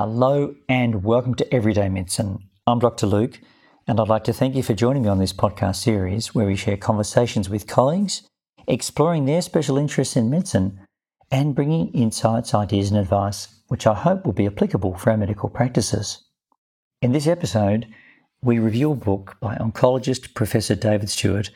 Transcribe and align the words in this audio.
Hello 0.00 0.54
and 0.68 1.02
welcome 1.02 1.34
to 1.34 1.52
Everyday 1.52 1.88
Medicine. 1.88 2.38
I'm 2.68 2.78
Dr. 2.78 3.04
Luke, 3.04 3.40
and 3.88 3.98
I'd 3.98 4.06
like 4.06 4.22
to 4.24 4.32
thank 4.32 4.54
you 4.54 4.62
for 4.62 4.72
joining 4.72 5.02
me 5.02 5.08
on 5.08 5.18
this 5.18 5.32
podcast 5.32 5.82
series 5.82 6.32
where 6.32 6.46
we 6.46 6.54
share 6.54 6.76
conversations 6.76 7.50
with 7.50 7.66
colleagues, 7.66 8.22
exploring 8.68 9.24
their 9.24 9.42
special 9.42 9.76
interests 9.76 10.14
in 10.16 10.30
medicine, 10.30 10.78
and 11.32 11.52
bringing 11.52 11.88
insights, 11.88 12.54
ideas, 12.54 12.92
and 12.92 13.00
advice 13.00 13.48
which 13.66 13.88
I 13.88 13.94
hope 13.94 14.24
will 14.24 14.32
be 14.32 14.46
applicable 14.46 14.96
for 14.96 15.10
our 15.10 15.16
medical 15.16 15.48
practices. 15.48 16.22
In 17.02 17.10
this 17.10 17.26
episode, 17.26 17.88
we 18.40 18.60
review 18.60 18.92
a 18.92 18.94
book 18.94 19.36
by 19.40 19.56
oncologist 19.56 20.32
Professor 20.32 20.76
David 20.76 21.10
Stewart 21.10 21.50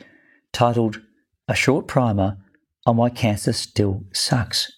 titled 0.51 0.99
A 1.47 1.55
Short 1.55 1.87
Primer 1.87 2.39
on 2.85 2.97
Why 2.97 3.09
Cancer 3.09 3.53
Still 3.53 4.03
Sucks. 4.11 4.69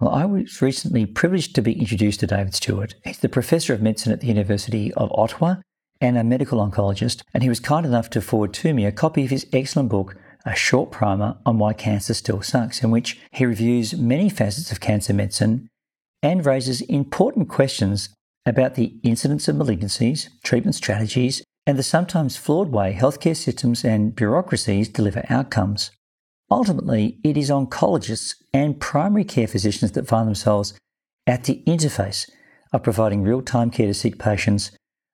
Well, 0.00 0.14
I 0.14 0.24
was 0.24 0.62
recently 0.62 1.04
privileged 1.04 1.54
to 1.54 1.60
be 1.60 1.78
introduced 1.78 2.20
to 2.20 2.26
David 2.26 2.54
Stewart. 2.54 2.94
He's 3.04 3.18
the 3.18 3.28
Professor 3.28 3.74
of 3.74 3.82
Medicine 3.82 4.12
at 4.12 4.20
the 4.20 4.28
University 4.28 4.94
of 4.94 5.12
Ottawa 5.12 5.56
and 6.00 6.16
a 6.16 6.24
medical 6.24 6.58
oncologist, 6.58 7.20
and 7.34 7.42
he 7.42 7.50
was 7.50 7.60
kind 7.60 7.84
enough 7.84 8.08
to 8.10 8.22
forward 8.22 8.54
to 8.54 8.72
me 8.72 8.86
a 8.86 8.92
copy 8.92 9.26
of 9.26 9.30
his 9.30 9.46
excellent 9.52 9.90
book, 9.90 10.16
A 10.46 10.54
Short 10.54 10.90
Primer 10.90 11.36
on 11.44 11.58
Why 11.58 11.74
Cancer 11.74 12.14
Still 12.14 12.40
Sucks, 12.40 12.82
in 12.82 12.90
which 12.90 13.20
he 13.32 13.44
reviews 13.44 13.94
many 13.94 14.30
facets 14.30 14.72
of 14.72 14.80
cancer 14.80 15.12
medicine 15.12 15.68
and 16.22 16.46
raises 16.46 16.80
important 16.80 17.50
questions 17.50 18.08
about 18.46 18.76
the 18.76 18.98
incidence 19.02 19.48
of 19.48 19.56
malignancies, 19.56 20.30
treatment 20.42 20.76
strategies, 20.76 21.42
and 21.66 21.78
the 21.78 21.82
sometimes 21.82 22.38
flawed 22.38 22.70
way 22.72 22.96
healthcare 22.98 23.36
systems 23.36 23.84
and 23.84 24.16
bureaucracies 24.16 24.88
deliver 24.88 25.26
outcomes. 25.28 25.90
Ultimately, 26.50 27.18
it 27.22 27.36
is 27.36 27.48
oncologists 27.48 28.34
and 28.52 28.80
primary 28.80 29.24
care 29.24 29.46
physicians 29.46 29.92
that 29.92 30.08
find 30.08 30.26
themselves 30.26 30.74
at 31.26 31.44
the 31.44 31.62
interface 31.64 32.28
of 32.72 32.82
providing 32.82 33.22
real 33.22 33.40
time 33.40 33.70
care 33.70 33.86
to 33.86 33.94
sick 33.94 34.18
patients 34.18 34.72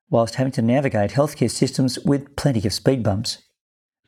whilst 0.09 0.37
having 0.37 0.53
to 0.53 0.63
navigate 0.63 1.11
healthcare 1.11 1.51
systems 1.51 1.99
with 1.99 2.37
plenty 2.37 2.67
of 2.67 2.73
speed 2.73 3.03
bumps. 3.03 3.43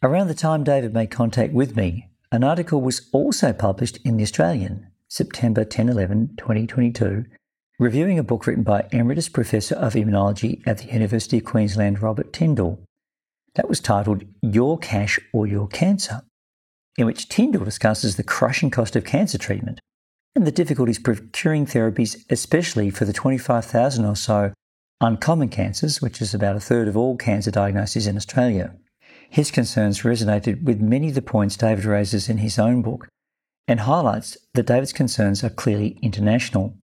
Around 0.03 0.29
the 0.29 0.35
time 0.35 0.65
David 0.65 0.95
made 0.95 1.11
contact 1.11 1.53
with 1.53 1.77
me, 1.77 2.09
an 2.33 2.45
article 2.45 2.81
was 2.81 3.09
also 3.13 3.53
published 3.53 3.99
in 4.05 4.17
The 4.17 4.23
Australian, 4.23 4.87
September 5.09 5.65
10 5.65 5.89
11, 5.89 6.37
2022, 6.39 7.25
reviewing 7.79 8.19
a 8.19 8.23
book 8.23 8.47
written 8.47 8.63
by 8.63 8.87
Emeritus 8.93 9.29
Professor 9.29 9.75
of 9.75 9.95
Immunology 9.95 10.63
at 10.67 10.79
the 10.79 10.93
University 10.93 11.39
of 11.39 11.45
Queensland, 11.45 12.01
Robert 12.01 12.33
Tindle. 12.33 12.83
That 13.55 13.69
was 13.69 13.81
titled 13.81 14.25
Your 14.41 14.79
Cash 14.79 15.19
or 15.33 15.47
Your 15.47 15.67
Cancer 15.69 16.23
in 16.99 17.07
which 17.07 17.29
Tindle 17.29 17.65
discusses 17.65 18.17
the 18.17 18.25
crushing 18.25 18.71
cost 18.71 18.97
of 18.97 19.05
cancer 19.05 19.39
treatment 19.39 19.81
and 20.35 20.47
the 20.47 20.53
difficulties 20.53 20.99
procuring 20.99 21.65
therapies, 21.65 22.25
especially 22.29 22.91
for 22.91 23.05
the 23.05 23.13
25,000 23.13 24.05
or 24.05 24.17
so 24.17 24.53
uncommon 25.01 25.49
cancers, 25.49 26.03
which 26.03 26.21
is 26.21 26.35
about 26.35 26.57
a 26.57 26.61
third 26.61 26.89
of 26.89 26.97
all 26.97 27.17
cancer 27.17 27.53
diagnoses 27.53 28.09
in 28.09 28.17
Australia. 28.17 28.75
His 29.31 29.53
concerns 29.53 30.03
resonated 30.03 30.65
with 30.65 30.81
many 30.81 31.09
of 31.09 31.15
the 31.15 31.23
points 31.23 31.57
David 31.57 31.85
raises 31.85 32.29
in 32.29 32.39
his 32.39 32.59
own 32.59 32.83
book 32.83 33.07
and 33.69 33.81
highlights 33.81 34.37
that 34.55 34.67
David's 34.67 34.93
concerns 34.93 35.45
are 35.45 35.51
clearly 35.51 35.99
international. 36.03 36.77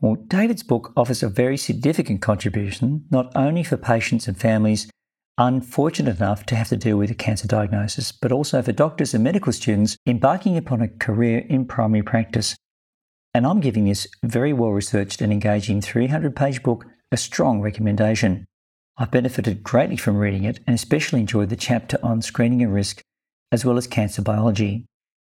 Well, 0.00 0.16
David's 0.16 0.64
book 0.64 0.92
offers 0.96 1.22
a 1.22 1.28
very 1.28 1.56
significant 1.56 2.22
contribution 2.22 3.04
not 3.10 3.30
only 3.36 3.62
for 3.62 3.76
patients 3.76 4.26
and 4.26 4.36
families 4.36 4.90
unfortunate 5.38 6.16
enough 6.16 6.44
to 6.46 6.56
have 6.56 6.68
to 6.68 6.76
deal 6.76 6.96
with 6.96 7.10
a 7.10 7.14
cancer 7.14 7.48
diagnosis, 7.48 8.12
but 8.12 8.32
also 8.32 8.62
for 8.62 8.72
doctors 8.72 9.14
and 9.14 9.24
medical 9.24 9.52
students 9.52 9.96
embarking 10.06 10.56
upon 10.56 10.82
a 10.82 10.88
career 10.88 11.46
in 11.48 11.64
primary 11.64 12.02
practice. 12.02 12.56
And 13.32 13.46
I'm 13.46 13.60
giving 13.60 13.84
this 13.84 14.06
very 14.24 14.52
well 14.52 14.70
researched 14.70 15.20
and 15.22 15.32
engaging 15.32 15.80
300 15.80 16.34
page 16.34 16.62
book 16.62 16.84
a 17.12 17.16
strong 17.16 17.60
recommendation. 17.60 18.46
I've 18.96 19.10
benefited 19.10 19.62
greatly 19.62 19.96
from 19.96 20.16
reading 20.16 20.44
it 20.44 20.60
and 20.66 20.74
especially 20.74 21.20
enjoyed 21.20 21.48
the 21.48 21.56
chapter 21.56 21.98
on 22.02 22.22
screening 22.22 22.62
and 22.62 22.74
risk, 22.74 23.02
as 23.50 23.64
well 23.64 23.78
as 23.78 23.86
cancer 23.86 24.22
biology. 24.22 24.84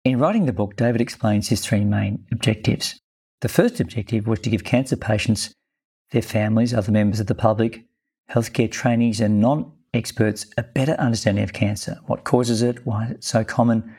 In 0.05 0.19
writing 0.19 0.45
the 0.45 0.53
book, 0.53 0.75
David 0.75 1.01
explains 1.01 1.49
his 1.49 1.61
three 1.61 1.83
main 1.83 2.25
objectives. 2.31 2.99
The 3.41 3.49
first 3.49 3.79
objective 3.79 4.25
was 4.25 4.39
to 4.39 4.49
give 4.49 4.63
cancer 4.63 4.95
patients, 4.95 5.53
their 6.11 6.21
families, 6.21 6.73
other 6.73 6.91
members 6.91 7.19
of 7.19 7.27
the 7.27 7.35
public, 7.35 7.85
healthcare 8.31 8.71
trainees, 8.71 9.19
and 9.19 9.41
non 9.41 9.71
experts 9.93 10.45
a 10.57 10.63
better 10.63 10.93
understanding 10.93 11.43
of 11.43 11.53
cancer. 11.53 11.99
What 12.05 12.23
causes 12.23 12.61
it, 12.61 12.85
why 12.85 13.07
it's 13.11 13.27
so 13.27 13.43
common, 13.43 13.95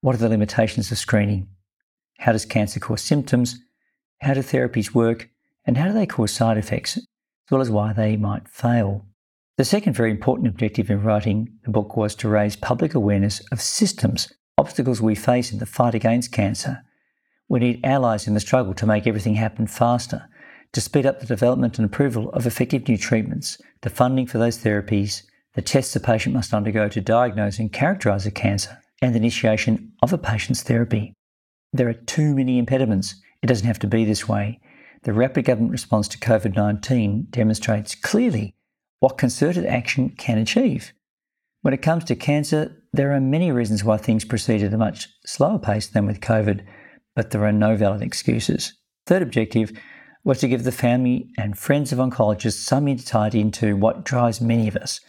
what 0.00 0.14
are 0.14 0.18
the 0.18 0.28
limitations 0.28 0.90
of 0.92 0.98
screening, 0.98 1.48
how 2.18 2.32
does 2.32 2.44
cancer 2.44 2.80
cause 2.80 3.02
symptoms, 3.02 3.60
how 4.20 4.34
do 4.34 4.40
therapies 4.40 4.94
work, 4.94 5.28
and 5.64 5.76
how 5.76 5.86
do 5.86 5.92
they 5.92 6.06
cause 6.06 6.32
side 6.32 6.56
effects, 6.56 6.96
as 6.96 7.04
well 7.50 7.60
as 7.60 7.70
why 7.70 7.92
they 7.92 8.16
might 8.16 8.48
fail. 8.48 9.04
The 9.56 9.64
second 9.64 9.94
very 9.94 10.10
important 10.10 10.48
objective 10.48 10.90
in 10.90 11.02
writing 11.02 11.58
the 11.64 11.70
book 11.70 11.96
was 11.96 12.14
to 12.16 12.28
raise 12.28 12.56
public 12.56 12.94
awareness 12.94 13.40
of 13.50 13.60
systems, 13.60 14.32
obstacles 14.56 15.02
we 15.02 15.14
face 15.14 15.52
in 15.52 15.58
the 15.58 15.66
fight 15.66 15.94
against 15.94 16.32
cancer. 16.32 16.84
We 17.48 17.60
need 17.60 17.84
allies 17.84 18.28
in 18.28 18.34
the 18.34 18.40
struggle 18.40 18.74
to 18.74 18.86
make 18.86 19.06
everything 19.06 19.34
happen 19.34 19.66
faster 19.66 20.28
to 20.72 20.80
speed 20.80 21.06
up 21.06 21.20
the 21.20 21.26
development 21.26 21.78
and 21.78 21.86
approval 21.86 22.30
of 22.30 22.46
effective 22.46 22.88
new 22.88 22.98
treatments, 22.98 23.58
the 23.82 23.90
funding 23.90 24.26
for 24.26 24.38
those 24.38 24.58
therapies, 24.58 25.22
the 25.54 25.62
tests 25.62 25.96
a 25.96 26.00
patient 26.00 26.34
must 26.34 26.54
undergo 26.54 26.88
to 26.88 27.00
diagnose 27.00 27.58
and 27.58 27.72
characterise 27.72 28.26
a 28.26 28.30
cancer, 28.30 28.78
and 29.00 29.14
the 29.14 29.18
initiation 29.18 29.92
of 30.02 30.12
a 30.12 30.18
patient's 30.18 30.62
therapy. 30.62 31.14
There 31.72 31.88
are 31.88 31.94
too 31.94 32.34
many 32.34 32.58
impediments. 32.58 33.14
It 33.42 33.46
doesn't 33.46 33.66
have 33.66 33.78
to 33.80 33.86
be 33.86 34.04
this 34.04 34.28
way. 34.28 34.60
The 35.02 35.12
rapid 35.12 35.44
government 35.44 35.72
response 35.72 36.08
to 36.08 36.18
COVID 36.18 36.56
19 36.56 37.28
demonstrates 37.30 37.94
clearly 37.94 38.54
what 39.00 39.18
concerted 39.18 39.64
action 39.66 40.10
can 40.10 40.38
achieve. 40.38 40.92
When 41.62 41.74
it 41.74 41.82
comes 41.82 42.04
to 42.04 42.16
cancer, 42.16 42.82
there 42.92 43.12
are 43.12 43.20
many 43.20 43.52
reasons 43.52 43.84
why 43.84 43.96
things 43.96 44.24
proceed 44.24 44.62
at 44.62 44.72
a 44.72 44.78
much 44.78 45.08
slower 45.24 45.58
pace 45.58 45.86
than 45.86 46.06
with 46.06 46.20
COVID, 46.20 46.64
but 47.14 47.30
there 47.30 47.44
are 47.44 47.52
no 47.52 47.76
valid 47.76 48.02
excuses. 48.02 48.74
Third 49.06 49.22
objective 49.22 49.72
was 50.24 50.40
to 50.40 50.48
give 50.48 50.64
the 50.64 50.72
family 50.72 51.30
and 51.38 51.58
friends 51.58 51.92
of 51.92 51.98
oncologists 51.98 52.62
some 52.62 52.88
insight 52.88 53.34
into 53.34 53.76
what 53.76 54.04
drives 54.04 54.40
many 54.40 54.68
of 54.68 54.76
us, 54.76 55.00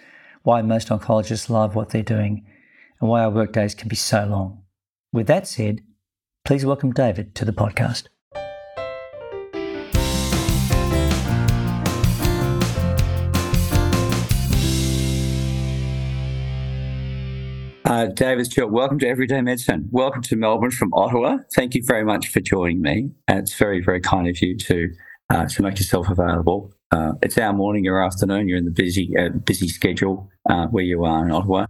why 0.44 0.62
most 0.62 0.90
oncologists 0.90 1.50
love 1.50 1.75
what 1.75 1.90
they're 1.90 2.03
doing, 2.03 2.46
and 3.02 3.09
why 3.09 3.24
our 3.24 3.30
workdays 3.30 3.75
can 3.75 3.88
be 3.88 3.96
so 3.96 4.25
long. 4.25 4.64
With 5.12 5.28
that 5.28 5.48
said, 5.48 5.81
please 6.46 6.66
welcome 6.66 6.92
David 6.92 7.36
to 7.36 7.46
the 7.46 7.53
podcast. 7.53 8.08
Uh, 18.00 18.06
David 18.06 18.46
Stewart, 18.46 18.72
welcome 18.72 18.98
to 19.00 19.10
Everyday 19.10 19.42
Medicine. 19.42 19.90
Welcome 19.92 20.22
to 20.22 20.38
Melbourne 20.38 20.72
from 20.72 20.94
Ottawa. 20.94 21.40
Thank 21.54 21.76
you 21.76 21.84
very 21.86 22.06
much 22.06 22.30
for 22.30 22.40
joining 22.40 22.82
me. 22.82 23.10
it's 23.28 23.56
very, 23.56 23.82
very 23.82 24.00
kind 24.00 24.26
of 24.30 24.42
you 24.42 24.56
to 24.56 24.90
uh, 25.30 25.46
to 25.48 25.62
make 25.62 25.80
yourself 25.80 26.08
available. 26.08 26.72
Uh, 26.92 27.12
it's 27.22 27.38
our 27.38 27.52
morning 27.52 27.86
or 27.88 28.02
afternoon. 28.02 28.48
You're 28.48 28.58
in 28.58 28.64
the 28.64 28.72
busy 28.72 29.12
uh, 29.20 29.32
busy 29.44 29.68
schedule 29.68 30.30
uh, 30.50 30.68
where 30.68 30.86
you 30.86 31.04
are 31.04 31.26
in 31.26 31.32
Ottawa, 31.34 31.66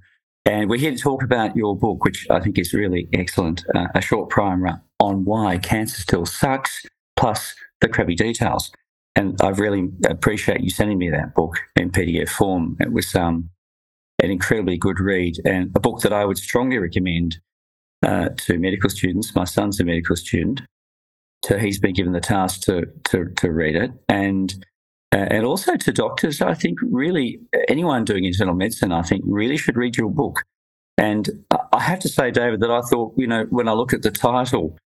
and 0.45 0.69
we're 0.69 0.77
here 0.77 0.91
to 0.91 0.97
talk 0.99 1.23
about 1.23 1.55
your 1.55 1.75
book, 1.75 2.05
which 2.05 2.27
I 2.29 2.39
think 2.39 2.59
is 2.59 2.75
really 2.75 3.07
excellent. 3.11 3.65
Uh, 3.73 3.87
a 3.95 4.01
short 4.01 4.29
primer 4.29 4.83
on 4.99 5.25
why 5.25 5.57
cancer 5.57 5.99
still 5.99 6.27
sucks, 6.27 6.85
plus 7.15 7.55
the 7.81 7.89
crappy 7.89 8.13
details. 8.13 8.71
And 9.15 9.35
I 9.41 9.49
really 9.49 9.89
appreciate 10.05 10.61
you 10.61 10.69
sending 10.69 10.99
me 10.99 11.09
that 11.09 11.33
book 11.33 11.57
in 11.75 11.89
PDF 11.89 12.29
form. 12.29 12.77
It 12.79 12.93
was 12.93 13.15
um, 13.15 13.49
an 14.19 14.31
incredibly 14.31 14.77
good 14.77 14.99
read 14.99 15.35
and 15.45 15.71
a 15.75 15.79
book 15.79 16.01
that 16.01 16.13
I 16.13 16.25
would 16.25 16.37
strongly 16.37 16.77
recommend 16.77 17.39
uh, 18.03 18.29
to 18.37 18.57
medical 18.57 18.89
students. 18.89 19.35
My 19.35 19.43
son's 19.43 19.79
a 19.79 19.83
medical 19.83 20.15
student, 20.15 20.61
so 21.45 21.57
he's 21.57 21.79
been 21.79 21.93
given 21.93 22.13
the 22.13 22.21
task 22.21 22.61
to 22.61 22.85
to, 23.05 23.25
to 23.37 23.51
read 23.51 23.75
it, 23.75 23.91
and 24.07 24.53
uh, 25.11 25.27
and 25.29 25.45
also 25.45 25.75
to 25.75 25.91
doctors. 25.91 26.41
I 26.41 26.53
think 26.53 26.79
really 26.81 27.39
anyone 27.67 28.05
doing 28.05 28.25
internal 28.25 28.55
medicine, 28.55 28.91
I 28.91 29.01
think 29.01 29.23
really 29.25 29.57
should 29.57 29.77
read 29.77 29.97
your 29.97 30.09
book. 30.09 30.43
And 30.97 31.29
I 31.71 31.79
have 31.79 31.99
to 31.99 32.09
say, 32.09 32.29
David, 32.29 32.59
that 32.59 32.71
I 32.71 32.81
thought 32.81 33.13
you 33.17 33.27
know 33.27 33.45
when 33.49 33.67
I 33.67 33.73
look 33.73 33.93
at 33.93 34.01
the 34.01 34.11
title, 34.11 34.77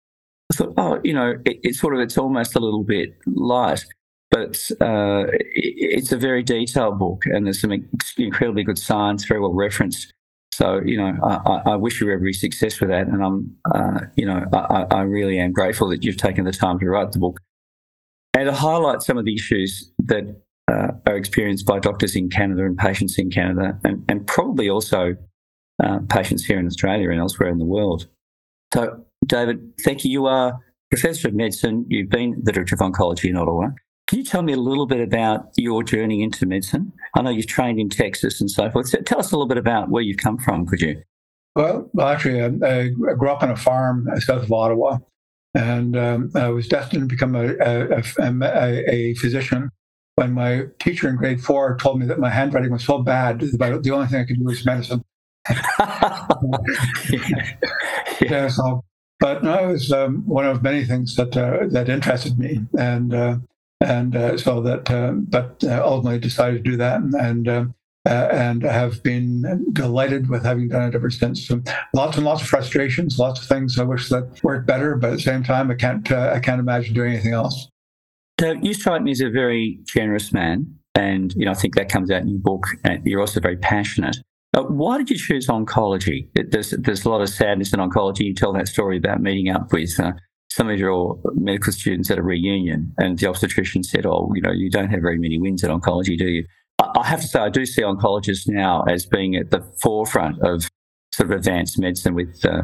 I 0.52 0.56
thought, 0.56 0.74
oh, 0.78 1.00
you 1.04 1.13
know, 1.13 1.36
it, 1.46 1.60
it's 1.63 1.80
sort 1.80 1.96
of 1.96 2.02
it's 2.02 2.18
almost 2.18 2.56
a 2.56 2.60
little 2.60 2.84
bit 2.84 3.16
light, 3.25 3.86
but 4.33 4.57
uh, 4.81 5.25
it's 5.30 6.12
a 6.12 6.18
very 6.18 6.41
detailed 6.41 6.97
book, 6.97 7.21
and 7.27 7.45
there's 7.45 7.62
some 7.62 7.71
incredibly 8.18 8.63
good 8.63 8.80
science, 8.80 9.25
very 9.25 9.39
well 9.39 9.53
referenced. 9.53 10.12
So, 10.51 10.81
you 10.83 10.97
know, 10.97 11.15
I, 11.24 11.74
I, 11.74 11.75
wish 11.75 12.01
you 12.01 12.12
every 12.12 12.33
success 12.33 12.80
with 12.80 12.89
that. 12.89 13.07
And 13.07 13.24
I'm, 13.24 13.56
uh, 13.74 14.01
you 14.15 14.25
know, 14.25 14.44
I, 14.51 14.85
I, 14.89 15.01
really 15.01 15.39
am 15.39 15.51
grateful 15.51 15.88
that 15.89 16.03
you've 16.03 16.18
taken 16.18 16.45
the 16.45 16.51
time 16.51 16.80
to 16.80 16.85
write 16.85 17.12
the 17.12 17.18
book 17.18 17.39
and 18.35 18.45
to 18.45 18.53
highlight 18.53 19.01
some 19.01 19.18
of 19.18 19.25
the 19.25 19.33
issues 19.33 19.91
that 20.00 20.24
uh, 20.71 20.89
are 21.07 21.15
experienced 21.15 21.65
by 21.68 21.80
doctors 21.80 22.15
in 22.15 22.30
Canada 22.30 22.65
and 22.65 22.77
patients 22.77 23.19
in 23.19 23.30
Canada, 23.30 23.80
and, 23.83 24.03
and 24.09 24.25
probably 24.25 24.68
also 24.68 25.15
uh, 25.83 26.00
patients 26.09 26.44
here 26.44 26.59
in 26.59 26.65
Australia 26.65 27.12
and 27.12 27.19
elsewhere 27.19 27.50
in 27.50 27.59
the 27.59 27.65
world. 27.65 28.07
So, 28.74 29.06
David, 29.27 29.74
thank 29.83 30.03
you. 30.03 30.12
You 30.12 30.25
are 30.25 30.59
Professor 30.89 31.27
of 31.27 31.35
Medicine. 31.35 31.85
You've 31.88 32.09
been 32.09 32.41
the 32.44 32.51
Director 32.51 32.74
of 32.75 32.80
Oncology 32.80 33.30
in 33.30 33.38
Ottawa. 33.38 33.69
Can 34.08 34.20
you 34.20 34.26
tell 34.26 34.42
me 34.42 34.54
a 34.54 34.58
little 34.58 34.86
bit 34.86 35.00
about 35.00 35.52
your 35.56 35.84
journey 35.84 36.22
into 36.24 36.46
medicine? 36.46 36.92
I 37.16 37.22
know 37.22 37.30
you've 37.30 37.48
trained 37.48 37.80
in 37.80 37.90
Texas 37.90 38.42
and 38.42 38.52
so 38.52 38.70
forth. 38.70 38.90
So 38.90 39.00
tell 39.02 39.20
us 39.20 39.32
a 39.32 39.36
little 39.36 39.48
bit 39.48 39.58
about 39.58 39.90
where 39.90 40.04
you've 40.04 40.18
come 40.18 40.38
from, 40.38 40.66
could 40.66 40.82
you? 40.82 41.02
Well, 41.56 41.90
actually, 42.02 42.42
I, 42.42 42.48
I 42.68 42.88
grew 42.90 43.30
up 43.30 43.44
on 43.44 43.52
a 43.52 43.56
farm 43.56 44.10
south 44.20 44.44
of 44.44 44.52
Ottawa, 44.52 44.98
and 45.54 45.96
um, 45.96 46.32
I 46.36 46.50
was 46.50 46.68
destined 46.68 47.04
to 47.04 47.08
become 47.08 47.36
a, 47.36 47.56
a, 47.60 48.04
a, 48.20 48.90
a, 48.92 49.14
physician. 49.16 49.70
When 50.16 50.34
my 50.34 50.66
teacher 50.80 51.08
in 51.10 51.16
grade 51.16 51.44
four 51.44 51.78
told 51.78 52.00
me 52.00 52.06
that 52.08 52.20
my 52.20 52.30
handwriting 52.30 52.72
was 52.72 52.84
so 52.84 53.02
bad, 53.04 53.40
that 53.40 53.84
the 53.84 53.92
only 53.92 54.08
thing 54.08 54.22
I 54.22 54.26
could 54.26 54.38
do 54.38 54.46
was 54.46 54.66
medicine. 54.66 55.04
yeah. 55.50 56.28
yeah. 58.22 58.48
so, 58.48 58.84
but 59.20 59.44
no, 59.44 59.70
it 59.70 59.72
was 59.72 59.92
um, 59.92 60.24
one 60.28 60.46
of 60.46 60.64
many 60.64 60.86
things 60.86 61.16
that 61.16 61.38
uh, 61.38 61.68
that 61.70 61.90
interested 61.90 62.38
me, 62.40 62.62
and 62.78 63.14
uh, 63.14 63.38
and 63.83 64.15
uh, 64.15 64.38
so 64.38 64.62
that, 64.62 64.89
uh, 64.89 65.12
but 65.12 65.63
uh, 65.63 65.81
ultimately 65.83 66.19
decided 66.19 66.63
to 66.63 66.71
do 66.71 66.77
that, 66.77 67.01
and. 67.01 67.13
and 67.13 67.47
um, 67.47 67.75
uh, 68.06 68.27
and 68.33 68.63
have 68.63 69.01
been 69.01 69.65
delighted 69.71 70.27
with 70.27 70.44
having 70.44 70.68
done 70.68 70.89
it 70.89 70.94
ever 70.94 71.09
since. 71.09 71.47
So 71.47 71.62
lots 71.94 72.18
and 72.18 72.25
lots 72.25 72.41
of 72.41 72.50
frustrations, 72.50 73.18
lots 73.18 73.41
of 73.41 73.47
things 73.47 73.80
I 73.80 73.83
wish 73.83 74.09
that 74.09 74.44
worked 74.44 74.68
better, 74.68 74.97
but 74.97 75.12
at 75.12 75.13
the 75.13 75.21
same 75.21 75.41
time, 75.41 75.71
I 75.71 75.75
can't 75.75 76.12
I 76.12 76.41
can't 76.41 76.59
imagine 76.59 76.94
doing 76.94 77.13
anything 77.13 77.31
else. 77.31 77.69
So 78.41 78.56
you 78.62 78.74
strike 78.74 79.03
me 79.03 79.12
as 79.12 79.21
a 79.21 79.30
very 79.30 79.80
generous 79.85 80.33
man, 80.33 80.68
and 80.95 81.33
you 81.38 81.45
know 81.45 81.51
I 81.51 81.53
think 81.53 81.75
that 81.75 81.88
comes 81.88 82.12
out 82.12 82.24
in 82.24 82.27
your 82.27 82.39
book. 82.39 82.65
You're 83.06 83.21
also 83.21 83.39
very 83.39 83.56
passionate. 83.56 84.18
Uh, 84.53 84.63
why 84.63 84.97
did 84.97 85.09
you 85.09 85.18
choose 85.18 85.47
oncology? 85.47 86.27
It, 86.35 86.51
there's 86.51 86.71
there's 86.71 87.06
a 87.06 87.09
lot 87.09 87.21
of 87.21 87.30
sadness 87.30 87.74
in 87.74 87.80
oncology. 87.80 88.25
You 88.25 88.35
tell 88.35 88.51
that 88.51 88.68
story 88.68 88.97
about 88.97 89.21
meeting 89.21 89.50
up 89.50 89.71
with. 89.71 89.97
Uh, 89.97 90.12
some 90.56 90.70
of 90.70 90.78
your 90.78 91.20
medical 91.34 91.74
students 91.74 92.12
at 92.12 92.20
a 92.20 92.24
reunion, 92.24 92.94
and 93.00 93.18
the 93.18 93.28
obstetrician 93.28 93.82
said, 93.84 94.06
"Oh, 94.06 94.32
you 94.36 94.42
know, 94.42 94.52
you 94.52 94.70
don't 94.70 94.90
have 94.90 95.02
very 95.02 95.18
many 95.18 95.40
wins 95.40 95.64
in 95.64 95.72
oncology, 95.72 96.18
do 96.18 96.28
you?" 96.28 96.46
I 96.80 97.08
have 97.08 97.22
to 97.22 97.28
say, 97.28 97.40
I 97.40 97.50
do 97.50 97.66
see 97.66 97.82
oncologists 97.82 98.48
now 98.48 98.84
as 98.84 99.06
being 99.06 99.36
at 99.36 99.52
the 99.52 99.62
forefront 99.82 100.42
of 100.44 100.70
sort 101.12 101.32
of 101.32 101.38
advanced 101.38 101.80
medicine 101.80 102.14
with 102.14 102.44
uh, 102.46 102.64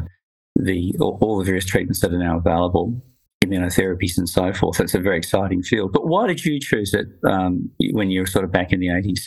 the 0.56 0.94
all 1.00 1.38
the 1.38 1.44
various 1.44 1.64
treatments 1.64 2.00
that 2.00 2.12
are 2.12 2.18
now 2.18 2.38
available, 2.38 3.02
immunotherapies 3.44 4.18
and 4.18 4.28
so 4.28 4.52
forth. 4.52 4.80
It's 4.80 4.94
a 4.94 5.00
very 5.00 5.18
exciting 5.18 5.62
field. 5.62 5.92
But 5.92 6.06
why 6.06 6.28
did 6.28 6.44
you 6.44 6.60
choose 6.60 6.94
it 6.94 7.06
um, 7.24 7.70
when 7.92 8.10
you 8.10 8.20
were 8.20 8.26
sort 8.26 8.44
of 8.44 8.52
back 8.52 8.72
in 8.72 8.78
the 8.78 8.88
80s? 8.88 9.20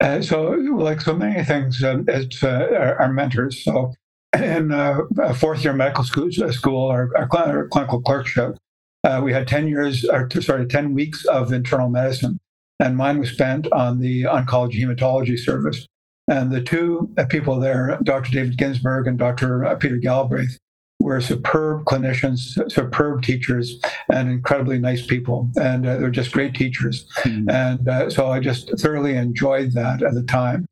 Uh, 0.00 0.22
so, 0.22 0.50
like 0.50 1.00
so 1.00 1.14
many 1.14 1.44
things, 1.44 1.82
um, 1.82 2.04
it's 2.08 2.42
uh, 2.42 2.68
our, 2.72 3.00
our, 3.00 3.12
mentors. 3.12 3.64
So, 3.64 3.92
in 4.36 4.72
uh, 4.72 4.98
fourth 5.34 5.64
year 5.64 5.72
medical 5.72 6.04
school, 6.04 6.28
uh, 6.42 6.52
school 6.52 6.88
our, 6.88 7.10
our, 7.16 7.28
our 7.32 7.68
clinical 7.68 8.00
clerkship, 8.02 8.56
uh, 9.04 9.20
we 9.22 9.32
had 9.32 9.46
10 9.46 9.68
years, 9.68 10.04
or 10.04 10.28
sorry, 10.40 10.66
10 10.66 10.94
weeks 10.94 11.24
of 11.26 11.52
internal 11.52 11.88
medicine 11.88 12.38
and 12.80 12.96
mine 12.96 13.18
was 13.18 13.30
spent 13.30 13.70
on 13.72 13.98
the 13.98 14.22
oncology 14.24 14.80
hematology 14.80 15.38
service. 15.38 15.86
And 16.28 16.52
the 16.52 16.60
two 16.60 17.12
people 17.30 17.58
there, 17.58 17.98
Dr. 18.02 18.30
David 18.30 18.58
Ginsburg 18.58 19.06
and 19.06 19.18
Dr. 19.18 19.64
Uh, 19.64 19.74
Peter 19.76 19.96
Galbraith, 19.96 20.58
were 21.00 21.20
superb 21.20 21.84
clinicians, 21.84 22.70
superb 22.70 23.22
teachers, 23.22 23.80
and 24.10 24.30
incredibly 24.30 24.78
nice 24.78 25.06
people. 25.06 25.48
And 25.56 25.86
uh, 25.86 25.96
they're 25.98 26.10
just 26.10 26.32
great 26.32 26.54
teachers. 26.54 27.06
Mm-hmm. 27.20 27.48
And 27.48 27.88
uh, 27.88 28.10
so 28.10 28.28
I 28.30 28.40
just 28.40 28.78
thoroughly 28.78 29.16
enjoyed 29.16 29.72
that 29.72 30.02
at 30.02 30.14
the 30.14 30.24
time. 30.24 30.66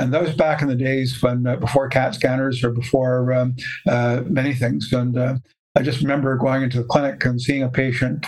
And 0.00 0.14
that 0.14 0.22
was 0.22 0.34
back 0.34 0.62
in 0.62 0.68
the 0.68 0.74
days 0.74 1.20
when, 1.22 1.46
uh, 1.46 1.56
before 1.56 1.88
CAT 1.88 2.14
scanners 2.14 2.64
or 2.64 2.70
before 2.70 3.32
um, 3.34 3.54
uh, 3.86 4.22
many 4.26 4.54
things. 4.54 4.90
And 4.92 5.16
uh, 5.18 5.34
I 5.76 5.82
just 5.82 6.00
remember 6.00 6.36
going 6.36 6.62
into 6.62 6.78
the 6.78 6.88
clinic 6.88 7.22
and 7.24 7.40
seeing 7.40 7.62
a 7.62 7.68
patient 7.68 8.26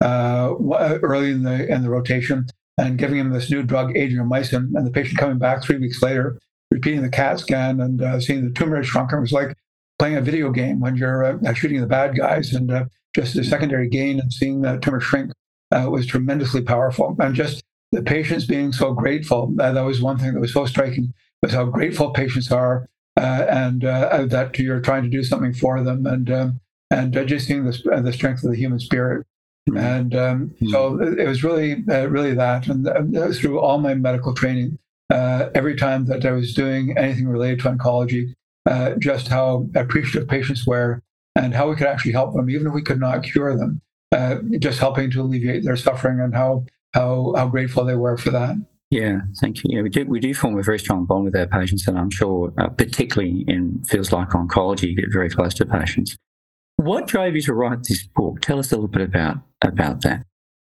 early 0.00 1.30
in 1.30 1.42
the 1.42 1.66
in 1.68 1.82
the 1.82 1.90
rotation 1.90 2.46
and 2.78 2.96
giving 2.96 3.18
him 3.18 3.30
this 3.30 3.50
new 3.50 3.62
drug, 3.62 3.92
adriamycin, 3.94 4.70
and 4.74 4.86
the 4.86 4.90
patient 4.90 5.18
coming 5.18 5.38
back 5.38 5.62
three 5.62 5.78
weeks 5.78 6.02
later, 6.02 6.38
repeating 6.70 7.02
the 7.02 7.08
CAT 7.08 7.40
scan 7.40 7.80
and 7.80 8.02
uh, 8.02 8.20
seeing 8.20 8.44
the 8.44 8.52
tumor 8.52 8.76
had 8.76 8.86
shrunk. 8.86 9.12
It 9.12 9.20
was 9.20 9.32
like 9.32 9.56
playing 9.98 10.16
a 10.16 10.22
video 10.22 10.50
game 10.50 10.80
when 10.80 10.96
you're 10.96 11.24
uh, 11.24 11.52
shooting 11.54 11.80
the 11.80 11.86
bad 11.86 12.16
guys, 12.16 12.54
and 12.54 12.70
uh, 12.70 12.84
just 13.14 13.34
the 13.34 13.44
secondary 13.44 13.88
gain 13.88 14.20
and 14.20 14.32
seeing 14.32 14.62
the 14.62 14.78
tumor 14.78 15.00
shrink 15.00 15.32
uh, 15.72 15.88
was 15.90 16.06
tremendously 16.06 16.62
powerful. 16.62 17.16
And 17.18 17.34
just 17.34 17.62
the 17.92 18.02
patients 18.02 18.44
being 18.46 18.72
so 18.72 18.92
grateful. 18.92 19.54
Uh, 19.58 19.72
that 19.72 19.82
was 19.82 20.00
one 20.00 20.18
thing 20.18 20.34
that 20.34 20.40
was 20.40 20.52
so 20.52 20.66
striking 20.66 21.12
was 21.42 21.52
how 21.52 21.64
grateful 21.64 22.10
patients 22.10 22.52
are, 22.52 22.88
uh, 23.16 23.46
and 23.48 23.82
that 23.82 24.58
you're 24.58 24.80
trying 24.80 25.02
to 25.02 25.08
do 25.08 25.24
something 25.24 25.54
for 25.54 25.82
them, 25.82 26.06
and 26.06 26.30
um, 26.30 26.60
and 26.90 27.12
just 27.26 27.46
seeing 27.46 27.64
the, 27.64 28.00
the 28.02 28.12
strength 28.12 28.44
of 28.44 28.50
the 28.50 28.56
human 28.56 28.80
spirit. 28.80 29.26
Mm-hmm. 29.68 29.78
And 29.78 30.14
um, 30.14 30.48
mm-hmm. 30.48 30.68
so 30.70 31.00
it 31.00 31.26
was 31.26 31.44
really, 31.44 31.84
uh, 31.88 32.06
really 32.06 32.34
that. 32.34 32.66
And 32.66 32.88
uh, 32.88 33.28
through 33.32 33.60
all 33.60 33.78
my 33.78 33.94
medical 33.94 34.34
training, 34.34 34.78
uh, 35.10 35.50
every 35.54 35.76
time 35.76 36.06
that 36.06 36.24
I 36.24 36.32
was 36.32 36.54
doing 36.54 36.96
anything 36.96 37.28
related 37.28 37.60
to 37.60 37.70
oncology, 37.70 38.34
uh, 38.66 38.94
just 38.98 39.28
how 39.28 39.68
appreciative 39.74 40.28
patients 40.28 40.66
were 40.66 41.02
and 41.36 41.54
how 41.54 41.68
we 41.68 41.76
could 41.76 41.86
actually 41.86 42.12
help 42.12 42.34
them, 42.34 42.50
even 42.50 42.66
if 42.66 42.72
we 42.72 42.82
could 42.82 43.00
not 43.00 43.22
cure 43.22 43.56
them, 43.56 43.80
uh, 44.12 44.36
just 44.58 44.80
helping 44.80 45.10
to 45.12 45.20
alleviate 45.20 45.64
their 45.64 45.76
suffering 45.76 46.20
and 46.20 46.34
how, 46.34 46.64
how, 46.92 47.34
how 47.36 47.48
grateful 47.48 47.84
they 47.84 47.94
were 47.94 48.16
for 48.16 48.30
that. 48.30 48.56
Yeah, 48.90 49.20
thank 49.40 49.62
you. 49.62 49.70
Yeah, 49.72 49.82
we 49.82 49.88
do 49.88 50.04
we 50.04 50.18
do 50.18 50.34
form 50.34 50.58
a 50.58 50.62
very 50.62 50.80
strong 50.80 51.06
bond 51.06 51.24
with 51.24 51.36
our 51.36 51.46
patients, 51.46 51.86
and 51.86 51.96
I'm 51.96 52.10
sure, 52.10 52.52
uh, 52.58 52.70
particularly 52.70 53.44
in 53.46 53.84
fields 53.84 54.10
like 54.10 54.30
oncology, 54.30 54.88
you 54.88 54.96
get 54.96 55.12
very 55.12 55.30
close 55.30 55.54
to 55.54 55.64
patients. 55.64 56.16
What 56.74 57.06
drove 57.06 57.36
you 57.36 57.42
to 57.42 57.54
write 57.54 57.84
this 57.84 58.04
book? 58.04 58.40
Tell 58.40 58.58
us 58.58 58.72
a 58.72 58.74
little 58.74 58.88
bit 58.88 59.02
about 59.02 59.36
about 59.62 60.02
that. 60.02 60.24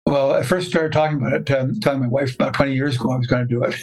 Well, 0.06 0.32
I 0.32 0.44
first 0.44 0.68
started 0.68 0.92
talking 0.92 1.18
about 1.18 1.32
it, 1.32 1.50
um, 1.50 1.78
telling 1.80 2.00
my 2.00 2.06
wife 2.06 2.36
about 2.36 2.54
20 2.54 2.72
years 2.72 2.94
ago 2.94 3.10
I 3.10 3.16
was 3.16 3.26
going 3.26 3.46
to 3.46 3.54
do 3.54 3.64
it, 3.64 3.74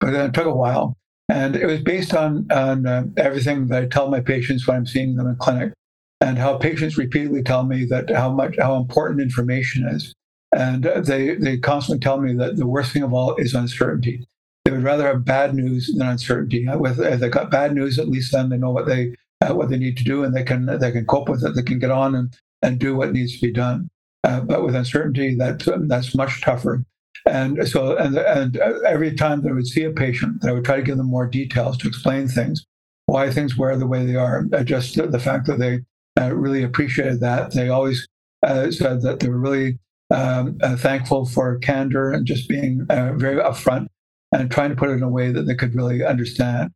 but 0.00 0.12
then 0.12 0.30
it 0.30 0.32
took 0.32 0.46
a 0.46 0.54
while. 0.54 0.96
And 1.28 1.56
it 1.56 1.66
was 1.66 1.80
based 1.80 2.14
on, 2.14 2.46
on 2.52 2.86
uh, 2.86 3.04
everything 3.16 3.66
that 3.66 3.82
I 3.82 3.86
tell 3.86 4.08
my 4.08 4.20
patients 4.20 4.66
when 4.66 4.76
I'm 4.76 4.86
seeing 4.86 5.16
them 5.16 5.26
in 5.26 5.36
clinic 5.36 5.72
and 6.20 6.38
how 6.38 6.56
patients 6.56 6.96
repeatedly 6.96 7.42
tell 7.42 7.64
me 7.64 7.84
that 7.86 8.10
how 8.10 8.30
much, 8.30 8.54
how 8.58 8.76
important 8.76 9.20
information 9.20 9.88
is. 9.88 10.14
And 10.54 10.84
they, 10.84 11.34
they 11.34 11.56
constantly 11.58 12.00
tell 12.00 12.20
me 12.20 12.34
that 12.34 12.56
the 12.56 12.66
worst 12.66 12.92
thing 12.92 13.02
of 13.02 13.14
all 13.14 13.34
is 13.36 13.54
uncertainty. 13.54 14.26
They 14.64 14.70
would 14.70 14.82
rather 14.82 15.06
have 15.06 15.24
bad 15.24 15.54
news 15.54 15.92
than 15.96 16.06
uncertainty. 16.06 16.66
With, 16.68 17.00
if 17.00 17.20
they 17.20 17.28
got 17.28 17.50
bad 17.50 17.74
news, 17.74 17.98
at 17.98 18.08
least 18.08 18.32
then 18.32 18.50
they 18.50 18.58
know 18.58 18.70
what 18.70 18.86
they, 18.86 19.14
uh, 19.40 19.54
what 19.54 19.70
they 19.70 19.78
need 19.78 19.96
to 19.96 20.04
do 20.04 20.24
and 20.24 20.36
they 20.36 20.44
can, 20.44 20.66
they 20.66 20.92
can 20.92 21.06
cope 21.06 21.28
with 21.28 21.44
it. 21.44 21.54
They 21.54 21.62
can 21.62 21.78
get 21.78 21.90
on 21.90 22.14
and, 22.14 22.36
and 22.62 22.78
do 22.78 22.94
what 22.94 23.12
needs 23.12 23.34
to 23.34 23.46
be 23.46 23.52
done. 23.52 23.88
Uh, 24.24 24.40
but 24.40 24.62
with 24.64 24.76
uncertainty, 24.76 25.34
that 25.36 25.64
that's 25.88 26.14
much 26.14 26.42
tougher. 26.42 26.84
And 27.26 27.66
so, 27.68 27.96
and, 27.96 28.16
and 28.16 28.56
every 28.86 29.14
time 29.14 29.42
that 29.42 29.50
I 29.50 29.52
would 29.52 29.66
see 29.66 29.84
a 29.84 29.90
patient, 29.90 30.44
I 30.44 30.52
would 30.52 30.64
try 30.64 30.76
to 30.76 30.82
give 30.82 30.96
them 30.96 31.06
more 31.06 31.26
details 31.26 31.76
to 31.78 31.88
explain 31.88 32.28
things, 32.28 32.64
why 33.06 33.30
things 33.30 33.56
were 33.56 33.76
the 33.76 33.86
way 33.86 34.04
they 34.04 34.16
are. 34.16 34.46
Uh, 34.52 34.62
just 34.62 34.96
the 34.96 35.18
fact 35.18 35.46
that 35.46 35.58
they 35.58 35.80
uh, 36.20 36.34
really 36.34 36.62
appreciated 36.62 37.20
that. 37.20 37.52
They 37.52 37.68
always 37.68 38.06
uh, 38.42 38.70
said 38.70 39.02
that 39.02 39.20
they 39.20 39.28
were 39.28 39.38
really 39.38 39.78
um, 40.12 40.58
uh, 40.62 40.76
thankful 40.76 41.26
for 41.26 41.58
candor 41.58 42.12
and 42.12 42.26
just 42.26 42.48
being 42.48 42.86
uh, 42.90 43.12
very 43.14 43.42
upfront 43.42 43.86
and 44.30 44.50
trying 44.50 44.70
to 44.70 44.76
put 44.76 44.90
it 44.90 44.94
in 44.94 45.02
a 45.02 45.08
way 45.08 45.32
that 45.32 45.42
they 45.42 45.54
could 45.54 45.74
really 45.74 46.04
understand. 46.04 46.70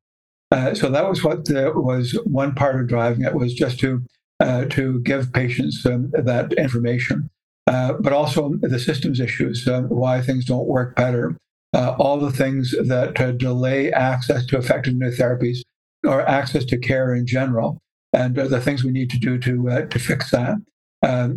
so 0.74 0.90
that 0.90 1.08
was 1.08 1.22
what 1.22 1.44
the, 1.44 1.72
was 1.74 2.12
one 2.24 2.54
part 2.54 2.80
of 2.80 2.88
driving 2.88 3.22
it 3.22 3.34
was 3.34 3.54
just 3.54 3.78
to 3.78 4.02
to 4.70 5.00
give 5.00 5.32
patients 5.32 5.84
um, 5.86 6.10
that 6.12 6.52
information. 6.54 7.30
Uh, 7.66 7.94
but 7.94 8.12
also 8.12 8.54
the 8.60 8.78
systems 8.78 9.18
issues, 9.18 9.66
uh, 9.66 9.82
why 9.82 10.20
things 10.20 10.44
don't 10.44 10.68
work 10.68 10.94
better, 10.94 11.36
uh, 11.74 11.96
all 11.98 12.16
the 12.16 12.30
things 12.30 12.72
that 12.84 13.20
uh, 13.20 13.32
delay 13.32 13.90
access 13.90 14.46
to 14.46 14.56
effective 14.56 14.94
new 14.94 15.10
therapies 15.10 15.58
or 16.04 16.26
access 16.28 16.64
to 16.64 16.78
care 16.78 17.12
in 17.12 17.26
general, 17.26 17.78
and 18.12 18.36
the 18.36 18.60
things 18.60 18.84
we 18.84 18.92
need 18.92 19.10
to 19.10 19.18
do 19.18 19.36
to 19.38 19.86
to 19.90 19.98
fix 19.98 20.30
that. 20.30 20.56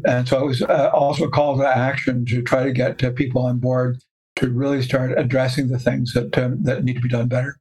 And 0.06 0.28
so 0.28 0.44
it 0.44 0.46
was 0.46 0.62
also 0.62 1.26
a 1.26 1.30
call 1.30 1.58
to 1.58 1.68
action 1.68 2.26
to 2.26 2.42
try 2.42 2.64
to 2.64 2.72
get 2.72 2.98
people 3.16 3.44
on 3.44 3.60
board 3.60 4.00
to 4.38 4.50
really 4.50 4.82
start 4.82 5.18
addressing 5.18 5.68
the 5.68 5.80
things 5.80 6.14
that 6.14 6.38
um, 6.38 6.64
that 6.64 6.84
need 6.84 6.96
to 6.96 7.02
be 7.02 7.10
done 7.10 7.28
better. 7.28 7.58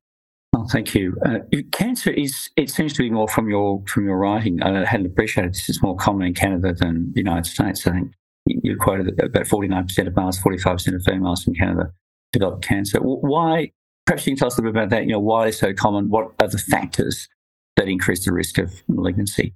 Oh, 0.55 0.67
thank 0.71 0.95
you. 0.95 1.17
Uh, 1.27 1.41
cancer 1.73 2.11
is, 2.11 2.49
it 2.57 2.71
seems 2.71 2.95
to 2.95 3.03
be 3.03 3.11
more 3.11 3.29
from 3.29 3.51
your 3.51 3.83
from 3.87 4.07
your 4.07 4.17
writing. 4.17 4.63
I 4.63 4.85
hadn't 4.85 5.07
appreciated 5.07 5.55
this 5.55 5.69
is 5.69 5.83
more 5.83 5.97
common 5.97 6.27
in 6.27 6.35
Canada 6.35 6.73
than 6.73 7.13
the 7.13 7.21
United 7.21 7.47
States, 7.47 7.87
I 7.87 7.93
think 7.93 8.13
you 8.49 8.77
quoted 8.77 9.21
about 9.23 9.45
49% 9.45 10.07
of 10.07 10.17
males, 10.17 10.39
45% 10.41 10.95
of 10.95 11.03
females 11.03 11.47
in 11.47 11.55
Canada 11.55 11.93
develop 12.33 12.63
cancer. 12.63 12.99
Why, 13.01 13.73
perhaps 14.07 14.27
you 14.27 14.33
can 14.33 14.39
tell 14.39 14.47
us 14.49 14.59
a 14.59 14.61
little 14.61 14.73
bit 14.73 14.83
about 14.83 14.91
that, 14.91 15.05
you 15.05 15.13
know, 15.13 15.21
why 15.21 15.49
it's 15.49 15.59
so 15.59 15.73
common, 15.73 16.11
what 16.11 16.33
are 16.41 16.49
the 16.49 16.59
factors 16.59 17.29
that 17.77 17.89
increase 17.89 18.25
the 18.25 18.33
risk 18.33 18.59
of 18.59 18.83
malignancy? 18.89 19.55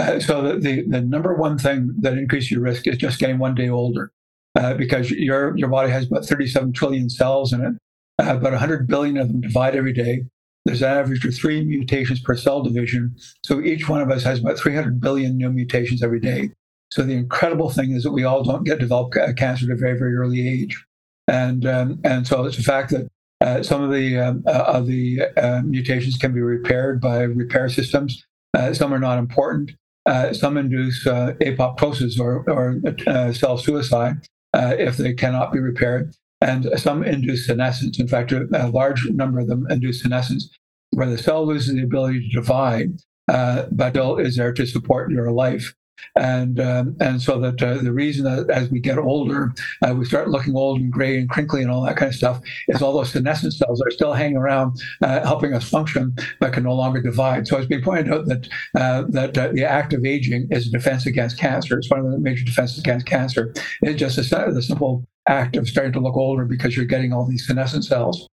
Uh, 0.00 0.18
so 0.18 0.58
the, 0.58 0.82
the, 0.88 1.02
number 1.02 1.34
one 1.34 1.58
thing 1.58 1.92
that 1.98 2.14
increases 2.14 2.50
your 2.50 2.62
risk 2.62 2.86
is 2.86 2.96
just 2.96 3.18
getting 3.18 3.38
one 3.38 3.54
day 3.54 3.68
older 3.68 4.10
uh, 4.58 4.72
because 4.72 5.10
your, 5.10 5.54
your 5.58 5.68
body 5.68 5.90
has 5.90 6.06
about 6.06 6.24
37 6.24 6.72
trillion 6.72 7.10
cells 7.10 7.52
in 7.52 7.60
it. 7.60 7.74
Uh, 8.18 8.36
about 8.36 8.52
100 8.52 8.86
billion 8.86 9.18
of 9.18 9.28
them 9.28 9.42
divide 9.42 9.76
every 9.76 9.92
day. 9.92 10.24
There's 10.64 10.80
an 10.80 10.88
average 10.88 11.24
of 11.26 11.34
three 11.34 11.62
mutations 11.62 12.20
per 12.20 12.34
cell 12.34 12.62
division. 12.62 13.14
So 13.44 13.60
each 13.60 13.90
one 13.90 14.00
of 14.00 14.10
us 14.10 14.22
has 14.22 14.40
about 14.40 14.58
300 14.58 15.00
billion 15.00 15.36
new 15.36 15.50
mutations 15.50 16.02
every 16.02 16.20
day. 16.20 16.50
So 16.90 17.02
the 17.02 17.14
incredible 17.14 17.68
thing 17.68 17.92
is 17.92 18.02
that 18.04 18.12
we 18.12 18.24
all 18.24 18.42
don't 18.42 18.64
get 18.64 18.78
develop 18.78 19.12
cancer 19.36 19.66
at 19.66 19.70
a 19.70 19.76
very, 19.76 19.98
very 19.98 20.16
early 20.16 20.48
age. 20.48 20.82
And, 21.28 21.66
um, 21.66 22.00
and 22.04 22.26
so 22.26 22.44
it's 22.44 22.58
a 22.58 22.62
fact 22.62 22.90
that 22.90 23.08
uh, 23.42 23.62
some 23.62 23.82
of 23.82 23.90
the 23.90 24.18
um, 24.18 24.44
uh, 24.46 24.64
of 24.66 24.86
the 24.86 25.20
uh, 25.36 25.60
mutations 25.62 26.16
can 26.16 26.32
be 26.32 26.40
repaired 26.40 27.00
by 27.00 27.22
repair 27.22 27.68
systems. 27.68 28.24
Uh, 28.54 28.74
some 28.74 28.92
are 28.92 28.98
not 28.98 29.18
important. 29.18 29.72
Uh, 30.06 30.32
some 30.32 30.56
induce 30.56 31.06
uh, 31.06 31.34
apoptosis 31.40 32.18
or, 32.18 32.44
or 32.50 33.32
cell 33.34 33.58
suicide 33.58 34.16
if 34.54 34.96
they 34.96 35.12
cannot 35.12 35.52
be 35.52 35.58
repaired, 35.58 36.14
and 36.40 36.68
some 36.76 37.04
induce 37.04 37.46
senescence. 37.46 37.98
In 38.00 38.08
fact, 38.08 38.32
a, 38.32 38.70
large 38.72 39.08
number 39.10 39.40
of 39.40 39.48
them 39.48 39.66
induce 39.70 40.02
senescence, 40.02 40.50
where 40.92 41.08
the 41.08 41.18
cell 41.18 41.46
loses 41.46 41.74
the 41.74 41.82
ability 41.82 42.28
to 42.28 42.40
divide, 42.40 42.92
but 43.26 43.90
still 43.90 44.16
is 44.16 44.36
there 44.36 44.52
to 44.52 44.66
support 44.66 45.10
your 45.10 45.30
life 45.30 45.74
and 46.16 46.60
um, 46.60 46.96
and 47.00 47.20
so 47.20 47.38
that 47.40 47.62
uh, 47.62 47.78
the 47.78 47.92
reason 47.92 48.24
that 48.24 48.50
as 48.50 48.70
we 48.70 48.80
get 48.80 48.98
older, 48.98 49.52
uh, 49.82 49.94
we 49.94 50.04
start 50.04 50.28
looking 50.28 50.56
old 50.56 50.80
and 50.80 50.92
gray 50.92 51.18
and 51.18 51.30
crinkly 51.30 51.62
and 51.62 51.70
all 51.70 51.82
that 51.82 51.96
kind 51.96 52.10
of 52.10 52.14
stuff 52.14 52.40
is 52.68 52.82
all 52.82 52.92
those 52.92 53.12
senescent 53.12 53.54
cells 53.54 53.80
are 53.80 53.90
still 53.90 54.12
hanging 54.12 54.36
around, 54.36 54.80
uh, 55.02 55.20
helping 55.20 55.54
us 55.54 55.68
function, 55.68 56.14
but 56.40 56.52
can 56.52 56.64
no 56.64 56.74
longer 56.74 57.00
divide. 57.00 57.46
So 57.46 57.56
it's 57.56 57.66
been 57.66 57.82
pointed 57.82 58.12
out 58.12 58.26
that 58.26 58.48
uh, 58.74 59.04
that 59.08 59.36
uh, 59.36 59.48
the 59.52 59.64
act 59.64 59.92
of 59.92 60.04
aging 60.04 60.48
is 60.50 60.66
a 60.66 60.70
defense 60.70 61.06
against 61.06 61.38
cancer. 61.38 61.78
It's 61.78 61.90
one 61.90 62.00
of 62.00 62.10
the 62.10 62.18
major 62.18 62.44
defenses 62.44 62.78
against 62.78 63.06
cancer. 63.06 63.54
It's 63.82 63.98
just 63.98 64.18
a, 64.18 64.52
the 64.52 64.62
simple 64.62 65.04
act 65.28 65.56
of 65.56 65.68
starting 65.68 65.92
to 65.92 66.00
look 66.00 66.16
older 66.16 66.44
because 66.44 66.76
you're 66.76 66.86
getting 66.86 67.12
all 67.12 67.26
these 67.26 67.46
senescent 67.46 67.84
cells, 67.84 68.28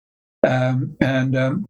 um, 0.47 0.97
and 1.01 1.37
um, 1.37 1.67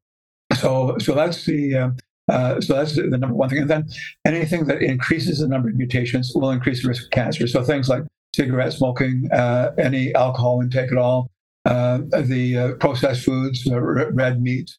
so 0.58 0.96
so 0.98 1.14
that's 1.14 1.44
the 1.46 1.76
um, 1.76 1.96
uh, 2.28 2.60
so 2.60 2.74
that's 2.74 2.94
the 2.96 3.18
number 3.18 3.34
one 3.34 3.48
thing. 3.48 3.58
And 3.58 3.70
then 3.70 3.88
anything 4.24 4.66
that 4.66 4.82
increases 4.82 5.40
the 5.40 5.48
number 5.48 5.68
of 5.68 5.76
mutations 5.76 6.32
will 6.34 6.50
increase 6.50 6.82
the 6.82 6.88
risk 6.88 7.04
of 7.04 7.10
cancer. 7.10 7.46
So 7.46 7.62
things 7.62 7.88
like 7.88 8.02
cigarette 8.34 8.72
smoking, 8.72 9.28
uh, 9.32 9.72
any 9.78 10.14
alcohol 10.14 10.60
intake 10.62 10.90
at 10.90 10.98
all, 10.98 11.30
uh, 11.64 11.98
the 12.12 12.58
uh, 12.58 12.72
processed 12.74 13.24
foods, 13.24 13.66
red 13.70 14.42
meat, 14.42 14.70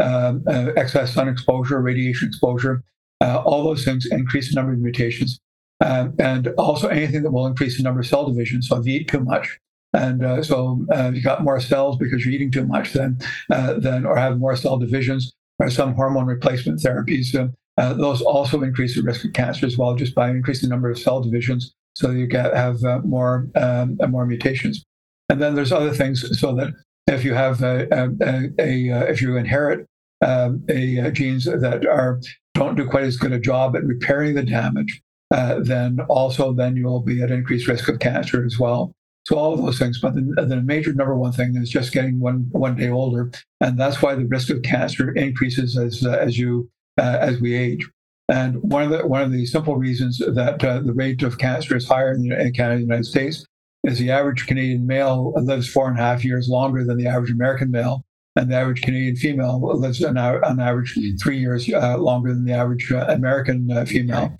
um, 0.00 0.42
uh, 0.48 0.70
excess 0.76 1.12
sun 1.12 1.28
exposure, 1.28 1.80
radiation 1.80 2.28
exposure, 2.28 2.82
all 3.20 3.62
those 3.62 3.84
things 3.84 4.06
increase 4.10 4.52
the 4.52 4.60
number 4.60 4.72
of 4.72 4.78
mutations. 4.80 5.38
Um, 5.80 6.14
and 6.20 6.46
also 6.58 6.86
anything 6.86 7.24
that 7.24 7.32
will 7.32 7.46
increase 7.46 7.76
the 7.76 7.82
number 7.82 8.00
of 8.00 8.06
cell 8.06 8.28
divisions. 8.28 8.68
So 8.68 8.76
if 8.76 8.86
you 8.86 9.00
eat 9.00 9.08
too 9.08 9.20
much, 9.20 9.58
and 9.92 10.44
so 10.44 10.86
you've 11.12 11.24
got 11.24 11.42
more 11.42 11.60
cells 11.60 11.96
because 11.96 12.24
you're 12.24 12.34
eating 12.34 12.52
too 12.52 12.64
much, 12.64 12.92
then, 12.92 13.18
then 13.48 14.06
or 14.06 14.16
have 14.16 14.38
more 14.38 14.56
cell 14.56 14.78
divisions, 14.78 15.32
or 15.58 15.70
some 15.70 15.94
hormone 15.94 16.26
replacement 16.26 16.80
therapies. 16.80 17.34
Uh, 17.34 17.48
uh, 17.78 17.94
those 17.94 18.20
also 18.20 18.62
increase 18.62 18.94
the 18.96 19.02
risk 19.02 19.24
of 19.24 19.32
cancer 19.32 19.64
as 19.66 19.78
well, 19.78 19.94
just 19.94 20.14
by 20.14 20.30
increasing 20.30 20.68
the 20.68 20.74
number 20.74 20.90
of 20.90 20.98
cell 20.98 21.20
divisions, 21.20 21.72
so 21.94 22.10
you 22.10 22.26
get 22.26 22.54
have 22.54 22.82
uh, 22.84 23.00
more 23.00 23.48
um, 23.54 23.98
more 24.08 24.26
mutations. 24.26 24.84
And 25.28 25.40
then 25.40 25.54
there's 25.54 25.72
other 25.72 25.92
things, 25.92 26.38
so 26.38 26.54
that 26.56 26.74
if 27.06 27.24
you 27.24 27.34
have 27.34 27.62
a, 27.62 27.86
a, 27.90 28.10
a, 28.26 28.90
a 28.92 29.10
if 29.10 29.22
you 29.22 29.36
inherit 29.36 29.86
um, 30.24 30.64
a, 30.68 31.10
genes 31.10 31.44
that 31.44 31.86
are 31.86 32.20
don't 32.54 32.76
do 32.76 32.86
quite 32.86 33.04
as 33.04 33.16
good 33.16 33.32
a 33.32 33.40
job 33.40 33.74
at 33.74 33.84
repairing 33.84 34.34
the 34.34 34.42
damage, 34.42 35.02
uh, 35.30 35.60
then 35.60 36.00
also 36.08 36.52
then 36.52 36.76
you'll 36.76 37.02
be 37.02 37.22
at 37.22 37.30
increased 37.30 37.68
risk 37.68 37.88
of 37.88 37.98
cancer 37.98 38.44
as 38.44 38.58
well. 38.58 38.94
So 39.24 39.36
all 39.36 39.54
of 39.54 39.62
those 39.62 39.78
things, 39.78 40.00
but 40.00 40.14
the, 40.14 40.44
the 40.46 40.60
major 40.62 40.92
number 40.92 41.16
one 41.16 41.32
thing 41.32 41.54
is 41.56 41.70
just 41.70 41.92
getting 41.92 42.18
one 42.18 42.48
one 42.50 42.76
day 42.76 42.90
older, 42.90 43.30
and 43.60 43.78
that's 43.78 44.02
why 44.02 44.14
the 44.14 44.26
risk 44.26 44.50
of 44.50 44.62
cancer 44.62 45.12
increases 45.12 45.78
as 45.78 46.04
uh, 46.04 46.10
as 46.10 46.38
you 46.38 46.68
uh, 46.98 47.18
as 47.20 47.40
we 47.40 47.54
age. 47.54 47.88
And 48.28 48.56
one 48.62 48.82
of 48.82 48.90
the 48.90 49.06
one 49.06 49.22
of 49.22 49.30
the 49.30 49.46
simple 49.46 49.76
reasons 49.76 50.18
that 50.18 50.64
uh, 50.64 50.80
the 50.80 50.92
rate 50.92 51.22
of 51.22 51.38
cancer 51.38 51.76
is 51.76 51.86
higher 51.86 52.12
in, 52.12 52.32
in 52.32 52.52
Canada 52.52 52.74
and 52.74 52.80
the 52.80 52.86
United 52.86 53.06
States 53.06 53.46
is 53.84 53.98
the 53.98 54.10
average 54.10 54.46
Canadian 54.46 54.86
male 54.86 55.32
lives 55.36 55.68
four 55.68 55.88
and 55.88 55.98
a 55.98 56.02
half 56.02 56.24
years 56.24 56.48
longer 56.48 56.84
than 56.84 56.96
the 56.96 57.06
average 57.06 57.30
American 57.30 57.70
male, 57.70 58.04
and 58.36 58.50
the 58.50 58.56
average 58.56 58.82
Canadian 58.82 59.16
female 59.16 59.60
lives 59.78 60.02
on, 60.02 60.18
on 60.18 60.60
average 60.60 60.98
three 61.22 61.38
years 61.38 61.68
uh, 61.72 61.96
longer 61.96 62.32
than 62.32 62.44
the 62.44 62.52
average 62.52 62.90
uh, 62.90 63.06
American 63.08 63.70
uh, 63.70 63.84
female. 63.84 64.36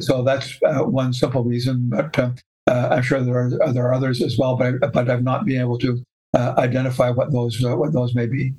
so 0.00 0.22
that's 0.22 0.58
one 0.60 1.12
simple 1.12 1.42
reason, 1.42 1.88
but 1.88 2.18
uh, 2.18 2.30
I'm 2.66 3.02
sure 3.02 3.20
there 3.20 3.38
are 3.38 3.72
there 3.72 3.86
are 3.88 3.94
others 3.94 4.22
as 4.22 4.36
well, 4.38 4.56
but 4.56 4.92
but 4.92 5.10
I've 5.10 5.22
not 5.22 5.44
been 5.44 5.60
able 5.60 5.78
to 5.78 6.02
uh, 6.34 6.54
identify 6.58 7.10
what 7.10 7.32
those 7.32 7.64
uh, 7.64 7.76
what 7.76 7.92
those 7.92 8.14
may 8.14 8.26
be. 8.26 8.54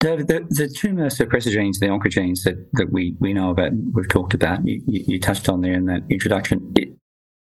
The, 0.00 0.46
the 0.48 0.68
tumor 0.68 1.06
suppressor 1.06 1.50
genes, 1.50 1.80
the 1.80 1.86
oncogenes 1.86 2.44
that, 2.44 2.56
that 2.74 2.92
we, 2.92 3.16
we 3.18 3.32
know 3.32 3.50
about, 3.50 3.72
we've 3.92 4.08
talked 4.08 4.32
about, 4.32 4.64
you, 4.64 4.80
you 4.86 5.18
touched 5.18 5.48
on 5.48 5.60
there 5.60 5.72
in 5.72 5.86
that 5.86 6.02
introduction. 6.08 6.72
It, 6.76 6.96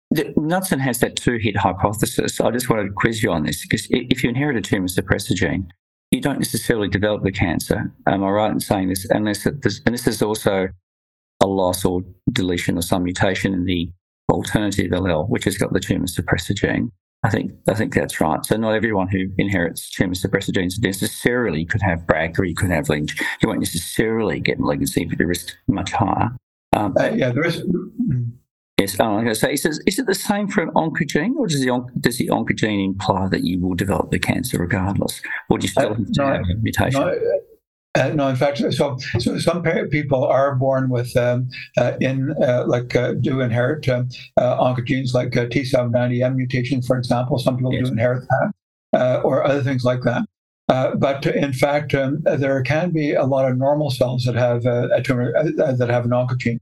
the, 0.10 0.34
Knudson 0.38 0.80
has 0.80 1.00
that 1.00 1.18
two 1.18 1.36
hit 1.36 1.58
hypothesis. 1.58 2.40
I 2.40 2.52
just 2.52 2.70
wanted 2.70 2.86
to 2.86 2.94
quiz 2.94 3.22
you 3.22 3.32
on 3.32 3.44
this 3.44 3.62
because 3.62 3.88
if 3.90 4.24
you 4.24 4.30
inherit 4.30 4.56
a 4.56 4.62
tumor 4.62 4.88
suppressor 4.88 5.36
gene, 5.36 5.68
you 6.12 6.22
don't 6.22 6.40
necessarily 6.40 6.88
develop 6.88 7.24
the 7.24 7.32
cancer. 7.32 7.94
Am 8.08 8.24
I 8.24 8.30
right 8.30 8.52
in 8.52 8.62
saying 8.62 8.88
this? 8.88 9.06
Unless 9.10 9.46
it, 9.46 9.56
and 9.86 9.94
this 9.94 10.08
is 10.08 10.22
also 10.22 10.70
a 11.42 11.48
loss 11.48 11.84
or 11.84 12.04
deletion 12.32 12.78
or 12.78 12.82
some 12.82 13.04
mutation 13.04 13.54
in 13.54 13.66
the 13.66 13.92
alternative 14.30 14.92
allele, 14.92 15.30
which 15.30 15.46
has 15.46 15.58
got 15.58 15.74
the 15.74 15.80
tumor 15.80 16.08
suppressor 16.08 16.56
gene. 16.56 16.92
I 17.24 17.30
think 17.30 17.54
I 17.68 17.74
think 17.74 17.94
that's 17.94 18.22
right. 18.22 18.46
So 18.46 18.56
not 18.56 18.76
everyone 18.76 19.08
who 19.08 19.26
inherits 19.38 19.90
tumor 19.90 20.14
suppressor 20.14 20.54
genes 20.54 20.80
necessarily 20.80 21.66
could 21.66 21.82
have 21.82 22.02
BRCA 22.02 22.38
or 22.38 22.46
you 22.46 22.56
could 22.56 22.70
have 22.70 22.88
Lynch. 22.88 23.20
You 23.42 23.50
won't 23.50 23.62
necessarily 23.62 24.40
get 24.40 24.60
malignancy, 24.60 25.06
but 25.06 25.18
the 25.18 25.26
risk 25.26 25.56
much 25.68 25.92
higher. 25.92 26.30
Um, 26.74 26.94
uh, 27.00 27.12
yeah, 27.16 27.32
there 27.32 27.46
is. 27.46 27.64
Yes, 28.80 28.98
oh, 29.00 29.06
I'm 29.06 29.24
going 29.24 29.28
to 29.28 29.36
say, 29.36 29.54
is, 29.54 29.66
is 29.66 30.00
it 30.00 30.06
the 30.06 30.14
same 30.14 30.50
for 30.50 30.62
an 30.62 30.70
oncogene, 30.72 31.36
or 31.38 31.48
does 31.48 31.62
the, 31.62 31.88
does 32.02 32.18
the 32.18 32.28
oncogene 32.28 32.86
imply 32.86 33.30
that 33.30 33.46
you 33.46 33.58
will 33.62 33.74
develop 33.74 34.12
the 34.12 34.20
cancer 34.20 34.58
regardless, 34.58 35.22
or 35.50 35.58
do 35.58 35.64
you 35.64 35.70
still 35.70 35.94
uh, 35.94 35.96
have 35.96 36.12
to 36.12 36.22
no, 36.22 36.28
have 36.28 36.42
a 36.42 36.56
mutation? 36.62 37.00
No, 37.00 37.18
uh, 37.96 38.10
no, 38.10 38.28
in 38.28 38.36
fact, 38.36 38.58
so 38.74 38.98
so 39.20 39.40
some 39.40 39.64
people 39.90 40.26
are 40.26 40.56
born 40.56 40.90
with 40.90 41.16
um, 41.16 41.50
uh, 41.78 41.94
in 42.02 42.36
uh, 42.44 42.66
like 42.68 42.96
uh, 42.96 43.14
do 43.14 43.42
inherit 43.42 43.88
um, 43.88 44.10
uh, 44.38 44.58
oncogenes 44.58 45.14
like 45.14 45.32
T790M 45.32 46.36
mutation, 46.36 46.82
for 46.82 46.98
example. 46.98 47.40
Some 47.40 47.58
people 47.58 47.74
yes. 47.74 47.86
do 47.86 47.92
inherit 47.92 48.28
that, 48.28 49.00
uh, 49.00 49.22
or 49.24 49.46
other 49.46 49.64
things 49.64 49.86
like 49.86 50.02
that. 50.02 50.24
but 50.68 51.26
in 51.26 51.54
fact, 51.54 51.94
um, 51.94 52.22
there 52.24 52.62
can 52.64 52.92
be 52.92 53.14
a 53.14 53.24
lot 53.24 53.50
of 53.50 53.58
normal 53.58 53.90
cells 53.90 54.26
that 54.26 54.36
have 54.36 54.66
a 54.66 55.02
tumor 55.02 55.32
that 55.56 55.90
have 55.90 56.06
an 56.06 56.12
oncogene. 56.12 56.60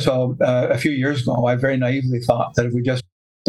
so 0.00 0.36
a 0.40 0.78
few 0.78 0.92
years 0.92 1.22
ago, 1.22 1.46
I 1.46 1.56
very 1.56 1.76
naively 1.76 2.20
thought 2.20 2.54
that 2.54 2.66
if 2.66 2.74
we 2.74 2.82
just 2.82 3.02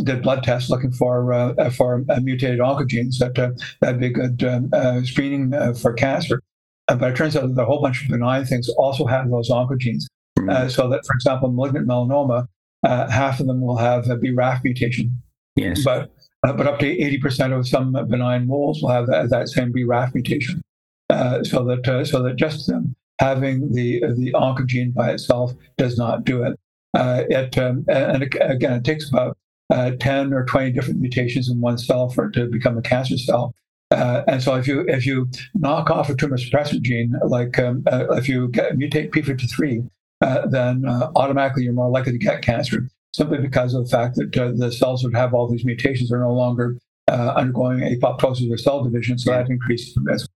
did 0.04 0.24
blood 0.24 0.42
tests 0.42 0.70
looking 0.70 0.92
for 0.92 1.34
uh, 1.34 1.70
for 1.70 2.04
uh, 2.10 2.20
mutated 2.22 2.60
oncogenes 2.60 3.18
that 3.20 3.38
uh, 3.38 3.51
that'd 3.82 4.00
be 4.00 4.08
a 4.08 4.10
good 4.10 4.44
um, 4.44 5.06
screening 5.06 5.51
for 5.75 5.94
cancer. 5.94 6.42
Uh, 6.91 6.95
but 6.95 7.12
it 7.12 7.15
turns 7.15 7.38
out 7.38 7.55
that 7.55 7.62
a 7.62 7.65
whole 7.65 7.81
bunch 7.81 8.03
of 8.03 8.10
benign 8.10 8.43
things 8.43 8.67
also 8.69 9.05
have 9.05 9.29
those 9.29 9.50
oncogenes. 9.50 10.03
Mm-hmm. 10.38 10.50
Uh, 10.50 10.67
so 10.67 10.89
that, 10.89 11.05
for 11.05 11.13
example, 11.15 11.50
malignant 11.50 11.88
melanoma, 11.88 12.48
uh, 12.83 13.10
half 13.10 13.39
of 13.39 13.48
them 13.48 13.62
will 13.62 13.77
have 13.77 14.10
a 14.10 14.17
BRAF 14.17 14.62
mutation. 14.63 15.10
Yes. 15.55 15.83
But 15.86 16.12
uh, 16.43 16.53
but 16.53 16.67
up 16.67 16.79
to 16.79 16.86
80% 16.86 17.57
of 17.57 17.67
some 17.67 17.93
benign 18.10 18.48
moles 18.48 18.81
will 18.81 18.89
have 18.89 19.07
that, 19.07 19.29
that 19.29 19.48
same 19.48 19.71
BRAF 19.71 20.13
mutation. 20.13 20.62
Uh, 21.10 21.43
so 21.43 21.63
that 21.63 21.88
uh, 21.88 22.03
so 22.03 22.21
that 22.24 22.36
just 22.36 22.69
um, 22.69 22.93
having 23.19 23.71
the 23.71 24.01
the 24.17 24.33
oncogene 24.33 24.93
by 24.93 25.12
itself 25.12 25.53
does 25.77 25.98
not 25.98 26.25
do 26.25 26.43
it. 26.43 26.60
it 26.95 27.57
um, 27.57 27.86
and 27.88 28.24
again, 28.24 28.74
it 28.74 28.83
takes 28.83 29.10
about 29.10 29.38
10 29.71 30.33
or 30.33 30.43
20 30.45 30.71
different 30.71 31.00
mutations 31.00 31.48
in 31.48 31.62
one 31.62 31.77
cell 31.77 32.10
for 32.10 32.25
it 32.25 32.33
to 32.33 32.48
become 32.48 32.77
a 32.77 32.81
cancer 32.81 33.17
cell. 33.17 33.55
Uh, 33.91 34.24
and 34.27 34.41
so 34.41 34.55
if 34.55 34.67
you 34.67 34.86
if 34.88 35.05
you 35.05 35.29
knock 35.53 35.89
off 35.89 36.10
a 36.10 36.15
tumor 36.15 36.38
suppressor 36.38 36.81
gene, 36.81 37.13
like 37.27 37.60
um, 37.60 37.83
uh, 37.91 38.05
if 38.12 38.29
you 38.29 38.48
get, 38.50 38.77
mutate 38.77 39.12
p53, 39.12 39.88
uh, 40.21 40.48
then 40.48 40.86
uh, 40.86 41.12
automatically 41.15 41.63
you're 41.63 41.74
more 41.74 41.89
likely 41.89 42.13
to 42.13 42.17
get 42.17 42.41
cancer, 42.41 42.88
simply 43.13 43.38
because 43.38 43.74
of 43.74 43.83
the 43.83 43.89
fact 43.89 44.15
that 44.15 44.38
uh, 44.38 44.51
the 44.55 44.71
cells 44.71 45.01
that 45.01 45.13
have 45.13 45.33
all 45.33 45.50
these 45.50 45.65
mutations 45.65 46.12
are 46.12 46.19
no 46.19 46.31
longer 46.31 46.77
uh, 47.10 47.33
undergoing 47.36 47.79
apoptosis 47.79 48.51
or 48.51 48.57
cell 48.57 48.83
division, 48.83 49.17
so 49.17 49.31
that 49.31 49.50
increases 49.50 49.93
the 49.93 50.01
risk. 50.01 50.29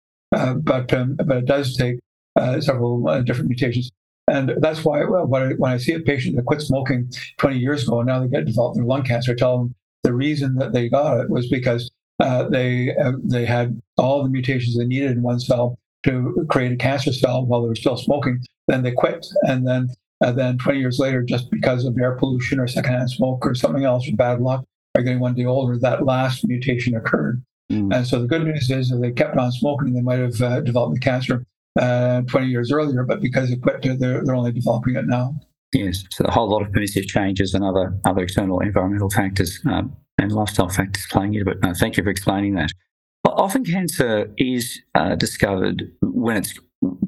but 0.64 0.92
um, 0.92 1.14
but 1.14 1.36
it 1.36 1.46
does 1.46 1.76
take 1.76 2.00
several 2.60 3.22
different 3.22 3.48
mutations. 3.48 3.90
And 4.26 4.54
that's 4.58 4.84
why 4.84 5.04
well, 5.04 5.26
when, 5.26 5.42
I, 5.42 5.52
when 5.52 5.72
I 5.72 5.76
see 5.76 5.92
a 5.92 6.00
patient 6.00 6.36
that 6.36 6.46
quit 6.46 6.62
smoking 6.62 7.12
20 7.38 7.58
years 7.58 7.86
ago 7.86 8.00
and 8.00 8.08
now 8.08 8.20
they 8.20 8.28
get 8.28 8.46
developed 8.46 8.76
their 8.76 8.84
lung 8.86 9.04
cancer, 9.04 9.32
I 9.32 9.34
tell 9.34 9.58
them 9.58 9.74
the 10.02 10.14
reason 10.14 10.56
that 10.56 10.72
they 10.72 10.88
got 10.88 11.20
it 11.20 11.30
was 11.30 11.48
because 11.48 11.90
uh, 12.20 12.48
they 12.48 12.94
uh, 12.96 13.12
they 13.22 13.44
had 13.44 13.80
all 13.96 14.22
the 14.22 14.28
mutations 14.28 14.76
they 14.76 14.84
needed 14.84 15.12
in 15.12 15.22
one 15.22 15.40
cell 15.40 15.78
to 16.04 16.46
create 16.50 16.72
a 16.72 16.76
cancer 16.76 17.12
cell 17.12 17.44
while 17.46 17.62
they 17.62 17.68
were 17.68 17.74
still 17.74 17.96
smoking. 17.96 18.40
Then 18.68 18.82
they 18.82 18.92
quit, 18.92 19.26
and 19.42 19.66
then 19.66 19.88
uh, 20.24 20.32
then 20.32 20.58
20 20.58 20.78
years 20.78 20.98
later, 20.98 21.22
just 21.22 21.50
because 21.50 21.84
of 21.84 21.98
air 21.98 22.16
pollution 22.16 22.60
or 22.60 22.66
secondhand 22.66 23.10
smoke 23.10 23.44
or 23.44 23.54
something 23.54 23.84
else 23.84 24.08
or 24.08 24.16
bad 24.16 24.40
luck, 24.40 24.64
are 24.94 25.02
getting 25.02 25.20
one 25.20 25.34
day 25.34 25.44
older, 25.44 25.78
that 25.78 26.04
last 26.04 26.46
mutation 26.46 26.94
occurred. 26.96 27.42
Mm. 27.70 27.94
And 27.94 28.06
so 28.06 28.20
the 28.20 28.28
good 28.28 28.44
news 28.44 28.70
is 28.70 28.90
if 28.90 29.00
they 29.00 29.10
kept 29.10 29.36
on 29.36 29.50
smoking, 29.52 29.92
they 29.92 30.00
might 30.00 30.20
have 30.20 30.40
uh, 30.40 30.60
developed 30.60 30.94
the 30.94 31.00
cancer 31.00 31.44
uh, 31.80 32.22
20 32.22 32.46
years 32.46 32.70
earlier, 32.70 33.02
but 33.02 33.20
because 33.20 33.50
they 33.50 33.56
quit, 33.56 33.82
they're, 33.82 33.96
they're 34.24 34.34
only 34.34 34.52
developing 34.52 34.96
it 34.96 35.06
now. 35.06 35.34
Yes, 35.72 36.04
so 36.10 36.24
a 36.24 36.30
whole 36.30 36.48
lot 36.48 36.62
of 36.62 36.72
permissive 36.72 37.06
changes 37.06 37.52
and 37.52 37.64
other 37.64 37.98
other 38.04 38.22
external 38.22 38.60
environmental 38.60 39.10
factors 39.10 39.58
um, 39.66 39.96
and 40.18 40.32
lifestyle 40.32 40.68
factors 40.68 41.06
playing 41.10 41.34
into 41.34 41.50
it. 41.50 41.58
No, 41.62 41.74
thank 41.74 41.96
you 41.96 42.02
for 42.02 42.10
explaining 42.10 42.54
that. 42.54 42.72
Often 43.24 43.64
cancer 43.64 44.32
is 44.36 44.80
uh, 44.94 45.16
discovered 45.16 45.90
when 46.02 46.36
it's 46.36 46.58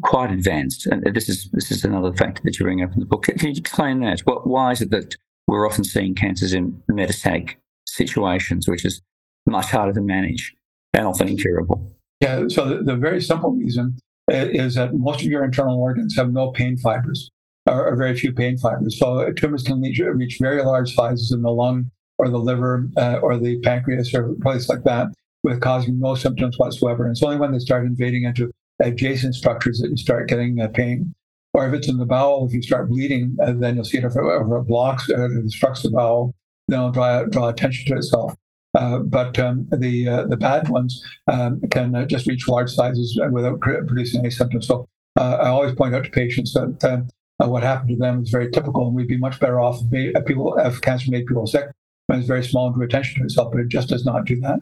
quite 0.03 0.31
advanced, 0.31 0.87
and 0.87 1.05
this 1.15 1.29
is 1.29 1.49
this 1.53 1.71
is 1.71 1.85
another 1.85 2.13
factor 2.13 2.43
that 2.45 2.59
you 2.59 2.65
bring 2.65 2.83
up 2.83 2.93
in 2.93 3.01
the 3.01 3.07
book. 3.07 3.25
Can 3.25 3.39
you 3.55 3.61
explain 3.61 4.01
that? 4.01 4.21
What, 4.21 4.47
why 4.47 4.73
is 4.73 4.81
it 4.81 4.91
that 4.91 5.15
we're 5.47 5.67
often 5.67 5.85
seeing 5.85 6.15
cancers 6.15 6.53
in 6.53 6.83
metastatic 6.91 7.55
situations, 7.87 8.69
which 8.69 8.85
is 8.85 9.01
much 9.47 9.67
harder 9.67 9.93
to 9.93 10.01
manage 10.01 10.55
and 10.93 11.07
often 11.07 11.29
incurable? 11.29 11.93
Yeah, 12.21 12.45
so 12.49 12.69
the, 12.69 12.83
the 12.83 12.97
very 12.97 13.21
simple 13.21 13.53
reason 13.53 13.99
is 14.29 14.75
that 14.75 14.95
most 14.95 15.21
of 15.21 15.27
your 15.27 15.45
internal 15.45 15.81
organs 15.81 16.17
have 16.17 16.33
no 16.33 16.51
pain 16.51 16.77
fibers 16.77 17.31
or, 17.67 17.87
or 17.87 17.97
very 17.97 18.17
few 18.17 18.33
pain 18.33 18.57
fibers. 18.57 18.99
So 18.99 19.33
tumors 19.33 19.63
can 19.63 19.81
reach, 19.81 20.01
reach, 20.01 20.39
very 20.41 20.63
large 20.63 20.95
sizes 20.95 21.31
in 21.31 21.43
the 21.43 21.51
lung 21.51 21.91
or 22.19 22.29
the 22.29 22.39
liver 22.39 22.89
uh, 22.97 23.19
or 23.23 23.37
the 23.39 23.59
pancreas 23.61 24.15
or 24.15 24.35
place 24.43 24.69
like 24.69 24.85
that 24.85 25.09
with 25.43 25.61
causing 25.61 25.99
no 26.01 26.15
symptoms 26.15 26.59
whatsoever. 26.59 27.05
And 27.05 27.13
it's 27.13 27.23
only 27.23 27.37
when 27.37 27.53
they 27.53 27.59
start 27.59 27.87
invading 27.87 28.25
into 28.25 28.51
adjacent 28.81 29.35
structures 29.35 29.79
that 29.79 29.91
you 29.91 29.97
start 29.97 30.29
getting 30.29 30.61
uh, 30.61 30.69
pain. 30.69 31.15
Or 31.55 31.67
if 31.67 31.73
it's 31.73 31.89
in 31.89 31.97
the 31.97 32.05
bowel, 32.05 32.47
if 32.47 32.53
you 32.53 32.63
start 32.63 32.91
bleeding, 32.91 33.37
uh, 33.43 33.53
then 33.57 33.77
you'll 33.77 33.85
see 33.85 33.99
it 33.99 34.05
if 34.05 34.13
it, 34.13 34.21
if 34.23 34.47
it 34.47 34.67
blocks 34.67 35.09
or 35.09 35.25
it 35.25 35.39
obstructs 35.39 35.83
the 35.83 35.91
bowel, 35.91 36.35
then 36.69 36.81
it'll 36.81 36.91
draw, 36.91 37.25
draw 37.25 37.49
attention 37.49 37.87
to 37.87 37.99
itself. 37.99 38.35
Uh, 38.75 38.99
but 38.99 39.39
um, 39.39 39.67
the 39.73 40.07
uh, 40.07 40.27
the 40.27 40.37
bad 40.37 40.69
ones 40.69 41.03
um, 41.29 41.59
can 41.71 41.95
uh, 41.95 42.05
just 42.05 42.27
reach 42.27 42.47
large 42.47 42.71
sizes 42.71 43.19
without 43.33 43.59
producing 43.61 44.21
any 44.21 44.31
symptoms. 44.31 44.67
So 44.67 44.87
uh, 45.19 45.39
I 45.41 45.49
always 45.49 45.75
point 45.75 45.95
out 45.95 46.05
to 46.05 46.11
patients 46.11 46.53
that 46.53 47.07
uh, 47.43 47.49
what 47.49 47.63
happened 47.63 47.89
to 47.91 47.97
them 47.97 48.23
is 48.23 48.29
very 48.29 48.51
typical, 48.51 48.87
and 48.87 48.95
we'd 48.95 49.09
be 49.09 49.17
much 49.17 49.41
better 49.41 49.61
off 49.61 49.81
if 49.91 50.25
people 50.27 50.59
if 50.59 50.79
cancer 50.83 51.11
made 51.11 51.25
people 51.25 51.47
sick 51.47 51.71
when 52.07 52.19
it's 52.19 52.29
very 52.29 52.45
small 52.45 52.67
and 52.67 52.75
drew 52.75 52.85
attention 52.85 53.21
to 53.21 53.25
itself, 53.25 53.53
but 53.53 53.61
it 53.61 53.69
just 53.69 53.89
does 53.89 54.05
not 54.05 54.25
do 54.25 54.41
that. 54.41 54.61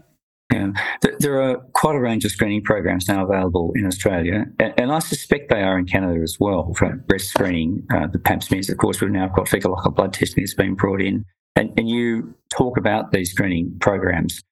Yeah. 0.52 0.72
There 1.18 1.40
are 1.40 1.56
quite 1.72 1.96
a 1.96 2.00
range 2.00 2.24
of 2.24 2.30
screening 2.30 2.62
programs 2.62 3.08
now 3.08 3.24
available 3.24 3.72
in 3.74 3.86
Australia, 3.86 4.44
and 4.58 4.92
I 4.92 4.98
suspect 4.98 5.48
they 5.48 5.62
are 5.62 5.78
in 5.78 5.86
Canada 5.86 6.20
as 6.22 6.36
well 6.38 6.72
for 6.74 6.94
breast 7.08 7.28
screening. 7.28 7.84
Uh, 7.92 8.06
the 8.06 8.18
pap 8.18 8.42
smears, 8.42 8.68
of 8.68 8.78
course, 8.78 9.00
we've 9.00 9.10
now 9.10 9.28
got 9.28 9.48
fecal 9.48 9.74
occult 9.74 9.96
blood 9.96 10.12
testing 10.12 10.44
that's 10.44 10.54
been 10.54 10.74
brought 10.74 11.00
in. 11.00 11.24
And, 11.56 11.72
and 11.78 11.88
you 11.88 12.34
talk 12.50 12.76
about 12.76 13.12
these 13.12 13.30
screening 13.30 13.76
programs 13.80 14.42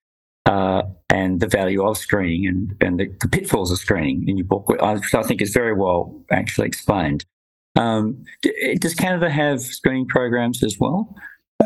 uh, 0.47 0.83
and 1.09 1.41
the 1.41 1.47
value 1.47 1.85
of 1.85 1.99
screening 1.99 2.47
and, 2.47 2.75
and 2.81 2.99
the, 2.99 3.09
the, 3.21 3.29
pitfalls 3.29 3.71
of 3.71 3.79
screening 3.79 4.29
in 4.29 4.37
your 4.37 4.47
book, 4.47 4.69
which 4.69 4.81
I 4.81 5.23
think 5.23 5.43
is 5.43 5.53
very 5.53 5.75
well 5.75 6.25
actually 6.31 6.67
explained. 6.67 7.25
Um, 7.77 8.25
does 8.79 8.95
Canada 8.95 9.31
have 9.31 9.61
screening 9.61 10.07
programs 10.07 10.63
as 10.63 10.79
well? 10.79 11.17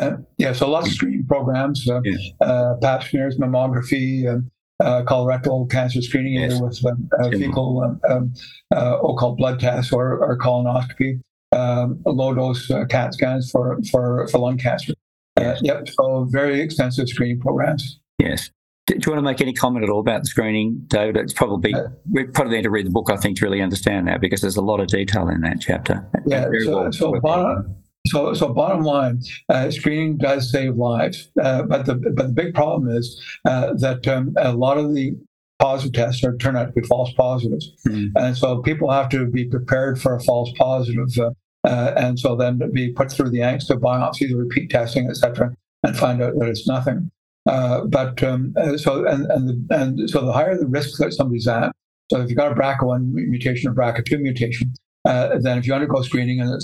Uh, 0.00 0.16
yeah, 0.38 0.52
so 0.52 0.68
lots 0.68 0.88
of 0.88 0.92
screening 0.94 1.24
programs, 1.26 1.88
uh, 1.88 2.00
yeah. 2.04 2.16
uh, 2.40 2.74
pap 2.82 3.02
smears, 3.02 3.38
mammography, 3.38 4.28
um, 4.28 4.50
uh, 4.80 5.02
colorectal 5.04 5.70
cancer 5.70 6.02
screening, 6.02 6.34
yes. 6.34 6.54
either 6.54 6.64
with 6.64 6.84
um, 6.84 7.08
uh, 7.18 7.30
fecal 7.30 7.82
um, 7.82 8.00
um 8.10 8.34
uh, 8.74 8.98
occult 8.98 9.38
blood 9.38 9.58
tests 9.58 9.92
or, 9.92 10.18
or 10.18 10.36
colonoscopy, 10.36 11.20
um, 11.52 12.00
low 12.04 12.34
dose 12.34 12.70
uh, 12.70 12.84
CAT 12.86 13.14
scans 13.14 13.50
for, 13.50 13.78
for, 13.90 14.26
for 14.28 14.38
lung 14.38 14.58
cancer. 14.58 14.92
Yes. 15.38 15.60
yep, 15.62 15.88
so 15.88 16.26
very 16.30 16.60
extensive 16.60 17.08
screening 17.08 17.40
programs. 17.40 17.98
Yes. 18.18 18.50
Do 18.86 18.94
you 18.94 19.12
want 19.12 19.18
to 19.18 19.22
make 19.22 19.40
any 19.40 19.52
comment 19.52 19.84
at 19.84 19.90
all 19.90 20.00
about 20.00 20.22
the 20.22 20.28
screening, 20.28 20.80
David? 20.86 21.16
It's 21.16 21.32
probably 21.32 21.74
we 22.12 22.24
probably 22.24 22.56
need 22.56 22.62
to 22.62 22.70
read 22.70 22.86
the 22.86 22.90
book, 22.90 23.10
I 23.10 23.16
think, 23.16 23.36
to 23.38 23.44
really 23.44 23.60
understand 23.60 24.06
that 24.06 24.20
because 24.20 24.40
there's 24.40 24.56
a 24.56 24.62
lot 24.62 24.78
of 24.78 24.86
detail 24.86 25.28
in 25.28 25.40
that 25.40 25.60
chapter. 25.60 26.08
Yeah. 26.24 26.46
So, 26.64 26.90
so 26.92 27.20
bottom, 27.20 27.76
so, 28.06 28.34
so 28.34 28.52
bottom 28.52 28.82
line, 28.82 29.20
uh, 29.48 29.70
screening 29.70 30.16
does 30.18 30.50
save 30.50 30.76
lives, 30.76 31.30
uh, 31.42 31.62
but 31.62 31.86
the 31.86 31.94
but 31.94 32.26
the 32.28 32.32
big 32.32 32.54
problem 32.54 32.88
is 32.94 33.20
uh, 33.44 33.74
that 33.74 34.06
um, 34.08 34.34
a 34.38 34.52
lot 34.52 34.78
of 34.78 34.94
the 34.94 35.14
positive 35.58 35.94
tests 35.94 36.22
are 36.24 36.36
turn 36.36 36.56
out 36.56 36.66
to 36.66 36.80
be 36.80 36.86
false 36.86 37.12
positives, 37.14 37.72
mm-hmm. 37.86 38.16
and 38.16 38.36
so 38.36 38.62
people 38.62 38.90
have 38.90 39.08
to 39.10 39.26
be 39.26 39.44
prepared 39.44 40.00
for 40.00 40.14
a 40.14 40.20
false 40.20 40.50
positive, 40.58 41.18
uh, 41.18 41.30
uh, 41.64 41.94
and 41.96 42.18
so 42.18 42.36
then 42.36 42.60
be 42.72 42.92
put 42.92 43.10
through 43.10 43.30
the 43.30 43.38
angst 43.38 43.70
of 43.70 43.80
biopsies, 43.80 44.36
repeat 44.36 44.70
testing, 44.70 45.08
etc., 45.08 45.54
and 45.82 45.96
find 45.96 46.22
out 46.22 46.34
that 46.38 46.48
it's 46.48 46.66
nothing. 46.66 47.10
Uh, 47.46 47.84
but 47.84 48.22
um, 48.22 48.54
so 48.76 49.06
and 49.06 49.30
and, 49.30 49.48
the, 49.48 49.74
and 49.74 50.10
so 50.10 50.24
the 50.24 50.32
higher 50.32 50.58
the 50.58 50.66
risk 50.66 50.98
that 50.98 51.12
somebody's 51.12 51.46
at, 51.46 51.72
so 52.10 52.20
if 52.20 52.28
you've 52.28 52.38
got 52.38 52.52
a 52.52 52.54
BRCA1 52.54 53.12
mutation 53.12 53.70
or 53.70 53.74
BRCA2 53.74 54.20
mutation, 54.20 54.72
uh, 55.06 55.38
then 55.40 55.58
if 55.58 55.66
you 55.66 55.74
undergo 55.74 56.02
screening 56.02 56.40
and 56.40 56.62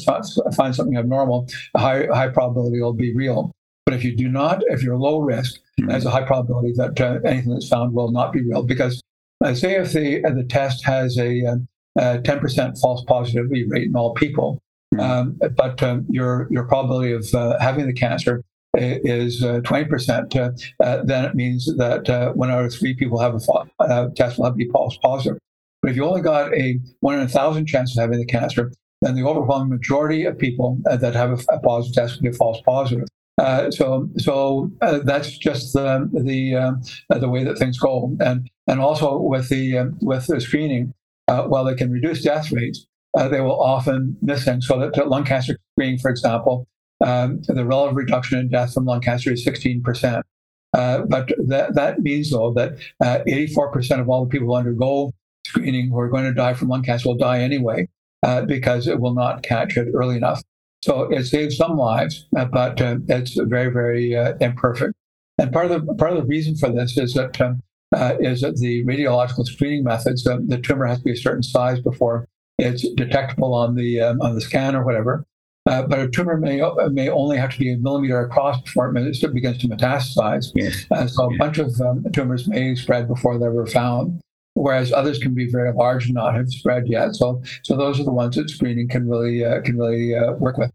find 0.54 0.74
something 0.74 0.96
abnormal, 0.96 1.48
a 1.74 1.78
high, 1.78 2.06
high 2.12 2.28
probability 2.28 2.78
it'll 2.78 2.92
be 2.92 3.14
real. 3.14 3.52
But 3.86 3.94
if 3.94 4.04
you 4.04 4.16
do 4.16 4.28
not, 4.28 4.62
if 4.68 4.82
you're 4.82 4.96
low 4.96 5.20
risk, 5.20 5.56
mm-hmm. 5.80 5.88
there's 5.88 6.04
a 6.04 6.10
high 6.10 6.24
probability 6.24 6.72
that 6.76 7.00
uh, 7.00 7.18
anything 7.24 7.52
that's 7.52 7.68
found 7.68 7.94
will 7.94 8.10
not 8.10 8.32
be 8.32 8.42
real. 8.42 8.62
Because 8.62 9.00
uh, 9.44 9.54
say 9.54 9.76
if 9.76 9.92
the 9.92 10.24
uh, 10.24 10.30
the 10.30 10.44
test 10.44 10.84
has 10.84 11.18
a, 11.18 11.44
uh, 11.44 11.56
a 11.98 12.18
10% 12.18 12.80
false 12.80 13.04
positivity 13.04 13.66
rate 13.68 13.86
in 13.86 13.96
all 13.96 14.14
people, 14.14 14.60
mm-hmm. 14.94 15.00
um, 15.00 15.38
but 15.56 15.82
um, 15.82 16.06
your 16.08 16.46
your 16.50 16.64
probability 16.64 17.12
of 17.12 17.26
uh, 17.34 17.58
having 17.60 17.86
the 17.86 17.92
cancer 17.92 18.42
is 18.74 19.42
20%, 19.42 21.04
then 21.04 21.24
it 21.26 21.34
means 21.34 21.66
that 21.76 22.32
one 22.34 22.50
out 22.50 22.64
of 22.64 22.72
three 22.72 22.94
people 22.94 23.18
have 23.18 23.34
a 23.34 23.40
fa- 23.40 24.10
test 24.16 24.38
will 24.38 24.46
have 24.46 24.56
be 24.56 24.66
false 24.70 24.96
positive. 25.02 25.38
But 25.82 25.90
if 25.90 25.96
you 25.96 26.04
only 26.04 26.22
got 26.22 26.54
a 26.54 26.78
one 27.00 27.14
in 27.14 27.20
a 27.20 27.28
thousand 27.28 27.66
chance 27.66 27.96
of 27.96 28.00
having 28.00 28.20
the 28.20 28.24
cancer, 28.24 28.72
then 29.02 29.16
the 29.16 29.24
overwhelming 29.24 29.68
majority 29.68 30.24
of 30.24 30.38
people 30.38 30.78
uh, 30.88 30.96
that 30.96 31.14
have 31.14 31.30
a, 31.30 31.54
a, 31.54 31.58
positive 31.58 31.94
test 31.94 32.16
will 32.16 32.22
be 32.22 32.28
a 32.28 32.32
false 32.32 32.60
positive. 32.64 33.08
Uh, 33.38 33.70
so, 33.70 34.08
so 34.18 34.70
uh, 34.80 35.00
that's 35.04 35.36
just 35.36 35.72
the 35.72 36.08
the 36.12 36.54
uh, 36.54 37.18
the 37.18 37.28
way 37.28 37.42
that 37.42 37.58
things 37.58 37.78
go, 37.78 38.16
and 38.20 38.48
and 38.68 38.80
also 38.80 39.18
with 39.18 39.48
the 39.48 39.78
um, 39.78 39.98
with 40.00 40.26
the 40.28 40.40
screening, 40.40 40.94
uh, 41.26 41.42
while 41.44 41.64
they 41.64 41.74
can 41.74 41.90
reduce 41.90 42.22
death 42.22 42.52
rates, 42.52 42.86
uh, 43.18 43.26
they 43.28 43.40
will 43.40 43.60
often 43.60 44.16
miss 44.22 44.44
things. 44.44 44.68
So 44.68 44.78
that 44.78 45.08
lung 45.08 45.24
cancer 45.24 45.58
screening, 45.74 45.98
for 45.98 46.10
example, 46.10 46.68
um, 47.04 47.40
the 47.48 47.64
relative 47.64 47.96
reduction 47.96 48.38
in 48.38 48.50
death 48.50 48.74
from 48.74 48.84
lung 48.84 49.00
cancer 49.00 49.32
is 49.32 49.42
16 49.42 49.82
percent. 49.82 50.24
but 50.72 51.32
that 51.48 51.74
that 51.74 52.00
means 52.00 52.30
though 52.30 52.52
that 52.52 52.78
84 53.26 53.72
percent 53.72 54.00
of 54.00 54.08
all 54.08 54.24
the 54.24 54.30
people 54.30 54.46
who 54.46 54.54
undergo 54.54 55.12
screening 55.52 55.90
who 55.90 55.98
are 55.98 56.08
going 56.08 56.24
to 56.24 56.32
die 56.32 56.54
from 56.54 56.68
lung 56.68 56.82
cancer 56.82 57.08
will 57.08 57.16
die 57.16 57.40
anyway 57.40 57.88
uh, 58.22 58.42
because 58.42 58.86
it 58.86 59.00
will 59.00 59.14
not 59.14 59.42
catch 59.42 59.76
it 59.76 59.88
early 59.94 60.16
enough. 60.16 60.42
So 60.82 61.02
it 61.12 61.24
saves 61.24 61.56
some 61.56 61.76
lives, 61.76 62.26
uh, 62.36 62.46
but 62.46 62.80
uh, 62.80 62.96
it's 63.08 63.38
very, 63.38 63.70
very 63.70 64.16
uh, 64.16 64.34
imperfect. 64.40 64.94
And 65.38 65.52
part 65.52 65.70
of 65.70 65.86
the 65.86 65.94
part 65.94 66.12
of 66.12 66.18
the 66.18 66.26
reason 66.26 66.56
for 66.56 66.70
this 66.70 66.96
is 66.96 67.14
that 67.14 67.40
um, 67.40 67.60
uh, 67.94 68.16
is 68.20 68.40
that 68.40 68.56
the 68.56 68.84
radiological 68.84 69.44
screening 69.46 69.84
methods, 69.84 70.26
uh, 70.26 70.38
the 70.46 70.58
tumor 70.58 70.86
has 70.86 70.98
to 70.98 71.04
be 71.04 71.12
a 71.12 71.16
certain 71.16 71.42
size 71.42 71.80
before 71.80 72.26
it's 72.58 72.88
detectable 72.94 73.54
on 73.54 73.74
the 73.74 74.00
um, 74.00 74.20
on 74.20 74.34
the 74.34 74.40
scan 74.40 74.74
or 74.74 74.84
whatever. 74.84 75.24
but 75.64 75.98
a 75.98 76.08
tumor 76.08 76.36
may 76.36 76.60
may 76.90 77.08
only 77.08 77.36
have 77.36 77.52
to 77.52 77.58
be 77.58 77.72
a 77.72 77.76
millimeter 77.78 78.20
across 78.20 78.60
before 78.62 78.88
it 78.96 79.34
begins 79.34 79.58
to 79.58 79.68
metastasize. 79.68 80.46
Yes. 80.54 81.14
so 81.14 81.32
a 81.32 81.36
bunch 81.38 81.58
of 81.58 81.80
um, 81.80 82.04
tumors 82.12 82.48
may 82.48 82.74
spread 82.74 83.06
before 83.06 83.38
they're 83.38 83.50
ever 83.50 83.66
found 83.66 84.20
whereas 84.54 84.92
others 84.92 85.18
can 85.18 85.34
be 85.34 85.50
very 85.50 85.72
large 85.72 86.06
and 86.06 86.14
not 86.14 86.34
have 86.34 86.48
spread 86.48 86.86
yet. 86.88 87.14
So, 87.14 87.42
so 87.62 87.76
those 87.76 87.98
are 88.00 88.04
the 88.04 88.12
ones 88.12 88.36
that 88.36 88.50
screening 88.50 88.88
can 88.88 89.08
really 89.08 89.44
uh, 89.44 89.60
can 89.62 89.78
really 89.78 90.14
uh, 90.14 90.32
work 90.32 90.58
with. 90.58 90.70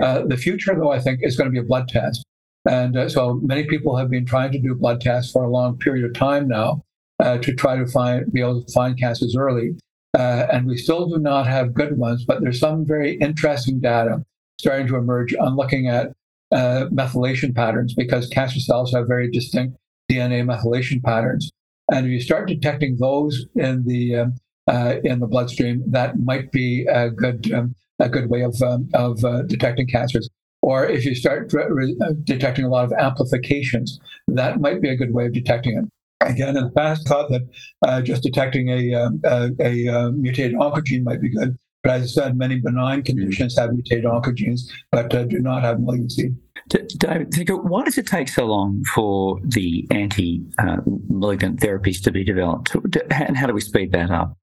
Uh, 0.00 0.22
the 0.26 0.36
future, 0.36 0.74
though, 0.74 0.92
I 0.92 1.00
think, 1.00 1.20
is 1.22 1.36
going 1.36 1.46
to 1.46 1.52
be 1.52 1.58
a 1.58 1.68
blood 1.68 1.88
test, 1.88 2.24
and 2.68 2.96
uh, 2.96 3.08
so 3.08 3.34
many 3.42 3.64
people 3.64 3.96
have 3.96 4.10
been 4.10 4.26
trying 4.26 4.52
to 4.52 4.58
do 4.58 4.74
blood 4.74 5.00
tests 5.00 5.32
for 5.32 5.44
a 5.44 5.50
long 5.50 5.78
period 5.78 6.04
of 6.04 6.14
time 6.14 6.48
now 6.48 6.82
uh, 7.20 7.38
to 7.38 7.54
try 7.54 7.76
to 7.76 7.86
find 7.86 8.30
be 8.32 8.40
able 8.40 8.62
to 8.62 8.72
find 8.72 8.98
cancers 8.98 9.36
early. 9.36 9.76
Uh, 10.16 10.46
and 10.50 10.66
we 10.66 10.78
still 10.78 11.06
do 11.08 11.18
not 11.18 11.46
have 11.46 11.74
good 11.74 11.98
ones, 11.98 12.24
but 12.24 12.40
there's 12.40 12.58
some 12.58 12.86
very 12.86 13.16
interesting 13.16 13.80
data 13.80 14.24
starting 14.58 14.86
to 14.86 14.96
emerge 14.96 15.34
on 15.34 15.56
looking 15.56 15.88
at 15.88 16.10
methylation 16.52 17.54
patterns 17.54 17.92
because 17.92 18.26
cancer 18.28 18.58
cells 18.58 18.94
have 18.94 19.06
very 19.06 19.30
distinct 19.30 19.76
DNA 20.10 20.42
methylation 20.42 21.02
patterns. 21.02 21.50
And 21.92 22.06
if 22.06 22.12
you 22.12 22.20
start 22.20 22.48
detecting 22.48 22.96
those 22.98 23.46
in 23.54 23.84
the 23.86 24.16
um, 24.16 24.34
uh, 24.68 24.96
in 25.04 25.20
the 25.20 25.26
bloodstream, 25.26 25.84
that 25.86 26.18
might 26.18 26.50
be 26.50 26.84
a 26.86 27.10
good 27.10 27.52
um, 27.52 27.74
a 27.98 28.08
good 28.08 28.28
way 28.28 28.42
of 28.42 28.60
um, 28.62 28.88
of 28.94 29.24
uh, 29.24 29.42
detecting 29.42 29.86
cancers. 29.86 30.28
Or 30.62 30.84
if 30.86 31.04
you 31.04 31.14
start 31.14 31.52
re- 31.52 31.96
uh, 32.02 32.14
detecting 32.24 32.64
a 32.64 32.68
lot 32.68 32.84
of 32.84 32.92
amplifications, 32.92 34.00
that 34.26 34.60
might 34.60 34.82
be 34.82 34.88
a 34.88 34.96
good 34.96 35.14
way 35.14 35.26
of 35.26 35.32
detecting 35.32 35.78
it. 35.78 35.84
Again, 36.26 36.56
in 36.56 36.64
the 36.64 36.70
past, 36.70 37.06
I 37.06 37.08
thought 37.08 37.30
that 37.30 37.42
uh, 37.82 38.02
just 38.02 38.22
detecting 38.22 38.68
a, 38.70 38.94
um, 38.94 39.20
a, 39.24 39.50
a, 39.60 39.86
a, 39.86 40.12
mutated 40.12 40.56
oncogene 40.56 41.04
might 41.04 41.20
be 41.20 41.28
good. 41.28 41.56
But 41.82 41.92
as 41.92 42.02
I 42.02 42.22
said, 42.22 42.38
many 42.38 42.58
benign 42.58 43.02
conditions 43.02 43.56
have 43.58 43.72
mutated 43.72 44.06
oncogenes, 44.06 44.62
but 44.90 45.14
uh, 45.14 45.24
do 45.24 45.38
not 45.38 45.62
have 45.62 45.78
malignancy. 45.78 46.34
David, 46.68 47.50
why 47.62 47.84
does 47.84 47.96
it 47.96 48.06
take 48.06 48.28
so 48.28 48.46
long 48.46 48.82
for 48.94 49.38
the 49.44 49.86
anti-malignant 49.90 51.60
therapies 51.60 52.02
to 52.02 52.10
be 52.10 52.24
developed? 52.24 52.74
And 53.10 53.36
how 53.36 53.46
do 53.46 53.54
we 53.54 53.60
speed 53.60 53.92
that 53.92 54.10
up? 54.10 54.36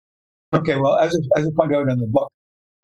Okay, 0.54 0.76
well, 0.78 0.98
as, 1.00 1.16
as 1.36 1.48
I 1.48 1.50
point 1.56 1.76
out 1.76 1.90
in 1.90 2.00
the 2.00 2.08
book, 2.08 2.32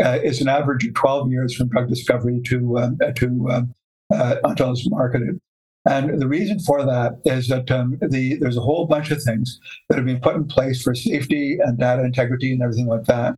uh, 0.04 0.17
is 0.23 0.41
an 0.41 0.47
average 0.47 0.86
of 0.86 0.93
12 0.93 1.32
years 1.32 1.56
from 1.56 1.69
drug 1.69 1.88
discovery 1.88 2.41
to, 2.45 2.78
um, 2.80 2.97
to 3.15 3.49
um, 3.49 3.73
uh, 4.13 4.36
until 4.43 4.71
it's 4.71 4.89
marketed. 4.89 5.39
And 5.86 6.21
the 6.21 6.28
reason 6.28 6.60
for 6.60 6.86
that 6.86 7.19
is 7.25 7.47
that 7.47 7.71
um, 7.71 7.97
the, 8.02 8.36
there's 8.36 8.58
a 8.58 8.62
whole 8.62 8.86
bunch 8.86 9.12
of 9.12 9.21
things 9.23 9.60
that 9.88 9.97
have 9.97 10.06
been 10.06 10.19
put 10.19 10.36
in 10.36 10.45
place 10.45 10.82
for 10.82 10.93
safety 10.93 11.58
and 11.62 11.78
data 11.78 12.04
integrity 12.04 12.52
and 12.52 12.62
everything 12.62 12.88
like 12.88 13.06
that. 13.06 13.36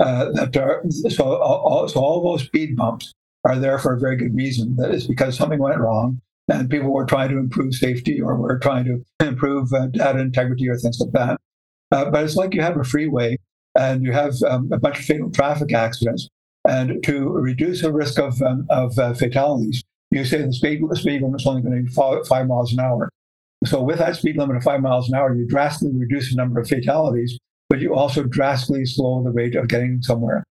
Uh, 0.00 0.32
that 0.32 0.56
are, 0.56 0.82
so, 1.10 1.36
all, 1.36 1.86
so 1.86 2.00
all 2.00 2.22
those 2.22 2.44
speed 2.44 2.76
bumps 2.76 3.12
are 3.44 3.58
there 3.58 3.78
for 3.78 3.94
a 3.94 4.00
very 4.00 4.16
good 4.16 4.34
reason. 4.34 4.76
That 4.76 4.94
is 4.94 5.06
because 5.06 5.36
something 5.36 5.58
went 5.58 5.80
wrong 5.80 6.20
and 6.48 6.70
people 6.70 6.92
were 6.92 7.06
trying 7.06 7.30
to 7.30 7.38
improve 7.38 7.74
safety 7.74 8.20
or 8.20 8.36
were 8.36 8.58
trying 8.58 8.84
to 8.84 9.04
improve 9.24 9.72
uh, 9.72 9.86
data 9.88 10.18
integrity 10.20 10.68
or 10.68 10.76
things 10.76 11.00
like 11.00 11.12
that. 11.12 11.40
Uh, 11.90 12.10
but 12.10 12.24
it's 12.24 12.36
like 12.36 12.54
you 12.54 12.62
have 12.62 12.78
a 12.78 12.84
freeway 12.84 13.36
and 13.74 14.04
you 14.04 14.12
have 14.12 14.34
um, 14.48 14.70
a 14.72 14.78
bunch 14.78 14.98
of 14.98 15.04
fatal 15.04 15.30
traffic 15.30 15.72
accidents. 15.72 16.28
And 16.68 17.02
to 17.02 17.28
reduce 17.28 17.82
the 17.82 17.92
risk 17.92 18.18
of, 18.18 18.40
um, 18.42 18.66
of 18.70 18.96
uh, 18.98 19.14
fatalities, 19.14 19.82
you 20.10 20.24
say 20.24 20.42
the 20.42 20.52
speed, 20.52 20.80
speed 20.94 21.22
limit 21.22 21.40
is 21.40 21.46
only 21.46 21.62
going 21.62 21.74
to 21.74 21.82
be 21.82 22.28
five 22.28 22.46
miles 22.46 22.72
an 22.72 22.80
hour. 22.80 23.08
So 23.64 23.82
with 23.82 23.98
that 23.98 24.16
speed 24.16 24.36
limit 24.36 24.56
of 24.56 24.62
five 24.62 24.80
miles 24.80 25.08
an 25.08 25.16
hour, 25.16 25.34
you 25.34 25.46
drastically 25.46 25.96
reduce 25.96 26.30
the 26.30 26.36
number 26.36 26.60
of 26.60 26.68
fatalities, 26.68 27.38
but 27.68 27.80
you 27.80 27.94
also 27.94 28.22
drastically 28.24 28.84
slow 28.84 29.22
the 29.22 29.30
rate 29.30 29.56
of 29.56 29.68
getting 29.68 30.02
somewhere. 30.02 30.44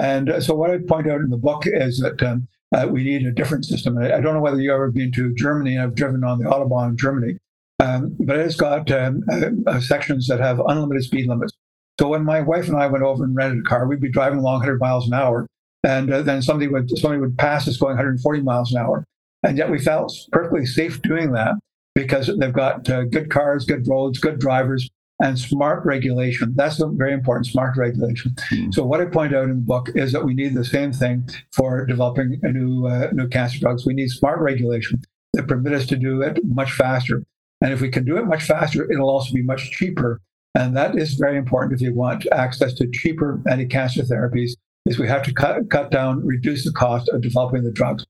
And 0.00 0.30
uh, 0.30 0.40
so 0.40 0.54
what 0.54 0.70
I 0.70 0.78
point 0.78 1.10
out 1.10 1.20
in 1.20 1.30
the 1.30 1.36
book 1.36 1.64
is 1.66 1.98
that 2.00 2.22
um, 2.22 2.48
uh, 2.74 2.86
we 2.90 3.04
need 3.04 3.26
a 3.26 3.32
different 3.32 3.64
system. 3.64 3.98
I, 3.98 4.14
I, 4.16 4.20
don't 4.20 4.34
know 4.34 4.40
whether 4.40 4.60
you've 4.60 4.72
ever 4.72 4.90
been 4.90 5.12
to 5.12 5.34
Germany. 5.34 5.78
I've 5.78 5.94
driven 5.94 6.24
on 6.24 6.38
the 6.38 6.46
Autobahn 6.46 6.90
in 6.90 6.96
Germany, 6.96 7.38
um, 7.80 8.16
but 8.20 8.38
it's 8.38 8.56
got 8.56 8.90
um, 8.90 9.22
uh, 9.30 9.70
uh, 9.70 9.80
sections 9.80 10.26
that 10.28 10.40
have 10.40 10.60
unlimited 10.66 11.04
speed 11.04 11.28
limits. 11.28 11.52
So 12.00 12.08
when 12.08 12.24
my 12.24 12.40
wife 12.40 12.68
and 12.68 12.76
I 12.76 12.86
went 12.86 13.04
over 13.04 13.24
and 13.24 13.36
rented 13.36 13.60
a 13.60 13.68
car, 13.68 13.86
we'd 13.86 14.00
be 14.00 14.10
driving 14.10 14.38
along 14.38 14.60
100 14.60 14.80
miles 14.80 15.06
an 15.06 15.12
hour, 15.12 15.46
and 15.84 16.10
uh, 16.10 16.22
then 16.22 16.40
somebody 16.40 16.68
would 16.68 16.88
somebody 16.98 17.20
would 17.20 17.36
pass 17.36 17.68
us 17.68 17.76
going 17.76 17.96
140 17.96 18.40
miles 18.40 18.72
an 18.72 18.78
hour, 18.78 19.04
and 19.42 19.58
yet 19.58 19.70
we 19.70 19.78
felt 19.78 20.14
perfectly 20.32 20.64
safe 20.64 21.02
doing 21.02 21.32
that 21.32 21.54
because 21.94 22.30
they've 22.38 22.52
got 22.52 22.88
uh, 22.88 23.04
good 23.04 23.30
cars, 23.30 23.66
good 23.66 23.86
roads, 23.86 24.18
good 24.18 24.38
drivers, 24.38 24.88
and 25.22 25.38
smart 25.38 25.84
regulation. 25.86 26.52
That's 26.56 26.82
very 26.82 27.12
important, 27.12 27.46
smart 27.46 27.76
regulation. 27.76 28.32
Mm-hmm. 28.50 28.72
So 28.72 28.84
what 28.84 29.00
I 29.00 29.06
point 29.06 29.34
out 29.34 29.44
in 29.44 29.50
the 29.50 29.68
book 29.74 29.88
is 29.94 30.12
that 30.12 30.24
we 30.24 30.34
need 30.34 30.54
the 30.54 30.64
same 30.64 30.92
thing 30.92 31.26
for 31.52 31.86
developing 31.86 32.40
new 32.42 32.86
uh, 32.86 33.08
new 33.12 33.28
cancer 33.28 33.58
drugs. 33.60 33.86
We 33.86 33.94
need 33.94 34.10
smart 34.10 34.40
regulation 34.40 35.00
that 35.34 35.48
permit 35.48 35.72
us 35.72 35.86
to 35.86 35.96
do 35.96 36.20
it 36.22 36.44
much 36.44 36.72
faster. 36.72 37.22
And 37.62 37.72
if 37.72 37.80
we 37.80 37.88
can 37.88 38.04
do 38.04 38.16
it 38.16 38.26
much 38.26 38.42
faster, 38.42 38.90
it'll 38.90 39.08
also 39.08 39.32
be 39.32 39.42
much 39.42 39.70
cheaper. 39.70 40.20
And 40.54 40.76
that 40.76 40.98
is 40.98 41.14
very 41.14 41.38
important 41.38 41.72
if 41.72 41.80
you 41.80 41.94
want 41.94 42.26
access 42.32 42.74
to 42.74 42.90
cheaper 42.90 43.40
anti-cancer 43.48 44.02
therapies, 44.02 44.50
is 44.84 44.98
we 44.98 45.08
have 45.08 45.22
to 45.22 45.32
cut, 45.32 45.70
cut 45.70 45.90
down, 45.90 46.26
reduce 46.26 46.64
the 46.64 46.72
cost 46.72 47.08
of 47.08 47.22
developing 47.22 47.62
the 47.62 47.70
drugs. 47.70 48.04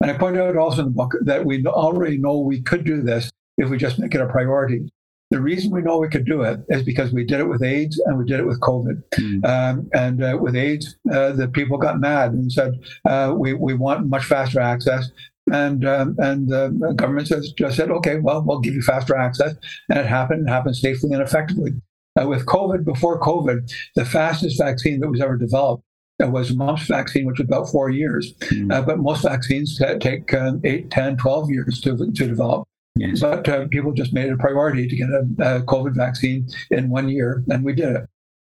And 0.00 0.10
I 0.10 0.14
point 0.14 0.38
out 0.38 0.56
also 0.56 0.80
in 0.80 0.86
the 0.86 0.90
book 0.90 1.14
that 1.20 1.44
we 1.44 1.64
already 1.66 2.16
know 2.18 2.38
we 2.38 2.62
could 2.62 2.84
do 2.84 3.02
this 3.02 3.30
if 3.58 3.68
we 3.68 3.76
just 3.76 3.98
make 3.98 4.14
it 4.14 4.20
a 4.20 4.26
priority. 4.26 4.90
The 5.34 5.40
reason 5.40 5.72
we 5.72 5.82
know 5.82 5.98
we 5.98 6.08
could 6.08 6.26
do 6.26 6.42
it 6.42 6.60
is 6.68 6.84
because 6.84 7.10
we 7.10 7.24
did 7.24 7.40
it 7.40 7.48
with 7.48 7.60
AIDS 7.60 7.98
and 8.06 8.16
we 8.16 8.24
did 8.24 8.38
it 8.38 8.46
with 8.46 8.60
COVID. 8.60 9.02
Mm. 9.14 9.44
Um, 9.44 9.90
and 9.92 10.22
uh, 10.22 10.38
with 10.40 10.54
AIDS, 10.54 10.94
uh, 11.12 11.32
the 11.32 11.48
people 11.48 11.76
got 11.76 11.98
mad 11.98 12.30
and 12.30 12.52
said, 12.52 12.74
uh, 13.04 13.34
we, 13.36 13.52
we 13.52 13.74
want 13.74 14.06
much 14.06 14.24
faster 14.26 14.60
access. 14.60 15.10
And 15.50 15.84
um, 15.84 16.14
and 16.20 16.48
the 16.48 16.94
government 16.94 17.26
says, 17.26 17.52
just 17.58 17.76
said, 17.76 17.90
okay, 17.90 18.20
well, 18.20 18.44
we'll 18.46 18.60
give 18.60 18.74
you 18.74 18.80
faster 18.80 19.16
access. 19.16 19.56
And 19.88 19.98
it 19.98 20.06
happened, 20.06 20.48
it 20.48 20.52
happened 20.52 20.76
safely 20.76 21.12
and 21.12 21.20
effectively. 21.20 21.72
Uh, 22.16 22.28
with 22.28 22.46
COVID, 22.46 22.84
before 22.84 23.20
COVID, 23.20 23.68
the 23.96 24.04
fastest 24.04 24.56
vaccine 24.56 25.00
that 25.00 25.10
was 25.10 25.20
ever 25.20 25.36
developed 25.36 25.82
was 26.20 26.52
a 26.52 26.54
mumps 26.54 26.86
vaccine, 26.86 27.26
which 27.26 27.40
was 27.40 27.48
about 27.48 27.68
four 27.70 27.90
years. 27.90 28.34
Mm. 28.52 28.72
Uh, 28.72 28.82
but 28.82 29.00
most 29.00 29.24
vaccines 29.24 29.80
take 29.98 30.32
um, 30.32 30.60
8, 30.62 30.92
10, 30.92 31.16
12 31.16 31.50
years 31.50 31.80
to, 31.80 31.96
to 31.96 32.28
develop. 32.28 32.68
Yes. 32.96 33.20
But 33.20 33.48
uh, 33.48 33.66
people 33.68 33.92
just 33.92 34.12
made 34.12 34.26
it 34.26 34.34
a 34.34 34.36
priority 34.36 34.86
to 34.86 34.96
get 34.96 35.08
a, 35.08 35.26
a, 35.40 35.62
COVID 35.62 35.96
vaccine 35.96 36.48
in 36.70 36.90
one 36.90 37.08
year, 37.08 37.42
and 37.48 37.64
we 37.64 37.72
did 37.72 37.96
it. 37.96 38.08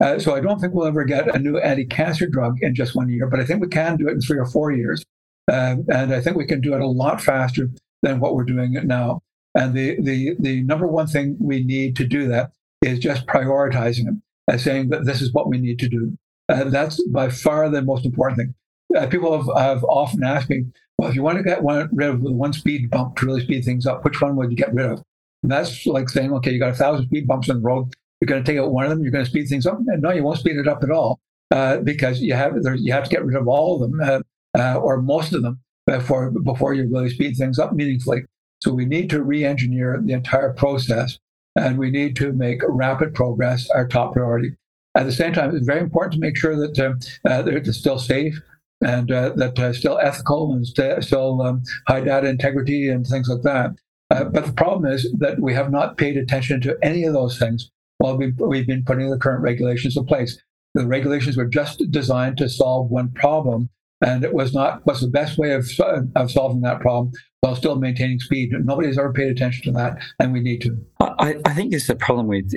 Uh, 0.03 0.19
so 0.19 0.35
I 0.35 0.41
don't 0.41 0.59
think 0.59 0.73
we'll 0.73 0.87
ever 0.87 1.05
get 1.05 1.33
a 1.33 1.39
new 1.39 1.57
anti-cancer 1.57 2.27
drug 2.27 2.57
in 2.61 2.75
just 2.75 2.95
one 2.95 3.09
year, 3.09 3.27
but 3.27 3.39
I 3.39 3.45
think 3.45 3.61
we 3.61 3.69
can 3.69 3.95
do 3.95 4.09
it 4.09 4.11
in 4.11 4.21
three 4.21 4.37
or 4.37 4.45
four 4.45 4.71
years, 4.73 5.05
uh, 5.49 5.77
and 5.87 6.13
I 6.13 6.19
think 6.19 6.35
we 6.35 6.45
can 6.45 6.59
do 6.59 6.73
it 6.73 6.81
a 6.81 6.87
lot 6.87 7.21
faster 7.21 7.69
than 8.01 8.19
what 8.19 8.35
we're 8.35 8.43
doing 8.43 8.73
now. 8.83 9.21
And 9.55 9.73
the 9.73 10.01
the 10.01 10.35
the 10.39 10.63
number 10.63 10.85
one 10.85 11.07
thing 11.07 11.37
we 11.39 11.63
need 11.63 11.95
to 11.95 12.05
do 12.05 12.27
that 12.27 12.51
is 12.81 12.99
just 12.99 13.25
prioritizing 13.27 14.07
it 14.07 14.15
and 14.49 14.59
saying 14.59 14.89
that 14.89 15.05
this 15.05 15.21
is 15.21 15.31
what 15.31 15.47
we 15.47 15.57
need 15.57 15.79
to 15.79 15.87
do. 15.87 16.17
That's 16.49 17.01
by 17.07 17.29
far 17.29 17.69
the 17.69 17.81
most 17.81 18.05
important 18.05 18.37
thing. 18.39 18.55
Uh, 18.95 19.07
people 19.07 19.37
have, 19.37 19.49
have 19.57 19.83
often 19.85 20.23
asked 20.23 20.49
me, 20.49 20.65
well, 20.97 21.09
if 21.09 21.15
you 21.15 21.23
want 21.23 21.37
to 21.37 21.43
get 21.43 21.63
one, 21.63 21.89
rid 21.91 22.09
of 22.09 22.21
one 22.21 22.53
speed 22.53 22.89
bump 22.89 23.17
to 23.17 23.25
really 23.25 23.41
speed 23.41 23.65
things 23.65 23.85
up, 23.85 24.03
which 24.03 24.21
one 24.21 24.35
would 24.35 24.51
you 24.51 24.57
get 24.57 24.73
rid 24.73 24.85
of? 24.85 25.03
And 25.43 25.51
that's 25.51 25.85
like 25.85 26.09
saying, 26.09 26.33
okay, 26.33 26.51
you 26.51 26.59
got 26.59 26.71
a 26.71 26.75
thousand 26.75 27.07
speed 27.07 27.27
bumps 27.27 27.49
on 27.49 27.57
the 27.57 27.61
road. 27.61 27.93
You're 28.19 28.27
going 28.27 28.43
to 28.43 28.51
take 28.51 28.59
out 28.59 28.71
one 28.71 28.85
of 28.85 28.89
them. 28.89 29.01
You're 29.01 29.11
going 29.11 29.25
to 29.25 29.29
speed 29.29 29.47
things 29.47 29.65
up. 29.65 29.77
And 29.77 30.01
no, 30.01 30.11
you 30.11 30.23
won't 30.23 30.39
speed 30.39 30.57
it 30.57 30.67
up 30.67 30.83
at 30.83 30.89
all 30.91 31.19
uh, 31.51 31.77
because 31.77 32.21
you 32.21 32.33
have 32.33 32.55
you 32.77 32.93
have 32.93 33.03
to 33.03 33.09
get 33.09 33.25
rid 33.25 33.35
of 33.35 33.47
all 33.47 33.75
of 33.75 33.81
them 33.81 34.01
uh, 34.01 34.21
uh, 34.57 34.79
or 34.79 35.01
most 35.01 35.33
of 35.33 35.41
them 35.41 35.59
before 35.85 36.31
before 36.31 36.73
you 36.73 36.89
really 36.91 37.09
speed 37.09 37.35
things 37.37 37.59
up 37.59 37.73
meaningfully. 37.73 38.23
So 38.61 38.73
we 38.73 38.85
need 38.85 39.09
to 39.11 39.21
re-engineer 39.21 40.01
the 40.03 40.13
entire 40.13 40.53
process, 40.53 41.19
and 41.55 41.77
we 41.77 41.91
need 41.91 42.15
to 42.15 42.31
make 42.31 42.61
rapid 42.67 43.13
progress 43.13 43.69
our 43.69 43.87
top 43.87 44.13
priority. 44.13 44.55
At 44.95 45.05
the 45.05 45.11
same 45.11 45.33
time, 45.33 45.55
it's 45.55 45.65
very 45.65 45.81
important 45.81 46.13
to 46.13 46.19
make 46.19 46.37
sure 46.37 46.55
that 46.55 46.79
uh, 46.79 47.29
uh, 47.29 47.41
they're 47.41 47.63
still 47.65 47.99
safe, 47.99 48.41
and 48.83 49.11
uh, 49.11 49.31
that 49.35 49.57
uh, 49.57 49.73
still 49.73 49.99
ethical 49.99 50.53
and 50.53 50.65
st- 50.67 51.03
still 51.03 51.41
um, 51.41 51.63
high 51.87 52.01
data 52.01 52.27
integrity 52.27 52.89
and 52.89 53.05
things 53.05 53.29
like 53.29 53.41
that. 53.43 53.71
Uh, 54.11 54.25
but 54.25 54.45
the 54.45 54.53
problem 54.53 54.91
is 54.91 55.11
that 55.17 55.39
we 55.39 55.53
have 55.53 55.71
not 55.71 55.97
paid 55.97 56.17
attention 56.17 56.61
to 56.61 56.77
any 56.83 57.03
of 57.03 57.13
those 57.13 57.39
things 57.39 57.71
while 57.97 58.17
we've, 58.17 58.37
we've 58.39 58.67
been 58.67 58.83
putting 58.83 59.09
the 59.09 59.17
current 59.17 59.41
regulations 59.41 59.97
in 59.97 60.05
place. 60.05 60.39
The 60.73 60.85
regulations 60.85 61.37
were 61.37 61.45
just 61.47 61.81
designed 61.89 62.37
to 62.37 62.49
solve 62.49 62.91
one 62.91 63.11
problem, 63.13 63.69
and 64.01 64.23
it 64.23 64.33
was 64.33 64.53
not 64.53 64.85
was 64.85 64.99
the 64.99 65.07
best 65.07 65.37
way 65.37 65.51
of, 65.51 65.67
of 66.15 66.29
solving 66.29 66.61
that 66.61 66.81
problem 66.81 67.11
while 67.39 67.55
still 67.55 67.77
maintaining 67.77 68.19
speed. 68.19 68.51
Nobody's 68.51 68.97
ever 68.97 69.13
paid 69.13 69.29
attention 69.29 69.63
to 69.65 69.71
that, 69.79 69.97
and 70.19 70.33
we 70.33 70.41
need 70.41 70.61
to. 70.61 70.77
I, 70.99 71.37
I 71.45 71.53
think 71.53 71.71
there's 71.71 71.89
a 71.89 71.95
problem 71.95 72.27
with 72.27 72.53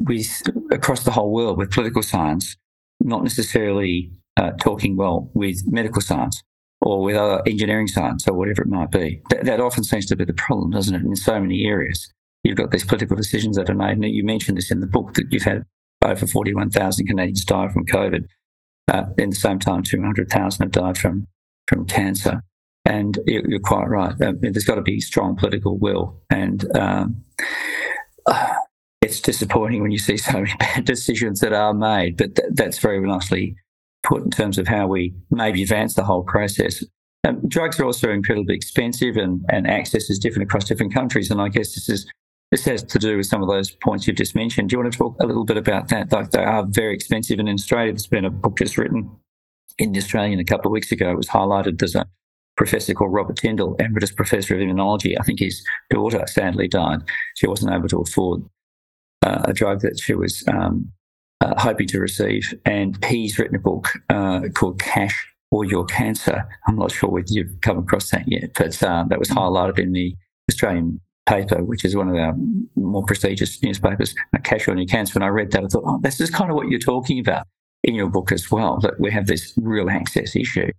with 0.00 0.42
across 0.72 1.04
the 1.04 1.12
whole 1.12 1.30
world 1.30 1.58
with 1.58 1.70
political 1.70 2.02
science, 2.02 2.56
not 3.00 3.22
necessarily 3.22 4.10
uh, 4.36 4.52
talking 4.60 4.96
well 4.96 5.30
with 5.34 5.62
medical 5.66 6.00
science 6.00 6.42
or 6.80 7.02
with 7.02 7.16
other 7.16 7.42
engineering 7.46 7.88
science 7.88 8.26
or 8.26 8.34
whatever 8.34 8.62
it 8.62 8.68
might 8.68 8.90
be. 8.90 9.20
That, 9.30 9.44
that 9.44 9.60
often 9.60 9.84
seems 9.84 10.06
to 10.06 10.16
be 10.16 10.24
the 10.24 10.32
problem, 10.32 10.70
doesn't 10.70 10.94
it? 10.94 11.02
In 11.02 11.16
so 11.16 11.38
many 11.40 11.66
areas, 11.66 12.12
you've 12.42 12.56
got 12.56 12.70
these 12.70 12.84
political 12.84 13.16
decisions 13.16 13.56
that 13.56 13.68
are 13.68 13.74
made. 13.74 13.98
And 13.98 14.04
you 14.04 14.24
mentioned 14.24 14.56
this 14.56 14.70
in 14.70 14.80
the 14.80 14.86
book 14.86 15.14
that 15.14 15.26
you've 15.30 15.42
had 15.42 15.64
over 16.04 16.26
41,000 16.26 17.06
Canadians 17.06 17.44
die 17.44 17.68
from 17.68 17.84
COVID. 17.86 18.26
Uh, 18.88 19.04
in 19.18 19.30
the 19.30 19.36
same 19.36 19.58
time, 19.58 19.82
200,000 19.82 20.64
have 20.64 20.72
died 20.72 20.98
from, 20.98 21.26
from 21.68 21.86
cancer. 21.86 22.42
And 22.86 23.18
you're 23.26 23.60
quite 23.60 23.88
right. 23.88 24.14
Uh, 24.20 24.32
there's 24.40 24.64
got 24.64 24.76
to 24.76 24.82
be 24.82 25.00
strong 25.00 25.36
political 25.36 25.78
will. 25.78 26.22
And 26.30 26.64
um, 26.76 27.24
it's 29.02 29.20
disappointing 29.20 29.82
when 29.82 29.90
you 29.90 29.98
see 29.98 30.16
so 30.16 30.32
many 30.32 30.54
bad 30.58 30.86
decisions 30.86 31.40
that 31.40 31.52
are 31.52 31.74
made, 31.74 32.16
but 32.16 32.36
th- 32.36 32.48
that's 32.52 32.78
very 32.78 33.00
nicely 33.00 33.56
put 34.02 34.22
in 34.22 34.30
terms 34.30 34.58
of 34.58 34.66
how 34.66 34.86
we 34.86 35.14
maybe 35.30 35.62
advance 35.62 35.94
the 35.94 36.04
whole 36.04 36.22
process. 36.22 36.84
Um, 37.26 37.40
drugs 37.48 37.78
are 37.78 37.84
also 37.84 38.10
incredibly 38.10 38.54
expensive 38.54 39.16
and, 39.16 39.44
and 39.50 39.66
access 39.66 40.08
is 40.08 40.18
different 40.18 40.48
across 40.48 40.64
different 40.64 40.94
countries. 40.94 41.30
And 41.30 41.40
I 41.40 41.48
guess 41.48 41.74
this 41.74 41.88
is 41.88 42.10
this 42.50 42.64
has 42.64 42.82
to 42.82 42.98
do 42.98 43.16
with 43.16 43.26
some 43.26 43.42
of 43.42 43.48
those 43.48 43.70
points 43.70 44.06
you've 44.06 44.16
just 44.16 44.34
mentioned. 44.34 44.70
Do 44.70 44.74
you 44.74 44.80
want 44.80 44.92
to 44.92 44.98
talk 44.98 45.16
a 45.20 45.26
little 45.26 45.44
bit 45.44 45.56
about 45.56 45.88
that? 45.88 46.10
Like 46.10 46.32
they 46.32 46.42
are 46.42 46.66
very 46.68 46.94
expensive. 46.94 47.38
And 47.38 47.48
in 47.48 47.54
Australia, 47.54 47.92
there's 47.92 48.08
been 48.08 48.24
a 48.24 48.30
book 48.30 48.58
just 48.58 48.76
written 48.76 49.08
in 49.78 49.92
the 49.92 49.98
Australian 49.98 50.40
a 50.40 50.44
couple 50.44 50.68
of 50.68 50.72
weeks 50.72 50.90
ago. 50.90 51.10
It 51.10 51.16
was 51.16 51.28
highlighted. 51.28 51.78
There's 51.78 51.94
a 51.94 52.06
professor 52.56 52.92
called 52.92 53.12
Robert 53.12 53.36
Tindle, 53.36 53.76
emeritus 53.78 54.12
professor 54.12 54.54
of 54.54 54.60
immunology. 54.60 55.16
I 55.18 55.22
think 55.22 55.38
his 55.38 55.64
daughter 55.90 56.24
sadly 56.26 56.66
died. 56.66 57.00
She 57.36 57.46
wasn't 57.46 57.72
able 57.72 57.88
to 57.88 58.00
afford 58.00 58.42
uh, 59.24 59.42
a 59.44 59.52
drug 59.52 59.80
that 59.82 60.00
she 60.00 60.14
was 60.14 60.44
um, 60.48 60.92
uh, 61.40 61.54
hoping 61.58 61.86
to 61.88 62.00
receive. 62.00 62.54
And 62.64 63.02
he's 63.04 63.38
written 63.38 63.56
a 63.56 63.60
book 63.60 63.88
uh, 64.08 64.42
called 64.54 64.80
Cash 64.80 65.28
or 65.50 65.64
Your 65.64 65.84
Cancer. 65.84 66.46
I'm 66.66 66.76
not 66.76 66.92
sure 66.92 67.10
whether 67.10 67.26
you've 67.28 67.60
come 67.62 67.78
across 67.78 68.10
that 68.10 68.24
yet, 68.26 68.50
but 68.56 68.82
uh, 68.82 69.04
that 69.08 69.18
was 69.18 69.30
highlighted 69.30 69.78
in 69.78 69.92
the 69.92 70.14
Australian 70.50 71.00
paper, 71.26 71.62
which 71.64 71.84
is 71.84 71.96
one 71.96 72.08
of 72.08 72.16
our 72.16 72.34
more 72.76 73.04
prestigious 73.04 73.62
newspapers, 73.62 74.14
uh, 74.34 74.38
Cash 74.42 74.68
or 74.68 74.76
Your 74.76 74.86
Cancer. 74.86 75.14
And 75.16 75.24
I 75.24 75.28
read 75.28 75.50
that, 75.52 75.64
I 75.64 75.66
thought, 75.66 75.84
oh, 75.86 75.98
this 76.02 76.20
is 76.20 76.30
kind 76.30 76.50
of 76.50 76.56
what 76.56 76.68
you're 76.68 76.80
talking 76.80 77.18
about 77.18 77.46
in 77.82 77.94
your 77.94 78.08
book 78.08 78.30
as 78.32 78.50
well, 78.50 78.78
that 78.80 79.00
we 79.00 79.10
have 79.10 79.26
this 79.26 79.54
real 79.56 79.90
access 79.90 80.36
issue. 80.36 80.70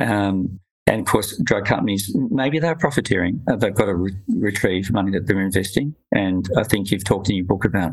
Um, 0.00 0.60
and 0.86 1.00
of 1.00 1.06
course, 1.06 1.40
drug 1.42 1.64
companies, 1.64 2.14
maybe 2.30 2.58
they're 2.58 2.74
profiteering. 2.76 3.42
Uh, 3.50 3.56
they've 3.56 3.74
got 3.74 3.86
to 3.86 3.94
re- 3.94 4.16
retrieve 4.28 4.92
money 4.92 5.12
that 5.12 5.26
they're 5.26 5.40
investing. 5.40 5.94
And 6.12 6.48
I 6.56 6.62
think 6.62 6.90
you've 6.90 7.04
talked 7.04 7.30
in 7.30 7.36
your 7.36 7.46
book 7.46 7.64
about 7.64 7.92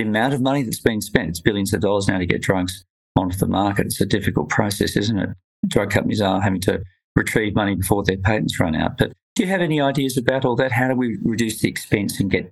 the 0.00 0.08
amount 0.08 0.32
of 0.32 0.40
money 0.40 0.62
that's 0.62 0.80
been 0.80 1.02
spent, 1.02 1.28
it's 1.28 1.40
billions 1.40 1.74
of 1.74 1.82
dollars 1.82 2.08
now 2.08 2.16
to 2.16 2.24
get 2.24 2.40
drugs 2.40 2.84
onto 3.16 3.36
the 3.36 3.46
market. 3.46 3.86
It's 3.86 4.00
a 4.00 4.06
difficult 4.06 4.48
process, 4.48 4.96
isn't 4.96 5.18
it? 5.18 5.28
Drug 5.68 5.90
companies 5.90 6.22
are 6.22 6.40
having 6.40 6.60
to 6.62 6.80
retrieve 7.16 7.54
money 7.54 7.74
before 7.74 8.02
their 8.02 8.16
patents 8.16 8.58
run 8.58 8.74
out. 8.74 8.96
But 8.96 9.12
do 9.34 9.42
you 9.42 9.48
have 9.50 9.60
any 9.60 9.78
ideas 9.78 10.16
about 10.16 10.46
all 10.46 10.56
that? 10.56 10.72
How 10.72 10.88
do 10.88 10.94
we 10.94 11.18
reduce 11.22 11.60
the 11.60 11.68
expense 11.68 12.18
and 12.18 12.30
get 12.30 12.50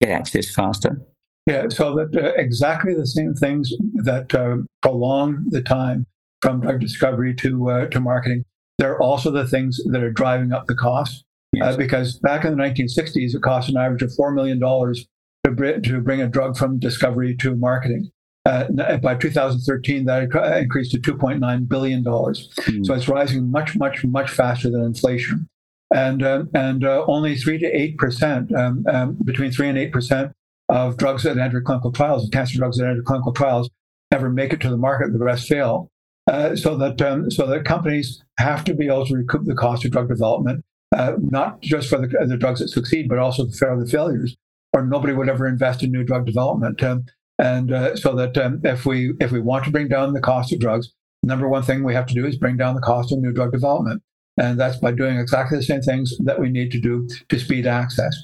get 0.00 0.10
access 0.10 0.52
faster? 0.52 1.00
Yeah, 1.46 1.68
so 1.68 1.94
that 1.94 2.16
uh, 2.16 2.32
exactly 2.36 2.94
the 2.94 3.06
same 3.06 3.34
things 3.34 3.72
that 4.02 4.34
uh, 4.34 4.58
prolong 4.82 5.44
the 5.50 5.62
time 5.62 6.06
from 6.40 6.62
drug 6.62 6.80
discovery 6.80 7.32
to 7.36 7.70
uh, 7.70 7.86
to 7.86 8.00
marketing. 8.00 8.44
They're 8.78 9.00
also 9.00 9.30
the 9.30 9.46
things 9.46 9.78
that 9.86 10.02
are 10.02 10.10
driving 10.10 10.52
up 10.52 10.66
the 10.66 10.74
cost. 10.74 11.24
Uh, 11.54 11.66
yes. 11.66 11.76
because 11.76 12.18
back 12.18 12.44
in 12.44 12.56
the 12.56 12.62
1960s, 12.62 13.34
it 13.34 13.42
cost 13.42 13.68
an 13.68 13.76
average 13.76 14.02
of 14.02 14.12
four 14.14 14.32
million 14.32 14.58
dollars 14.58 15.06
to, 15.44 15.50
br- 15.50 15.80
to 15.80 16.00
bring 16.00 16.20
a 16.20 16.28
drug 16.28 16.56
from 16.56 16.78
discovery 16.78 17.36
to 17.36 17.54
marketing. 17.56 18.10
Uh, 18.44 18.96
by 18.96 19.14
2013, 19.14 20.04
that 20.04 20.24
increased 20.60 20.90
to 20.90 20.98
2.9 20.98 21.68
billion 21.68 22.02
dollars. 22.02 22.52
Mm. 22.62 22.84
So 22.84 22.94
it's 22.94 23.08
rising 23.08 23.50
much, 23.50 23.76
much, 23.76 24.04
much 24.04 24.30
faster 24.30 24.68
than 24.68 24.82
inflation. 24.82 25.48
And 25.94 26.22
uh, 26.22 26.44
and 26.54 26.84
uh, 26.84 27.04
only 27.06 27.36
three 27.36 27.58
to 27.58 27.66
eight 27.66 27.98
percent, 27.98 28.52
um, 28.54 28.84
um, 28.90 29.18
between 29.24 29.52
three 29.52 29.68
and 29.68 29.76
eight 29.76 29.92
percent 29.92 30.32
of 30.70 30.96
drugs 30.96 31.22
that 31.24 31.36
enter 31.36 31.60
clinical 31.60 31.92
trials, 31.92 32.28
cancer 32.32 32.56
drugs 32.56 32.78
that 32.78 32.88
enter 32.88 33.02
clinical 33.02 33.32
trials, 33.32 33.68
ever 34.10 34.30
make 34.30 34.52
it 34.52 34.60
to 34.62 34.70
the 34.70 34.76
market. 34.76 35.12
The 35.12 35.18
rest 35.18 35.48
fail. 35.48 35.90
Uh, 36.30 36.56
so 36.56 36.76
that 36.76 37.02
um, 37.02 37.30
so 37.30 37.46
that 37.46 37.64
companies 37.64 38.22
have 38.38 38.64
to 38.64 38.74
be 38.74 38.86
able 38.86 39.04
to 39.06 39.14
recoup 39.14 39.44
the 39.44 39.54
cost 39.54 39.84
of 39.84 39.90
drug 39.90 40.08
development, 40.08 40.64
uh, 40.96 41.14
not 41.18 41.60
just 41.60 41.88
for 41.88 41.98
the, 41.98 42.06
the, 42.26 42.36
drugs 42.36 42.60
that 42.60 42.68
succeed, 42.68 43.08
but 43.08 43.18
also 43.18 43.48
for 43.50 43.76
the 43.78 43.90
failures, 43.90 44.36
or 44.72 44.84
nobody 44.84 45.12
would 45.12 45.28
ever 45.28 45.46
invest 45.46 45.82
in 45.82 45.90
new 45.90 46.04
drug 46.04 46.26
development. 46.26 46.82
Um, 46.82 47.04
and 47.38 47.72
uh, 47.72 47.96
so 47.96 48.14
that 48.14 48.36
um, 48.38 48.60
if 48.64 48.86
we 48.86 49.14
if 49.20 49.32
we 49.32 49.40
want 49.40 49.64
to 49.64 49.70
bring 49.70 49.88
down 49.88 50.12
the 50.12 50.20
cost 50.20 50.52
of 50.52 50.60
drugs, 50.60 50.92
number 51.22 51.48
one 51.48 51.62
thing 51.62 51.82
we 51.82 51.94
have 51.94 52.06
to 52.06 52.14
do 52.14 52.26
is 52.26 52.36
bring 52.36 52.56
down 52.56 52.74
the 52.74 52.80
cost 52.80 53.12
of 53.12 53.18
new 53.18 53.32
drug 53.32 53.52
development, 53.52 54.02
and 54.36 54.60
that's 54.60 54.76
by 54.76 54.92
doing 54.92 55.18
exactly 55.18 55.58
the 55.58 55.64
same 55.64 55.82
things 55.82 56.16
that 56.24 56.40
we 56.40 56.50
need 56.50 56.70
to 56.72 56.80
do 56.80 57.08
to 57.28 57.38
speed 57.38 57.66
access. 57.66 58.14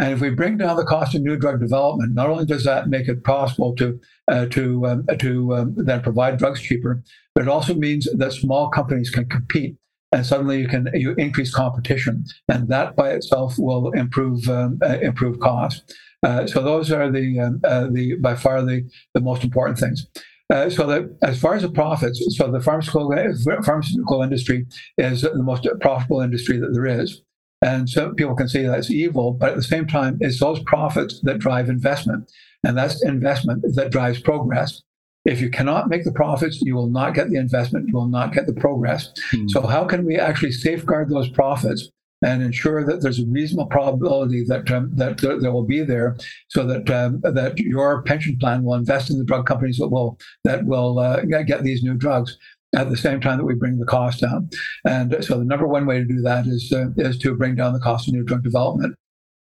And 0.00 0.12
if 0.12 0.20
we 0.20 0.30
bring 0.30 0.58
down 0.58 0.76
the 0.76 0.84
cost 0.84 1.14
of 1.14 1.22
new 1.22 1.36
drug 1.36 1.60
development, 1.60 2.14
not 2.14 2.30
only 2.30 2.44
does 2.44 2.64
that 2.64 2.88
make 2.88 3.08
it 3.08 3.24
possible 3.24 3.74
to 3.76 3.98
uh, 4.28 4.46
to 4.46 4.86
um, 4.86 5.06
to 5.18 5.54
um, 5.56 5.74
then 5.76 6.02
provide 6.02 6.36
drugs 6.38 6.60
cheaper, 6.60 7.02
but 7.34 7.42
it 7.42 7.48
also 7.48 7.74
means 7.74 8.06
that 8.12 8.32
small 8.32 8.68
companies 8.68 9.08
can 9.08 9.26
compete, 9.26 9.76
and 10.12 10.24
suddenly 10.24 10.60
you 10.60 10.68
can 10.68 10.88
you 10.94 11.14
increase 11.14 11.54
competition, 11.54 12.24
and 12.48 12.68
that 12.68 12.96
by 12.96 13.10
itself 13.10 13.54
will 13.58 13.90
improve 13.92 14.48
um, 14.48 14.78
uh, 14.82 14.98
improve 15.00 15.38
cost. 15.40 15.94
Uh, 16.22 16.46
so 16.46 16.62
those 16.62 16.90
are 16.90 17.10
the 17.10 17.38
um, 17.40 17.60
uh, 17.64 17.86
the 17.90 18.16
by 18.16 18.34
far 18.34 18.62
the 18.62 18.82
the 19.14 19.20
most 19.20 19.44
important 19.44 19.78
things. 19.78 20.06
Uh, 20.50 20.70
so 20.70 20.86
that 20.86 21.04
as 21.22 21.38
far 21.38 21.54
as 21.54 21.62
the 21.62 21.70
profits, 21.70 22.24
so 22.36 22.50
the 22.50 22.60
pharmaceutical 22.60 23.12
pharmaceutical 23.62 24.22
industry 24.22 24.66
is 24.96 25.20
the 25.20 25.42
most 25.42 25.66
profitable 25.80 26.22
industry 26.22 26.58
that 26.58 26.72
there 26.72 26.86
is. 26.86 27.20
And 27.60 27.90
so 27.90 28.14
people 28.14 28.36
can 28.36 28.48
say 28.48 28.62
that's 28.62 28.90
evil, 28.90 29.32
but 29.32 29.50
at 29.50 29.56
the 29.56 29.62
same 29.62 29.86
time, 29.86 30.16
it's 30.20 30.40
those 30.40 30.62
profits 30.62 31.20
that 31.22 31.38
drive 31.38 31.68
investment. 31.68 32.30
And 32.64 32.76
that's 32.76 33.04
investment 33.04 33.64
that 33.74 33.90
drives 33.90 34.20
progress. 34.20 34.82
If 35.28 35.42
you 35.42 35.50
cannot 35.50 35.90
make 35.90 36.04
the 36.04 36.12
profits, 36.12 36.62
you 36.62 36.74
will 36.74 36.88
not 36.88 37.12
get 37.14 37.28
the 37.28 37.36
investment, 37.36 37.86
you 37.86 37.94
will 37.94 38.08
not 38.08 38.32
get 38.32 38.46
the 38.46 38.54
progress. 38.54 39.12
Hmm. 39.30 39.46
So, 39.48 39.66
how 39.66 39.84
can 39.84 40.06
we 40.06 40.16
actually 40.16 40.52
safeguard 40.52 41.10
those 41.10 41.28
profits 41.28 41.90
and 42.22 42.42
ensure 42.42 42.84
that 42.84 43.02
there's 43.02 43.20
a 43.20 43.26
reasonable 43.26 43.66
probability 43.66 44.42
that 44.44 44.70
um, 44.70 44.90
that 44.94 45.18
there 45.18 45.52
will 45.52 45.66
be 45.66 45.82
there, 45.82 46.16
so 46.48 46.64
that 46.66 46.88
um, 46.90 47.20
that 47.22 47.58
your 47.58 48.02
pension 48.04 48.38
plan 48.38 48.64
will 48.64 48.74
invest 48.74 49.10
in 49.10 49.18
the 49.18 49.24
drug 49.24 49.44
companies 49.44 49.76
that 49.76 49.88
will 49.88 50.18
that 50.44 50.64
will 50.64 50.98
uh, 50.98 51.20
get 51.20 51.62
these 51.62 51.82
new 51.82 51.94
drugs? 51.94 52.36
at 52.74 52.90
the 52.90 52.96
same 52.98 53.18
time 53.18 53.38
that 53.38 53.46
we 53.46 53.54
bring 53.54 53.78
the 53.78 53.86
cost 53.86 54.20
down. 54.20 54.46
And 54.84 55.24
so 55.24 55.38
the 55.38 55.44
number 55.46 55.66
one 55.66 55.86
way 55.86 56.00
to 56.00 56.04
do 56.04 56.20
that 56.20 56.46
is, 56.46 56.70
uh, 56.70 56.88
is 56.98 57.16
to 57.20 57.34
bring 57.34 57.54
down 57.54 57.72
the 57.72 57.80
cost 57.80 58.06
of 58.06 58.12
new 58.12 58.24
drug 58.24 58.42
development. 58.42 58.94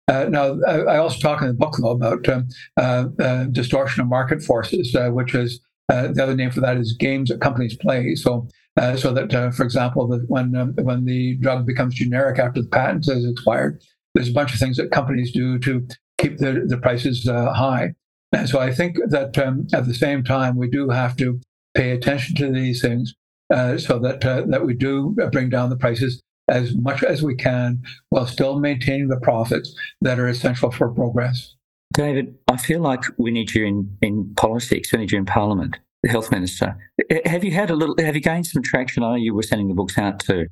Uh, 0.06 0.26
now, 0.28 0.56
I 0.64 0.98
also 0.98 1.18
talk 1.18 1.42
in 1.42 1.48
the 1.48 1.54
book, 1.54 1.74
though, 1.80 1.90
about 1.90 2.28
um, 2.28 2.48
uh, 2.76 3.06
uh 3.18 3.44
distortion 3.46 4.02
of 4.02 4.08
market 4.08 4.40
forces, 4.40 4.94
uh, 4.94 5.08
which 5.08 5.34
is 5.34 5.60
uh, 5.88 6.08
the 6.08 6.22
other 6.22 6.34
name 6.34 6.50
for 6.50 6.60
that 6.60 6.76
is 6.76 6.96
games 6.98 7.28
that 7.28 7.40
companies 7.40 7.76
play. 7.76 8.14
So, 8.14 8.48
so 8.96 9.12
that, 9.12 9.54
for 9.54 9.62
example, 9.62 10.06
that 10.08 10.24
when 10.28 10.54
um, 10.56 10.74
when 10.82 11.04
the 11.04 11.36
drug 11.38 11.66
becomes 11.66 11.94
generic 11.94 12.38
after 12.38 12.60
the 12.62 12.68
patent 12.68 13.06
has 13.06 13.24
expired, 13.24 13.82
there's 14.14 14.28
a 14.28 14.32
bunch 14.32 14.52
of 14.52 14.58
things 14.58 14.76
that 14.76 14.90
companies 14.90 15.32
do 15.32 15.58
to 15.60 15.86
keep 16.18 16.38
the, 16.38 16.64
the 16.66 16.76
prices 16.78 17.26
high. 17.26 17.94
And 18.32 18.48
so 18.48 18.58
I 18.58 18.72
think 18.72 18.96
that 19.08 19.38
um, 19.38 19.66
at 19.72 19.86
the 19.86 19.94
same 19.94 20.24
time, 20.24 20.56
we 20.56 20.68
do 20.68 20.90
have 20.90 21.16
to 21.16 21.40
pay 21.74 21.92
attention 21.92 22.34
to 22.36 22.50
these 22.50 22.82
things 22.82 23.14
uh, 23.52 23.78
so 23.78 23.98
that 24.00 24.24
uh, 24.24 24.42
that 24.48 24.64
we 24.64 24.74
do 24.74 25.16
bring 25.32 25.48
down 25.48 25.70
the 25.70 25.76
prices 25.76 26.22
as 26.48 26.74
much 26.76 27.02
as 27.02 27.22
we 27.22 27.34
can 27.34 27.82
while 28.10 28.26
still 28.26 28.58
maintaining 28.58 29.08
the 29.08 29.20
profits 29.20 29.74
that 30.00 30.18
are 30.18 30.28
essential 30.28 30.70
for 30.70 30.88
progress. 30.92 31.55
David, 31.96 32.36
I 32.48 32.58
feel 32.58 32.80
like 32.80 33.02
we 33.16 33.30
need 33.30 33.54
you 33.54 33.64
in, 33.64 33.96
in 34.02 34.34
politics, 34.36 34.92
we 34.92 34.98
need 34.98 35.12
you 35.12 35.18
in 35.18 35.24
Parliament, 35.24 35.78
the 36.02 36.10
health 36.10 36.30
minister. 36.30 36.76
Have 37.24 37.42
you 37.42 37.52
had 37.52 37.70
a 37.70 37.74
little? 37.74 37.96
Have 37.98 38.14
you 38.14 38.20
gained 38.20 38.46
some 38.46 38.62
traction? 38.62 39.02
I 39.02 39.10
know 39.10 39.14
you 39.14 39.34
were 39.34 39.42
sending 39.42 39.68
the 39.68 39.74
books 39.74 39.96
out 39.96 40.20
to 40.20 40.46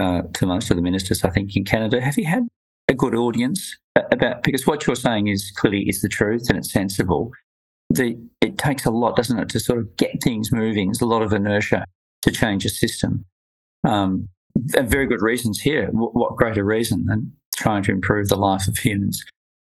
uh, 0.00 0.22
to 0.34 0.46
most 0.46 0.70
of 0.70 0.76
the 0.76 0.82
ministers, 0.82 1.24
I 1.24 1.30
think, 1.30 1.56
in 1.56 1.64
Canada. 1.64 2.00
Have 2.00 2.18
you 2.18 2.26
had 2.26 2.48
a 2.88 2.94
good 2.94 3.14
audience 3.14 3.76
about 3.94 4.42
because 4.42 4.66
what 4.66 4.88
you're 4.88 4.96
saying 4.96 5.28
is 5.28 5.52
clearly 5.54 5.88
is 5.88 6.02
the 6.02 6.08
truth 6.08 6.48
and 6.48 6.58
it's 6.58 6.72
sensible 6.72 7.30
the 7.90 8.18
it 8.40 8.58
takes 8.58 8.84
a 8.84 8.90
lot, 8.90 9.14
doesn't 9.14 9.38
it, 9.38 9.48
to 9.50 9.60
sort 9.60 9.78
of 9.78 9.96
get 9.96 10.20
things 10.20 10.50
moving. 10.50 10.88
There's 10.88 11.00
a 11.00 11.06
lot 11.06 11.22
of 11.22 11.32
inertia 11.32 11.84
to 12.22 12.30
change 12.32 12.64
a 12.64 12.70
system. 12.70 13.24
Um, 13.84 14.28
and 14.76 14.90
very 14.90 15.06
good 15.06 15.22
reasons 15.22 15.60
here. 15.60 15.88
What 15.92 16.34
greater 16.34 16.64
reason 16.64 17.06
than 17.06 17.32
trying 17.56 17.84
to 17.84 17.92
improve 17.92 18.28
the 18.28 18.36
life 18.36 18.66
of 18.66 18.78
humans 18.78 19.24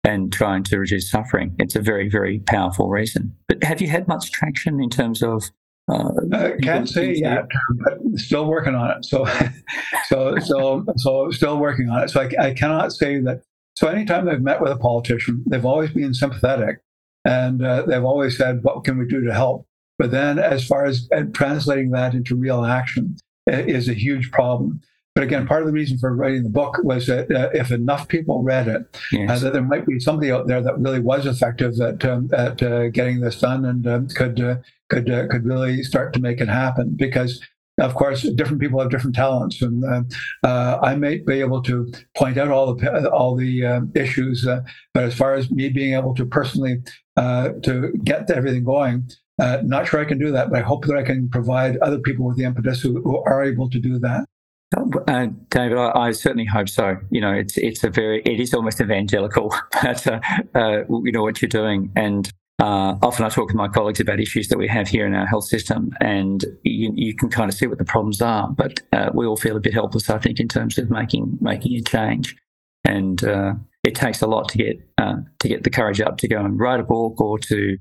and 0.04 0.32
trying 0.32 0.64
to 0.64 0.80
reduce 0.80 1.10
suffering? 1.10 1.56
It's 1.60 1.76
a 1.76 1.82
very, 1.82 2.10
very 2.10 2.40
powerful 2.40 2.90
reason. 2.90 3.36
But 3.48 3.64
have 3.64 3.82
you 3.82 3.88
had 3.88 4.08
much 4.08 4.32
traction 4.32 4.82
in 4.82 4.90
terms 4.90 5.22
of? 5.24 5.44
Uh, 5.90 6.10
I 6.34 6.54
can't 6.62 6.90
say 6.90 7.14
yet, 7.14 7.46
but 7.86 8.20
still 8.20 8.46
working 8.46 8.76
on 8.76 8.92
it. 8.92 9.06
So, 9.06 9.26
so, 10.08 10.38
so, 10.40 10.86
so, 10.98 11.32
still 11.32 11.58
working 11.60 11.90
on 11.90 12.04
it. 12.04 12.10
So 12.10 12.22
I, 12.22 12.48
I 12.48 12.54
cannot 12.54 12.92
say 12.92 13.20
that. 13.22 13.42
So 13.76 13.88
anytime 13.88 14.28
I've 14.28 14.42
met 14.42 14.60
with 14.60 14.72
a 14.72 14.78
politician, 14.78 15.44
they've 15.48 15.66
always 15.66 15.92
been 15.92 16.14
sympathetic 16.14 16.80
and 17.24 17.64
uh, 17.64 17.84
they've 17.84 18.04
always 18.04 18.36
said, 18.36 18.64
what 18.64 18.84
can 18.84 18.98
we 18.98 19.06
do 19.06 19.24
to 19.24 19.34
help? 19.34 19.68
But 20.00 20.12
then, 20.12 20.40
as 20.40 20.66
far 20.66 20.86
as 20.86 21.08
uh, 21.16 21.24
translating 21.34 21.92
that 21.92 22.14
into 22.14 22.36
real 22.36 22.66
action, 22.66 23.18
is 23.48 23.88
a 23.88 23.94
huge 23.94 24.32
problem. 24.32 24.82
But 25.18 25.24
again, 25.24 25.48
part 25.48 25.64
of 25.64 25.68
the 25.68 25.74
reason 25.74 25.98
for 25.98 26.16
writing 26.16 26.44
the 26.44 26.50
book 26.50 26.78
was 26.84 27.08
that 27.08 27.32
uh, 27.32 27.50
if 27.52 27.72
enough 27.72 28.08
people 28.08 28.44
read 28.44 28.68
it, 28.68 28.84
uh, 28.94 29.00
yes. 29.12 29.32
uh, 29.32 29.46
that 29.46 29.54
there 29.54 29.64
might 29.64 29.88
be 29.88 30.00
somebody 30.00 30.32
out 30.32 30.46
there 30.46 30.62
that 30.62 30.78
really 30.78 31.00
was 31.00 31.26
effective 31.26 31.74
at 31.82 32.06
um, 32.06 32.30
at 32.34 32.62
uh, 32.62 32.90
getting 32.90 33.20
this 33.20 33.40
done 33.40 33.66
and 33.66 33.88
um, 33.88 34.08
could 34.10 34.40
uh, 34.40 34.58
could 34.90 35.08
could 35.08 35.44
really 35.44 35.82
start 35.82 36.14
to 36.14 36.20
make 36.20 36.40
it 36.40 36.48
happen. 36.48 36.94
Because 36.96 37.42
of 37.80 37.96
course, 37.96 38.22
different 38.22 38.62
people 38.62 38.80
have 38.80 38.92
different 38.92 39.16
talents, 39.16 39.60
and 39.60 39.84
uh, 39.84 40.04
uh, 40.44 40.80
I 40.84 40.94
may 40.94 41.18
be 41.18 41.40
able 41.40 41.64
to 41.64 41.92
point 42.16 42.38
out 42.38 42.50
all 42.50 42.76
the 42.76 43.10
all 43.10 43.36
the 43.36 43.66
uh, 43.66 43.82
issues. 43.96 44.46
Uh, 44.46 44.62
but 44.94 45.04
as 45.04 45.16
far 45.16 45.34
as 45.34 45.50
me 45.50 45.70
being 45.70 45.96
able 45.96 46.14
to 46.14 46.28
personally 46.28 46.84
uh, 47.16 47.54
to 47.64 47.92
get 48.04 48.30
everything 48.30 48.64
going, 48.64 49.10
uh, 49.40 49.64
not 49.64 49.88
sure 49.88 50.00
I 50.00 50.06
can 50.06 50.20
do 50.20 50.32
that. 50.32 50.52
But 50.52 50.60
I 50.60 50.62
hope 50.62 50.86
that 50.86 50.96
I 50.96 51.02
can 51.02 51.28
provide 51.28 51.78
other 51.78 51.98
people 51.98 52.28
with 52.28 52.38
the 52.38 52.44
impetus 52.44 52.82
who, 52.82 53.02
who 53.02 53.18
are 53.24 53.44
able 53.44 53.68
to 53.72 53.80
do 53.80 53.98
that. 53.98 54.28
Uh, 54.76 55.28
David, 55.50 55.78
I, 55.78 55.92
I, 55.96 56.12
certainly 56.12 56.46
hope 56.46 56.68
so. 56.68 56.98
You 57.10 57.22
know, 57.22 57.32
it's 57.32 57.58
it's 57.58 57.86
a 57.86 57.90
very 57.90 58.22
it 58.26 58.40
is 58.40 58.54
almost 58.54 58.82
evangelical, 58.82 59.56
but 59.82 60.06
uh, 60.06 60.20
uh, 60.56 60.84
you 60.90 61.12
know 61.14 61.22
what 61.22 61.42
you're 61.42 61.48
doing, 61.48 61.90
and 61.96 62.30
uh, 62.60 62.96
often 63.02 63.26
I 63.26 63.30
talk 63.30 63.50
to 63.50 63.56
my 63.56 63.70
colleagues 63.70 64.02
about 64.02 64.20
issues 64.20 64.50
that 64.50 64.58
we 64.58 64.68
have 64.68 64.90
here 64.90 65.06
in 65.06 65.14
our 65.14 65.26
health 65.26 65.46
system, 65.46 65.94
and 66.02 66.44
you, 66.64 66.92
you 66.96 67.16
can 67.16 67.30
kind 67.30 67.50
of 67.50 67.56
see 67.56 67.66
what 67.66 67.78
the 67.78 67.86
problems 67.86 68.22
are. 68.22 68.50
But 68.50 68.82
uh, 68.92 69.10
we 69.14 69.26
all 69.26 69.38
feel 69.38 69.56
a 69.56 69.62
bit 69.62 69.74
helpless, 69.74 70.10
I 70.10 70.18
think, 70.18 70.38
in 70.42 70.50
terms 70.50 70.78
of 70.78 70.90
making 70.90 71.38
making 71.40 71.78
a 71.78 71.82
change. 71.82 72.36
And 72.84 73.24
uh, 73.24 73.54
it 73.86 73.96
takes 73.96 74.22
a 74.22 74.28
lot 74.28 74.50
to 74.50 74.58
get 74.58 74.82
to 74.98 75.48
get 75.48 75.64
the 75.64 75.70
courage 75.70 76.02
up 76.02 76.18
to 76.18 76.28
go 76.28 76.44
and 76.44 76.60
write 76.60 76.82
a 76.82 76.84
book 76.84 77.22
or 77.22 77.40
to 77.40 77.78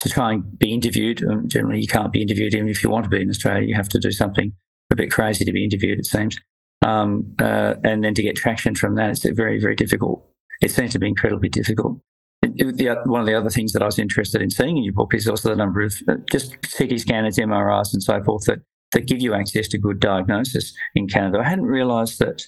to 0.00 0.08
try 0.08 0.32
and 0.32 0.58
be 0.58 0.72
interviewed. 0.72 1.22
Um, 1.22 1.48
generally, 1.48 1.82
you 1.82 1.86
can't 1.86 2.12
be 2.12 2.22
interviewed 2.22 2.54
even 2.54 2.70
if 2.70 2.82
you 2.82 2.88
want 2.88 3.04
to 3.04 3.10
be 3.10 3.20
in 3.20 3.28
Australia. 3.28 3.68
You 3.68 3.74
have 3.74 3.90
to 3.90 3.98
do 3.98 4.10
something 4.10 4.54
a 4.90 4.96
bit 4.96 5.10
crazy 5.10 5.44
to 5.44 5.52
be 5.52 5.64
interviewed. 5.64 5.98
It 5.98 6.06
seems, 6.06 6.38
um, 6.82 7.34
uh, 7.40 7.74
and 7.84 8.02
then 8.02 8.14
to 8.14 8.22
get 8.22 8.36
traction 8.36 8.74
from 8.74 8.94
that, 8.96 9.10
it's 9.10 9.26
very 9.30 9.60
very 9.60 9.76
difficult. 9.76 10.26
It 10.60 10.70
seems 10.70 10.92
to 10.92 10.98
be 10.98 11.08
incredibly 11.08 11.48
difficult 11.48 12.00
the, 12.42 13.00
one 13.04 13.20
of 13.20 13.26
the 13.26 13.34
other 13.34 13.50
things 13.50 13.72
that 13.72 13.82
I 13.82 13.86
was 13.86 13.98
interested 13.98 14.42
in 14.42 14.50
seeing 14.50 14.76
in 14.76 14.84
your 14.84 14.94
book 14.94 15.14
is 15.14 15.28
also 15.28 15.50
the 15.50 15.56
number 15.56 15.82
of 15.82 15.94
uh, 16.08 16.14
just 16.30 16.56
CT 16.76 16.98
scanners, 17.00 17.36
MRIs, 17.36 17.92
and 17.92 18.02
so 18.02 18.22
forth 18.22 18.44
that, 18.46 18.60
that 18.92 19.06
give 19.06 19.20
you 19.20 19.34
access 19.34 19.68
to 19.68 19.78
good 19.78 20.00
diagnosis 20.00 20.72
in 20.94 21.06
Canada. 21.06 21.38
I 21.38 21.48
hadn't 21.48 21.66
realised 21.66 22.18
that 22.18 22.46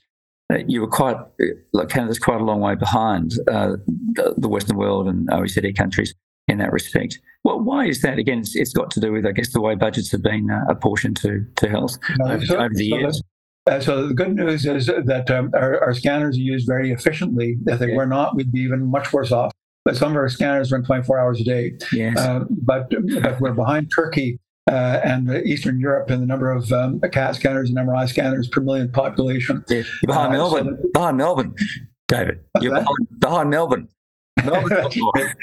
you 0.67 0.81
were 0.81 0.89
quite, 0.89 1.17
uh, 1.17 1.45
like 1.73 1.89
Canada's 1.89 2.19
quite 2.19 2.41
a 2.41 2.45
long 2.45 2.61
way 2.61 2.75
behind 2.75 3.33
uh, 3.51 3.77
the, 4.37 4.49
Western 4.49 4.77
world 4.77 5.09
and 5.09 5.29
OECD 5.29 5.77
countries 5.77 6.15
in 6.53 6.59
that 6.59 6.73
respect. 6.73 7.19
Well, 7.45 7.59
why 7.59 7.87
is 7.87 8.03
that? 8.03 8.19
Again, 8.19 8.39
it's, 8.41 8.55
it's 8.55 8.73
got 8.73 8.91
to 8.93 9.01
do 9.01 9.13
with, 9.13 9.27
I 9.27 9.33
guess, 9.33 9.53
the 9.53 9.61
way 9.61 9.75
budgets 9.75 10.13
have 10.13 10.23
been 10.23 10.51
uh, 10.51 10.65
apportioned 10.69 11.17
to, 11.19 11.45
to 11.57 11.69
health 11.69 11.99
over, 12.25 12.47
so, 12.47 12.57
over 12.57 12.69
the 12.73 12.91
so 12.91 12.97
years. 12.97 13.23
Uh, 13.69 13.81
so 13.81 14.07
the 14.07 14.15
good 14.15 14.35
news 14.35 14.67
is 14.67 14.87
that 14.87 15.31
um, 15.31 15.51
our, 15.55 15.81
our, 15.83 15.95
scanners 15.95 16.37
are 16.37 16.41
used 16.41 16.67
very 16.67 16.91
efficiently. 16.91 17.57
If 17.67 17.79
they 17.79 17.91
yeah. 17.91 17.97
were 17.97 18.07
not, 18.07 18.35
we'd 18.35 18.53
be 18.53 18.61
even 18.61 18.91
much 18.91 19.13
worse 19.13 19.31
off. 19.31 19.53
But 19.85 19.97
some 19.97 20.13
of 20.13 20.17
our 20.17 20.29
scanners 20.29 20.71
run 20.71 20.85
24 20.85 21.19
hours 21.19 21.41
a 21.41 21.45
day. 21.45 21.73
Yes. 21.93 22.17
Uh, 22.17 22.45
but, 22.51 22.93
but 23.23 23.41
we're 23.41 23.53
behind 23.53 23.91
Turkey 23.95 24.39
uh, 24.71 25.01
and 25.05 25.29
Eastern 25.45 25.81
Europe 25.81 26.11
in 26.11 26.21
the 26.21 26.27
number 26.27 26.51
of 26.51 26.71
um, 26.73 27.01
CAT 27.13 27.35
scanners 27.35 27.69
and 27.69 27.79
MRI 27.79 28.09
scanners 28.09 28.49
per 28.49 28.61
million 28.61 28.91
population. 28.91 29.65
Yeah. 29.69 29.79
You're 29.79 30.07
behind 30.07 30.35
uh, 30.35 30.39
Melbourne. 30.39 30.79
So 30.81 30.89
behind 30.93 31.17
Melbourne, 31.17 31.55
David. 32.09 32.41
You're 32.61 32.75
behind, 32.75 33.21
behind, 33.21 33.51
Melbourne. 33.51 33.89
Melbourne. 34.45 34.89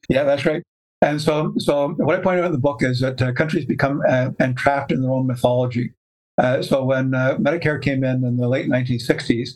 yeah, 0.11 0.23
that's 0.25 0.45
right. 0.45 0.61
And 1.01 1.19
so, 1.19 1.53
so 1.57 1.89
what 1.97 2.19
I 2.19 2.21
point 2.21 2.39
out 2.39 2.45
in 2.45 2.51
the 2.51 2.59
book 2.59 2.83
is 2.83 2.99
that 2.99 3.21
uh, 3.21 3.31
countries 3.31 3.65
become 3.65 4.01
uh, 4.07 4.29
entrapped 4.39 4.91
in 4.91 5.01
their 5.01 5.11
own 5.11 5.25
mythology. 5.25 5.93
Uh, 6.37 6.61
so 6.61 6.83
when 6.83 7.15
uh, 7.15 7.37
Medicare 7.37 7.81
came 7.81 8.03
in 8.03 8.23
in 8.23 8.37
the 8.37 8.47
late 8.47 8.67
1960s, 8.67 9.51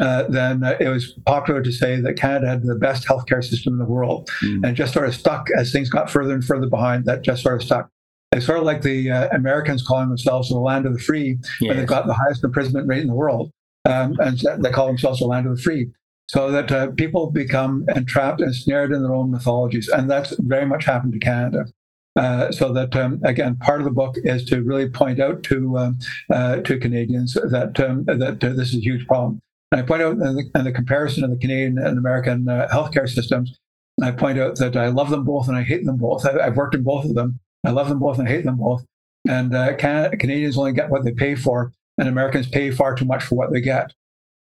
uh, 0.00 0.24
then 0.28 0.64
uh, 0.64 0.76
it 0.80 0.88
was 0.88 1.12
popular 1.26 1.62
to 1.62 1.70
say 1.70 2.00
that 2.00 2.14
Canada 2.14 2.48
had 2.48 2.62
the 2.62 2.74
best 2.74 3.06
healthcare 3.06 3.44
system 3.44 3.74
in 3.74 3.78
the 3.78 3.84
world, 3.84 4.28
mm. 4.42 4.66
and 4.66 4.76
just 4.76 4.92
sort 4.92 5.06
of 5.06 5.14
stuck 5.14 5.48
as 5.56 5.72
things 5.72 5.90
got 5.90 6.10
further 6.10 6.34
and 6.34 6.44
further 6.44 6.68
behind. 6.68 7.04
That 7.04 7.22
just 7.22 7.42
sort 7.42 7.60
of 7.60 7.62
stuck. 7.62 7.88
It's 8.32 8.46
sort 8.46 8.58
of 8.58 8.64
like 8.64 8.82
the 8.82 9.08
Americans 9.32 9.82
calling 9.82 10.08
themselves 10.08 10.48
the 10.48 10.58
land 10.58 10.86
of 10.86 10.92
the 10.92 11.00
free, 11.00 11.38
yes. 11.60 11.68
but 11.68 11.76
they've 11.76 11.86
got 11.86 12.06
the 12.06 12.14
highest 12.14 12.44
imprisonment 12.44 12.88
rate 12.88 13.02
in 13.02 13.08
the 13.08 13.14
world, 13.14 13.50
um, 13.84 14.16
and 14.20 14.40
they 14.62 14.70
call 14.70 14.86
themselves 14.86 15.18
the 15.18 15.26
land 15.26 15.46
of 15.46 15.56
the 15.56 15.62
free 15.62 15.90
so 16.30 16.48
that 16.52 16.70
uh, 16.70 16.92
people 16.92 17.28
become 17.28 17.84
entrapped 17.96 18.40
and 18.40 18.54
snared 18.54 18.92
in 18.92 19.02
their 19.02 19.12
own 19.12 19.32
mythologies. 19.32 19.88
And 19.88 20.08
that's 20.08 20.32
very 20.38 20.64
much 20.64 20.84
happened 20.84 21.12
to 21.14 21.18
Canada. 21.18 21.64
Uh, 22.14 22.52
so 22.52 22.72
that 22.72 22.94
um, 22.94 23.20
again, 23.24 23.56
part 23.56 23.80
of 23.80 23.84
the 23.84 23.90
book 23.90 24.14
is 24.16 24.44
to 24.44 24.62
really 24.62 24.88
point 24.88 25.18
out 25.18 25.42
to 25.42 25.76
um, 25.76 25.98
uh, 26.32 26.56
to 26.58 26.78
Canadians 26.78 27.34
that 27.34 27.80
um, 27.80 28.04
that 28.04 28.44
uh, 28.44 28.48
this 28.50 28.68
is 28.68 28.76
a 28.76 28.80
huge 28.80 29.08
problem. 29.08 29.40
And 29.72 29.80
I 29.80 29.84
point 29.84 30.02
out 30.02 30.12
in 30.12 30.18
the, 30.18 30.50
in 30.54 30.64
the 30.64 30.72
comparison 30.72 31.24
of 31.24 31.30
the 31.30 31.36
Canadian 31.36 31.78
and 31.78 31.98
American 31.98 32.48
uh, 32.48 32.68
healthcare 32.72 33.08
systems. 33.08 33.58
I 34.00 34.12
point 34.12 34.38
out 34.38 34.56
that 34.58 34.76
I 34.76 34.86
love 34.86 35.10
them 35.10 35.24
both 35.24 35.48
and 35.48 35.56
I 35.56 35.62
hate 35.62 35.84
them 35.84 35.96
both. 35.96 36.24
I, 36.24 36.44
have 36.44 36.56
worked 36.56 36.76
in 36.76 36.84
both 36.84 37.06
of 37.06 37.16
them. 37.16 37.40
I 37.66 37.70
love 37.70 37.88
them 37.88 37.98
both 37.98 38.18
and 38.20 38.28
I 38.28 38.30
hate 38.30 38.44
them 38.44 38.56
both. 38.56 38.84
And 39.28 39.54
uh, 39.54 39.74
Can- 39.76 40.16
Canadians 40.18 40.56
only 40.56 40.72
get 40.72 40.90
what 40.90 41.04
they 41.04 41.12
pay 41.12 41.34
for, 41.34 41.72
and 41.98 42.08
Americans 42.08 42.48
pay 42.48 42.70
far 42.70 42.94
too 42.94 43.04
much 43.04 43.24
for 43.24 43.34
what 43.34 43.52
they 43.52 43.60
get. 43.60 43.92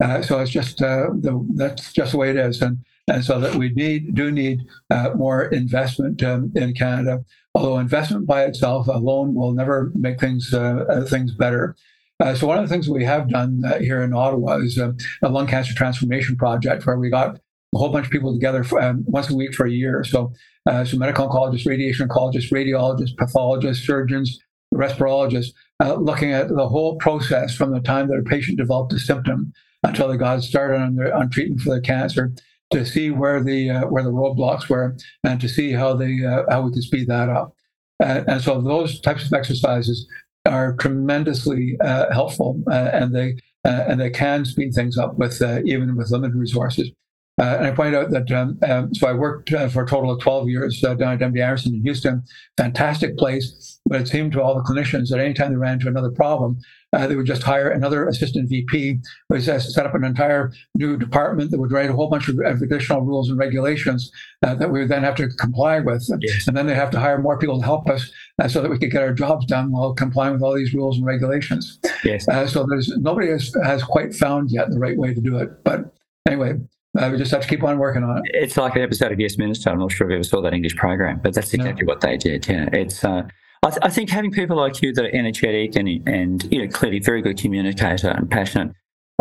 Uh, 0.03 0.23
so 0.23 0.39
it's 0.39 0.51
just 0.51 0.81
uh, 0.81 1.09
the, 1.21 1.45
that's 1.55 1.93
just 1.93 2.13
the 2.13 2.19
way 2.19 2.31
it 2.31 2.37
is, 2.37 2.63
and 2.63 2.79
and 3.09 3.25
so 3.25 3.41
that 3.41 3.55
we 3.57 3.71
need 3.71 4.15
do 4.15 4.31
need 4.31 4.61
uh, 4.91 5.11
more 5.17 5.47
investment 5.47 6.23
um, 6.23 6.53
in 6.55 6.73
Canada. 6.75 7.25
Although 7.55 7.79
investment 7.79 8.27
by 8.27 8.45
itself 8.45 8.87
alone 8.87 9.35
will 9.35 9.53
never 9.53 9.91
make 9.95 10.21
things 10.21 10.55
uh, 10.55 10.85
uh, 10.89 11.05
things 11.05 11.33
better. 11.33 11.75
Uh, 12.21 12.35
so 12.35 12.47
one 12.47 12.59
of 12.59 12.69
the 12.69 12.73
things 12.73 12.89
we 12.89 13.05
have 13.05 13.29
done 13.29 13.63
here 13.81 14.03
in 14.03 14.13
Ottawa 14.13 14.57
is 14.59 14.77
a 14.79 14.95
lung 15.23 15.47
cancer 15.47 15.75
transformation 15.75 16.37
project 16.37 16.85
where 16.85 16.99
we 16.99 17.11
got 17.11 17.37
a 17.75 17.79
whole 17.79 17.91
bunch 17.91 18.07
of 18.07 18.11
people 18.11 18.33
together 18.33 18.65
for, 18.65 18.83
um, 18.83 19.05
once 19.07 19.31
a 19.31 19.37
week 19.37 19.55
for 19.55 19.67
a 19.67 19.71
year. 19.71 20.03
So 20.05 20.33
so 20.67 20.97
medical 20.97 21.29
oncologists, 21.29 21.67
radiation 21.67 22.09
oncologists, 22.09 22.53
radiologists, 22.53 23.17
pathologists, 23.17 23.87
surgeons, 23.87 24.39
respirologists, 24.75 25.53
looking 25.81 26.33
at 26.33 26.49
the 26.49 26.69
whole 26.69 26.97
process 26.97 27.55
from 27.55 27.73
the 27.73 27.81
time 27.81 28.09
that 28.09 28.19
a 28.19 28.23
patient 28.23 28.59
developed 28.59 28.93
a 28.93 28.99
symptom 28.99 29.53
until 29.83 30.09
they 30.09 30.17
got 30.17 30.43
started 30.43 30.81
on, 30.81 30.97
their, 30.97 31.15
on 31.15 31.31
treatment 31.31 31.61
for 31.61 31.71
their 31.71 31.81
cancer 31.81 32.33
to 32.71 32.85
see 32.85 33.11
where 33.11 33.43
the 33.43 33.71
uh, 33.71 33.87
where 33.87 34.03
the 34.03 34.11
roadblocks 34.11 34.69
were 34.69 34.97
and 35.25 35.41
to 35.41 35.49
see 35.49 35.73
how 35.73 35.95
they 35.95 36.25
uh, 36.25 36.43
how 36.51 36.63
we 36.63 36.73
could 36.73 36.83
speed 36.83 37.09
that 37.09 37.29
up. 37.29 37.55
And, 38.01 38.41
so 38.41 38.61
those 38.61 39.01
types 39.01 39.27
of 39.27 39.33
exercises 39.33 40.07
are 40.47 40.77
tremendously 40.77 41.77
uh, 41.81 42.13
helpful, 42.13 42.63
uh, 42.71 42.91
and 42.93 43.15
they 43.15 43.37
uh, 43.65 43.85
and 43.89 44.01
they 44.01 44.11
can 44.11 44.45
speed 44.45 44.73
things 44.75 44.97
up 44.99 45.19
with 45.19 45.43
even 45.65 45.97
with 45.97 46.11
limited 46.11 46.37
resources. 46.37 46.91
And 47.39 47.67
I 47.67 47.71
point 47.71 47.95
out 47.95 48.11
that 48.11 48.31
um, 48.33 48.59
um, 48.69 48.95
so 48.95 49.07
I 49.07 49.13
worked 49.13 49.51
for 49.51 49.83
a 49.83 49.87
total 49.87 50.11
of 50.11 50.21
12 50.21 50.49
years 50.49 50.81
down 50.81 51.01
at 51.01 51.21
MD 51.21 51.41
Anderson 51.41 51.75
in 51.75 51.83
Houston, 51.83 52.23
fantastic 52.57 53.17
place. 53.17 53.81
But 53.87 54.03
it 54.03 54.09
seemed 54.09 54.33
to 54.33 54.43
all 54.43 54.55
the 54.55 54.63
clinicians 54.63 55.09
that 55.09 55.21
anytime 55.21 55.51
they 55.51 55.57
ran 55.57 55.75
into 55.75 55.89
another 55.89 56.11
problem, 56.11 56.59
uh, 56.93 57.07
they 57.07 57.17
would 57.17 57.27
just 57.27 57.43
hire 57.43 57.71
another 57.71 58.09
assistant 58.09 58.49
VP, 58.49 58.99
who 59.29 59.41
set 59.41 59.87
up 59.87 59.95
an 59.95 60.05
entire 60.05 60.53
new 60.75 60.97
department 60.97 61.51
that 61.51 61.59
would 61.59 61.73
write 61.73 61.91
a 61.91 61.93
whole 61.93 62.09
bunch 62.09 62.29
of 62.29 62.39
additional 62.39 63.03
rules 63.03 63.29
and 63.29 63.39
regulations 63.39 64.11
uh, 64.43 64.55
that 64.55 64.71
we 64.71 64.81
would 64.81 64.89
then 64.89 65.03
have 65.03 65.15
to 65.17 65.29
comply 65.29 65.81
with. 65.81 66.09
Yes. 66.21 66.49
And 66.49 66.57
then 66.57 66.67
they 66.67 66.75
have 66.75 66.91
to 66.93 67.01
hire 67.01 67.19
more 67.19 67.39
people 67.39 67.59
to 67.59 67.65
help 67.65 67.89
us 67.89 68.11
uh, 68.39 68.49
so 68.49 68.63
that 68.63 68.71
we 68.71 68.79
could 68.79 68.91
get 68.91 69.03
our 69.03 69.13
jobs 69.13 69.47
done 69.47 69.71
while 69.71 69.93
complying 69.95 70.33
with 70.33 70.43
all 70.43 70.55
these 70.55 70.73
rules 70.73 70.97
and 70.97 71.07
regulations. 71.07 71.79
Yes. 72.05 72.27
Uh, 72.29 72.47
so 72.47 72.67
there's 72.69 72.89
nobody 72.97 73.29
has, 73.29 73.55
has 73.65 73.83
quite 73.83 74.15
found 74.15 74.51
yet 74.51 74.71
the 74.71 74.79
right 74.79 74.97
way 74.97 75.13
to 75.13 75.21
do 75.21 75.37
it. 75.37 75.65
But 75.65 75.93
anyway, 76.27 76.55
uh, 76.97 77.09
we 77.11 77.19
just 77.19 77.31
have 77.31 77.43
to 77.43 77.49
keep 77.49 77.63
on 77.63 77.79
working 77.79 78.03
on 78.03 78.19
it. 78.19 78.23
It's 78.35 78.57
like 78.57 78.77
an 78.77 78.83
episode 78.83 79.13
of 79.13 79.21
Yes 79.21 79.37
Minister. 79.37 79.71
I'm 79.71 79.79
not 79.79 79.93
sure 79.93 80.07
if 80.07 80.11
you 80.11 80.17
ever 80.17 80.25
saw 80.25 80.41
that 80.43 80.55
English 80.55 80.77
program, 80.77 81.21
but 81.23 81.35
that's 81.35 81.53
exactly 81.53 81.85
no. 81.85 81.93
what 81.93 82.01
they 82.01 82.17
did. 82.17 82.47
Yeah, 82.49 82.69
it's 82.73 83.05
uh, 83.05 83.23
I, 83.63 83.71
th- 83.71 83.81
I, 83.83 83.91
think 83.91 84.11
having 84.11 84.31
people 84.31 84.57
like 84.57 84.81
you 84.83 84.93
that 84.95 85.05
are 85.05 85.15
energetic 85.15 85.77
and 85.77 85.89
and 86.09 86.51
you 86.53 86.65
know 86.65 86.69
clearly 86.69 87.01
very 87.01 87.23
good 87.23 87.39
communicator 87.39 88.09
and 88.09 88.31
passionate, 88.31 88.73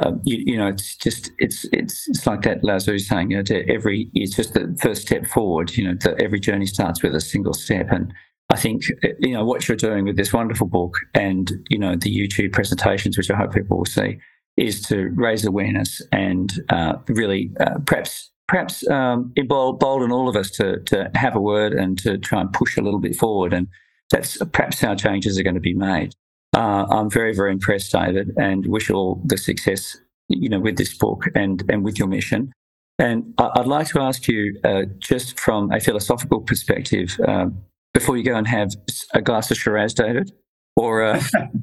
uh, 0.02 0.12
you, 0.24 0.38
you, 0.46 0.58
know, 0.58 0.68
it's 0.68 0.96
just 0.96 1.32
it's 1.40 1.66
it's 1.74 2.08
it's 2.08 2.28
like 2.28 2.44
that 2.44 2.64
Lao 2.64 2.78
Tzu 2.78 3.00
saying, 3.00 3.32
you 3.32 3.38
know, 3.38 3.44
to 3.44 3.68
every 3.68 4.10
it's 4.14 4.36
just 4.36 4.54
the 4.54 4.78
first 4.80 5.02
step 5.02 5.26
forward. 5.26 5.76
You 5.76 5.88
know, 5.88 5.98
that 6.02 6.22
every 6.22 6.40
journey 6.40 6.68
starts 6.68 7.02
with 7.02 7.16
a 7.16 7.22
single 7.22 7.54
step, 7.54 7.88
and 7.92 8.14
I 8.52 8.58
think 8.58 8.84
you 9.20 9.34
know 9.34 9.44
what 9.44 9.68
you're 9.68 9.78
doing 9.78 10.06
with 10.06 10.16
this 10.16 10.32
wonderful 10.32 10.68
book 10.68 10.98
and 11.16 11.52
you 11.70 11.80
know 11.80 11.96
the 11.96 12.16
YouTube 12.16 12.54
presentations, 12.54 13.18
which 13.18 13.32
I 13.32 13.36
hope 13.36 13.54
people 13.54 13.78
will 13.78 13.86
see, 13.86 14.20
is 14.58 14.82
to 14.82 15.10
raise 15.16 15.46
awareness 15.46 16.02
and 16.12 16.62
uh, 16.70 16.94
really 17.08 17.52
uh, 17.60 17.80
perhaps 17.86 18.32
perhaps 18.48 18.88
um, 18.88 19.32
embolden 19.38 20.12
all 20.12 20.28
of 20.28 20.36
us 20.36 20.50
to 20.52 20.80
to 20.82 21.10
have 21.16 21.36
a 21.36 21.42
word 21.42 21.74
and 21.74 21.98
to 22.00 22.18
try 22.18 22.42
and 22.42 22.52
push 22.52 22.78
a 22.78 22.82
little 22.82 23.00
bit 23.00 23.16
forward 23.16 23.54
and 23.54 23.68
that's 24.10 24.38
perhaps 24.54 24.80
how 24.80 24.96
changes 24.96 25.38
are 25.38 25.44
going 25.44 25.56
to 25.56 25.62
be 25.62 25.74
made. 25.74 26.14
Uh, 26.56 26.86
I'm 26.90 27.10
very, 27.10 27.36
very 27.36 27.52
impressed, 27.52 27.92
David, 27.92 28.32
and 28.38 28.66
wish 28.68 28.90
you 28.90 28.96
all 28.96 29.22
the 29.26 29.38
success, 29.38 29.98
you 30.30 30.50
know, 30.50 30.60
with 30.60 30.78
this 30.78 30.98
book 30.98 31.26
and 31.36 31.64
and 31.70 31.84
with 31.84 32.00
your 32.00 32.08
mission. 32.08 32.52
And 33.00 33.34
I'd 33.38 33.68
like 33.68 33.88
to 33.90 34.00
ask 34.02 34.28
you, 34.28 34.60
uh, 34.64 34.84
just 34.98 35.40
from 35.40 35.72
a 35.72 35.80
philosophical 35.80 36.42
perspective, 36.42 37.20
uh, 37.28 37.48
before 37.94 38.18
you 38.18 38.24
go 38.24 38.36
and 38.36 38.48
have 38.48 38.72
a 39.14 39.22
glass 39.22 39.52
of 39.52 39.58
Shiraz, 39.58 39.94
David, 39.94 40.32
or, 40.78 41.04
uh, 41.04 41.22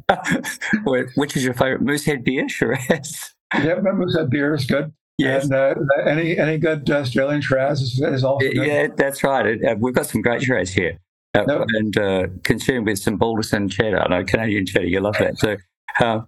or 0.86 1.10
which 1.14 1.36
is 1.36 1.44
your 1.44 1.54
favorite 1.54 1.80
Moosehead 1.80 2.24
beer, 2.24 2.48
Shiraz? 2.48 3.34
Yeah, 3.54 3.76
Moosehead 3.80 4.28
beer 4.28 4.54
is 4.54 4.66
good. 4.66 4.92
Yes. 5.16 5.44
And, 5.44 5.54
uh, 5.54 5.74
any 6.06 6.36
any 6.36 6.58
good 6.58 6.90
Australian 6.90 7.40
Shiraz 7.40 7.80
is, 7.80 8.00
is 8.00 8.24
also 8.24 8.46
good. 8.46 8.66
Yeah, 8.66 8.88
that's 8.96 9.22
right. 9.22 9.62
Uh, 9.64 9.76
we've 9.78 9.94
got 9.94 10.06
some 10.06 10.22
great 10.22 10.42
Shiraz 10.42 10.70
here 10.70 10.98
uh, 11.34 11.44
nope. 11.46 11.66
and 11.74 11.96
uh, 11.96 12.26
consumed 12.42 12.86
with 12.86 12.98
some 12.98 13.16
Balderson 13.16 13.68
cheddar. 13.68 14.04
No, 14.08 14.24
Canadian 14.24 14.66
cheddar. 14.66 14.86
You 14.86 15.00
love 15.00 15.16
that. 15.18 15.38
So, 15.38 15.56
uh, 16.00 16.20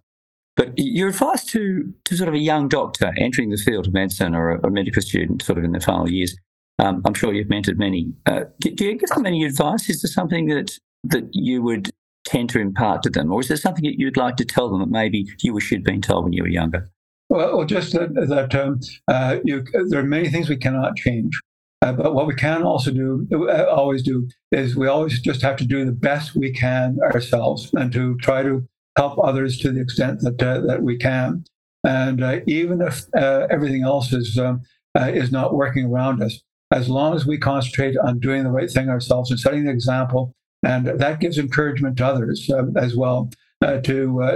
but 0.57 0.73
your 0.77 1.09
advice 1.09 1.45
to 1.47 1.93
to 2.05 2.17
sort 2.17 2.29
of 2.29 2.35
a 2.35 2.39
young 2.39 2.69
doctor 2.69 3.13
entering 3.19 3.51
the 3.51 3.57
field 3.57 3.87
of 3.87 3.93
medicine 3.93 4.35
or 4.35 4.51
a, 4.51 4.67
a 4.67 4.71
medical 4.71 5.03
student, 5.03 5.43
sort 5.43 5.59
of 5.59 5.65
in 5.65 5.73
the 5.73 5.81
final 5.81 6.11
years. 6.11 6.37
Um, 6.79 7.03
I'm 7.07 7.15
sure 7.15 7.33
you've 7.33 7.49
mentored 7.49 7.79
many. 7.79 8.13
Uh, 8.27 8.45
do, 8.61 8.71
do, 8.71 8.85
you 8.85 8.99
give 8.99 9.09
them 9.09 9.25
any 9.25 9.45
advice? 9.45 9.89
Is 9.89 10.03
there 10.03 10.11
something 10.11 10.47
that 10.49 10.79
that 11.05 11.29
you 11.33 11.63
would 11.63 11.91
tend 12.27 12.51
to 12.51 12.61
impart 12.61 13.03
to 13.05 13.11
them, 13.11 13.33
or 13.33 13.41
is 13.41 13.49
there 13.49 13.57
something 13.57 13.85
that 13.85 13.99
you'd 13.99 14.17
like 14.17 14.37
to 14.37 14.45
tell 14.45 14.69
them 14.69 14.81
that 14.81 14.91
maybe 14.91 15.27
you 15.43 15.55
wish 15.55 15.73
you'd 15.73 15.85
been 15.85 16.03
told 16.03 16.25
when 16.25 16.33
you 16.33 16.43
were 16.43 16.49
younger? 16.49 16.91
Well, 17.29 17.65
just 17.65 17.93
that, 17.93 18.55
um, 18.55 18.81
uh, 19.09 19.39
you, 19.45 19.65
there 19.89 20.01
are 20.01 20.05
many 20.05 20.29
things 20.29 20.49
we 20.49 20.57
cannot 20.57 20.97
change. 20.97 21.41
Uh, 21.83 21.93
but 21.93 22.15
what 22.15 22.27
we 22.27 22.35
can 22.35 22.63
also 22.63 22.91
do, 22.91 23.27
uh, 23.33 23.67
always 23.71 24.03
do, 24.03 24.29
is 24.51 24.77
we 24.77 24.87
always 24.87 25.21
just 25.21 25.43
have 25.43 25.57
to 25.57 25.65
do 25.65 25.85
the 25.85 25.93
best 25.93 26.35
we 26.35 26.53
can 26.53 26.99
ourselves 27.03 27.71
and 27.75 27.93
to 27.93 28.17
try 28.19 28.43
to 28.43 28.67
help 28.97 29.19
others 29.23 29.59
to 29.59 29.71
the 29.71 29.81
extent 29.81 30.21
that 30.21 30.43
uh, 30.43 30.61
that 30.61 30.83
we 30.83 30.97
can. 30.97 31.45
And 31.85 32.23
uh, 32.23 32.41
even 32.47 32.81
if 32.81 33.05
uh, 33.17 33.47
everything 33.51 33.83
else 33.83 34.13
is 34.13 34.39
um, 34.39 34.63
is 34.99 35.31
not 35.31 35.55
working 35.55 35.85
around 35.87 36.23
us, 36.23 36.41
as 36.73 36.89
long 36.89 37.15
as 37.15 37.27
we 37.27 37.39
concentrate 37.39 37.97
on 37.99 38.19
doing 38.19 38.45
the 38.45 38.51
right 38.51 38.71
thing 38.71 38.89
ourselves 38.89 39.31
and 39.31 39.39
setting 39.39 39.65
the 39.65 39.71
example, 39.71 40.33
and 40.67 40.87
that 40.87 41.21
gives 41.21 41.39
encouragement 41.39 41.97
to 41.99 42.07
others 42.07 42.51
um, 42.51 42.77
as 42.77 42.97
well 42.97 43.31
to 43.63 43.81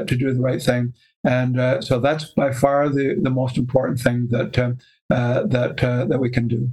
to 0.07 0.16
do 0.16 0.33
the 0.33 0.41
right 0.41 0.62
thing. 0.62 0.95
And 1.24 1.85
so 1.85 1.99
that's 1.99 2.24
by 2.33 2.53
far 2.53 2.89
the, 2.89 3.16
the 3.20 3.31
most 3.31 3.59
important 3.59 4.01
thing 4.01 4.28
that 4.31 4.53
that 5.11 5.76
that 6.09 6.20
we 6.20 6.31
can 6.31 6.49
do. 6.49 6.70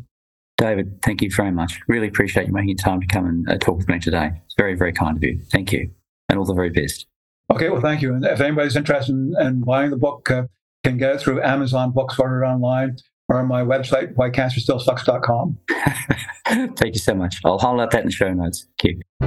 David, 0.58 1.02
thank 1.04 1.22
you 1.22 1.30
very 1.32 1.52
much. 1.52 1.80
Really 1.88 2.08
appreciate 2.08 2.48
you 2.48 2.54
making 2.54 2.78
time 2.78 3.00
to 3.00 3.08
come 3.08 3.26
and 3.26 3.50
uh, 3.50 3.58
talk 3.60 3.78
with 3.78 3.88
me 3.88 4.00
today. 4.00 4.32
It's 4.46 4.56
very, 4.58 4.76
very 4.76 4.92
kind 4.92 5.16
of 5.16 5.24
you. 5.24 5.40
Thank 5.52 5.72
you. 5.72 5.92
And 6.30 6.40
all 6.40 6.46
the 6.46 6.56
very 6.56 6.72
best. 6.72 7.06
Okay, 7.54 7.70
well, 7.70 7.80
thank 7.80 8.02
you. 8.02 8.14
And 8.14 8.26
if 8.26 8.42
anybody's 8.42 8.76
interested 8.76 9.14
in, 9.14 9.36
in 9.40 9.62
buying 9.62 9.92
the 9.92 9.98
book, 9.98 10.30
uh, 10.32 10.44
can 10.84 10.98
get 10.98 11.16
it 11.16 11.22
through 11.22 11.42
Amazon 11.44 11.92
books 11.92 12.18
ordered 12.20 12.44
online 12.44 12.98
or 13.30 13.40
on 13.40 13.48
my 13.48 13.62
website, 13.62 14.16
whycancerstillsucks.com. 14.16 15.58
Thank 16.76 16.96
you 16.96 17.00
so 17.00 17.14
much. 17.14 17.40
I'll 17.46 17.60
highlight 17.60 17.92
that 17.92 18.02
in 18.02 18.06
the 18.08 18.12
show 18.12 18.34
notes. 18.34 18.68
Thank 18.82 18.98
you. 19.22 19.27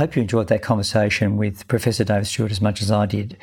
Hope 0.00 0.16
you 0.16 0.22
enjoyed 0.22 0.48
that 0.48 0.62
conversation 0.62 1.36
with 1.36 1.68
Professor 1.68 2.04
David 2.04 2.26
Stewart 2.26 2.50
as 2.50 2.62
much 2.62 2.80
as 2.80 2.90
I 2.90 3.04
did. 3.04 3.36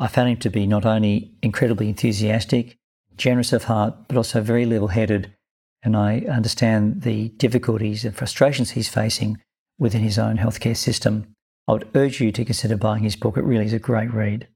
I 0.00 0.08
found 0.08 0.30
him 0.30 0.36
to 0.38 0.50
be 0.50 0.66
not 0.66 0.84
only 0.84 1.30
incredibly 1.42 1.88
enthusiastic, 1.88 2.76
generous 3.16 3.52
of 3.52 3.64
heart, 3.64 3.94
but 4.08 4.16
also 4.16 4.40
very 4.40 4.66
level 4.66 4.88
headed. 4.88 5.32
And 5.80 5.96
I 5.96 6.22
understand 6.28 7.02
the 7.02 7.28
difficulties 7.28 8.04
and 8.04 8.16
frustrations 8.16 8.72
he's 8.72 8.88
facing 8.88 9.40
within 9.78 10.02
his 10.02 10.18
own 10.18 10.38
healthcare 10.38 10.76
system. 10.76 11.36
I 11.68 11.72
would 11.74 11.88
urge 11.94 12.20
you 12.20 12.32
to 12.32 12.44
consider 12.44 12.76
buying 12.76 13.04
his 13.04 13.14
book. 13.14 13.36
It 13.36 13.44
really 13.44 13.66
is 13.66 13.72
a 13.72 13.78
great 13.78 14.12
read. 14.12 14.48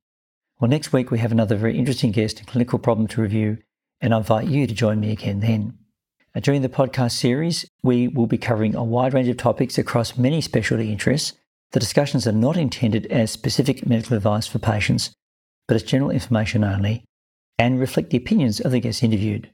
Well, 0.58 0.68
next 0.68 0.92
week 0.92 1.12
we 1.12 1.20
have 1.20 1.30
another 1.30 1.54
very 1.54 1.78
interesting 1.78 2.10
guest 2.10 2.40
and 2.40 2.48
clinical 2.48 2.80
problem 2.80 3.06
to 3.06 3.22
review, 3.22 3.58
and 4.00 4.12
I 4.12 4.18
invite 4.18 4.48
you 4.48 4.66
to 4.66 4.74
join 4.74 4.98
me 4.98 5.12
again 5.12 5.38
then. 5.38 5.78
During 6.42 6.60
the 6.60 6.68
podcast 6.68 7.12
series, 7.12 7.64
we 7.82 8.08
will 8.08 8.26
be 8.26 8.36
covering 8.36 8.74
a 8.74 8.84
wide 8.84 9.14
range 9.14 9.28
of 9.28 9.38
topics 9.38 9.78
across 9.78 10.18
many 10.18 10.42
specialty 10.42 10.92
interests. 10.92 11.32
The 11.72 11.80
discussions 11.80 12.26
are 12.26 12.32
not 12.32 12.58
intended 12.58 13.06
as 13.06 13.30
specific 13.30 13.86
medical 13.86 14.18
advice 14.18 14.46
for 14.46 14.58
patients, 14.58 15.12
but 15.66 15.76
as 15.76 15.82
general 15.82 16.10
information 16.10 16.62
only 16.62 17.04
and 17.58 17.80
reflect 17.80 18.10
the 18.10 18.18
opinions 18.18 18.60
of 18.60 18.70
the 18.70 18.80
guests 18.80 19.02
interviewed. 19.02 19.50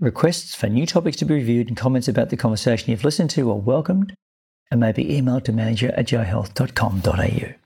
Requests 0.00 0.56
for 0.56 0.68
new 0.68 0.84
topics 0.84 1.16
to 1.18 1.24
be 1.24 1.34
reviewed 1.34 1.68
and 1.68 1.76
comments 1.76 2.08
about 2.08 2.30
the 2.30 2.36
conversation 2.36 2.90
you've 2.90 3.04
listened 3.04 3.30
to 3.30 3.48
are 3.50 3.54
welcomed 3.54 4.14
and 4.72 4.80
may 4.80 4.90
be 4.90 5.04
emailed 5.04 5.44
to 5.44 5.52
manager 5.52 5.94
at 5.96 6.06
johealth.com.au. 6.06 7.63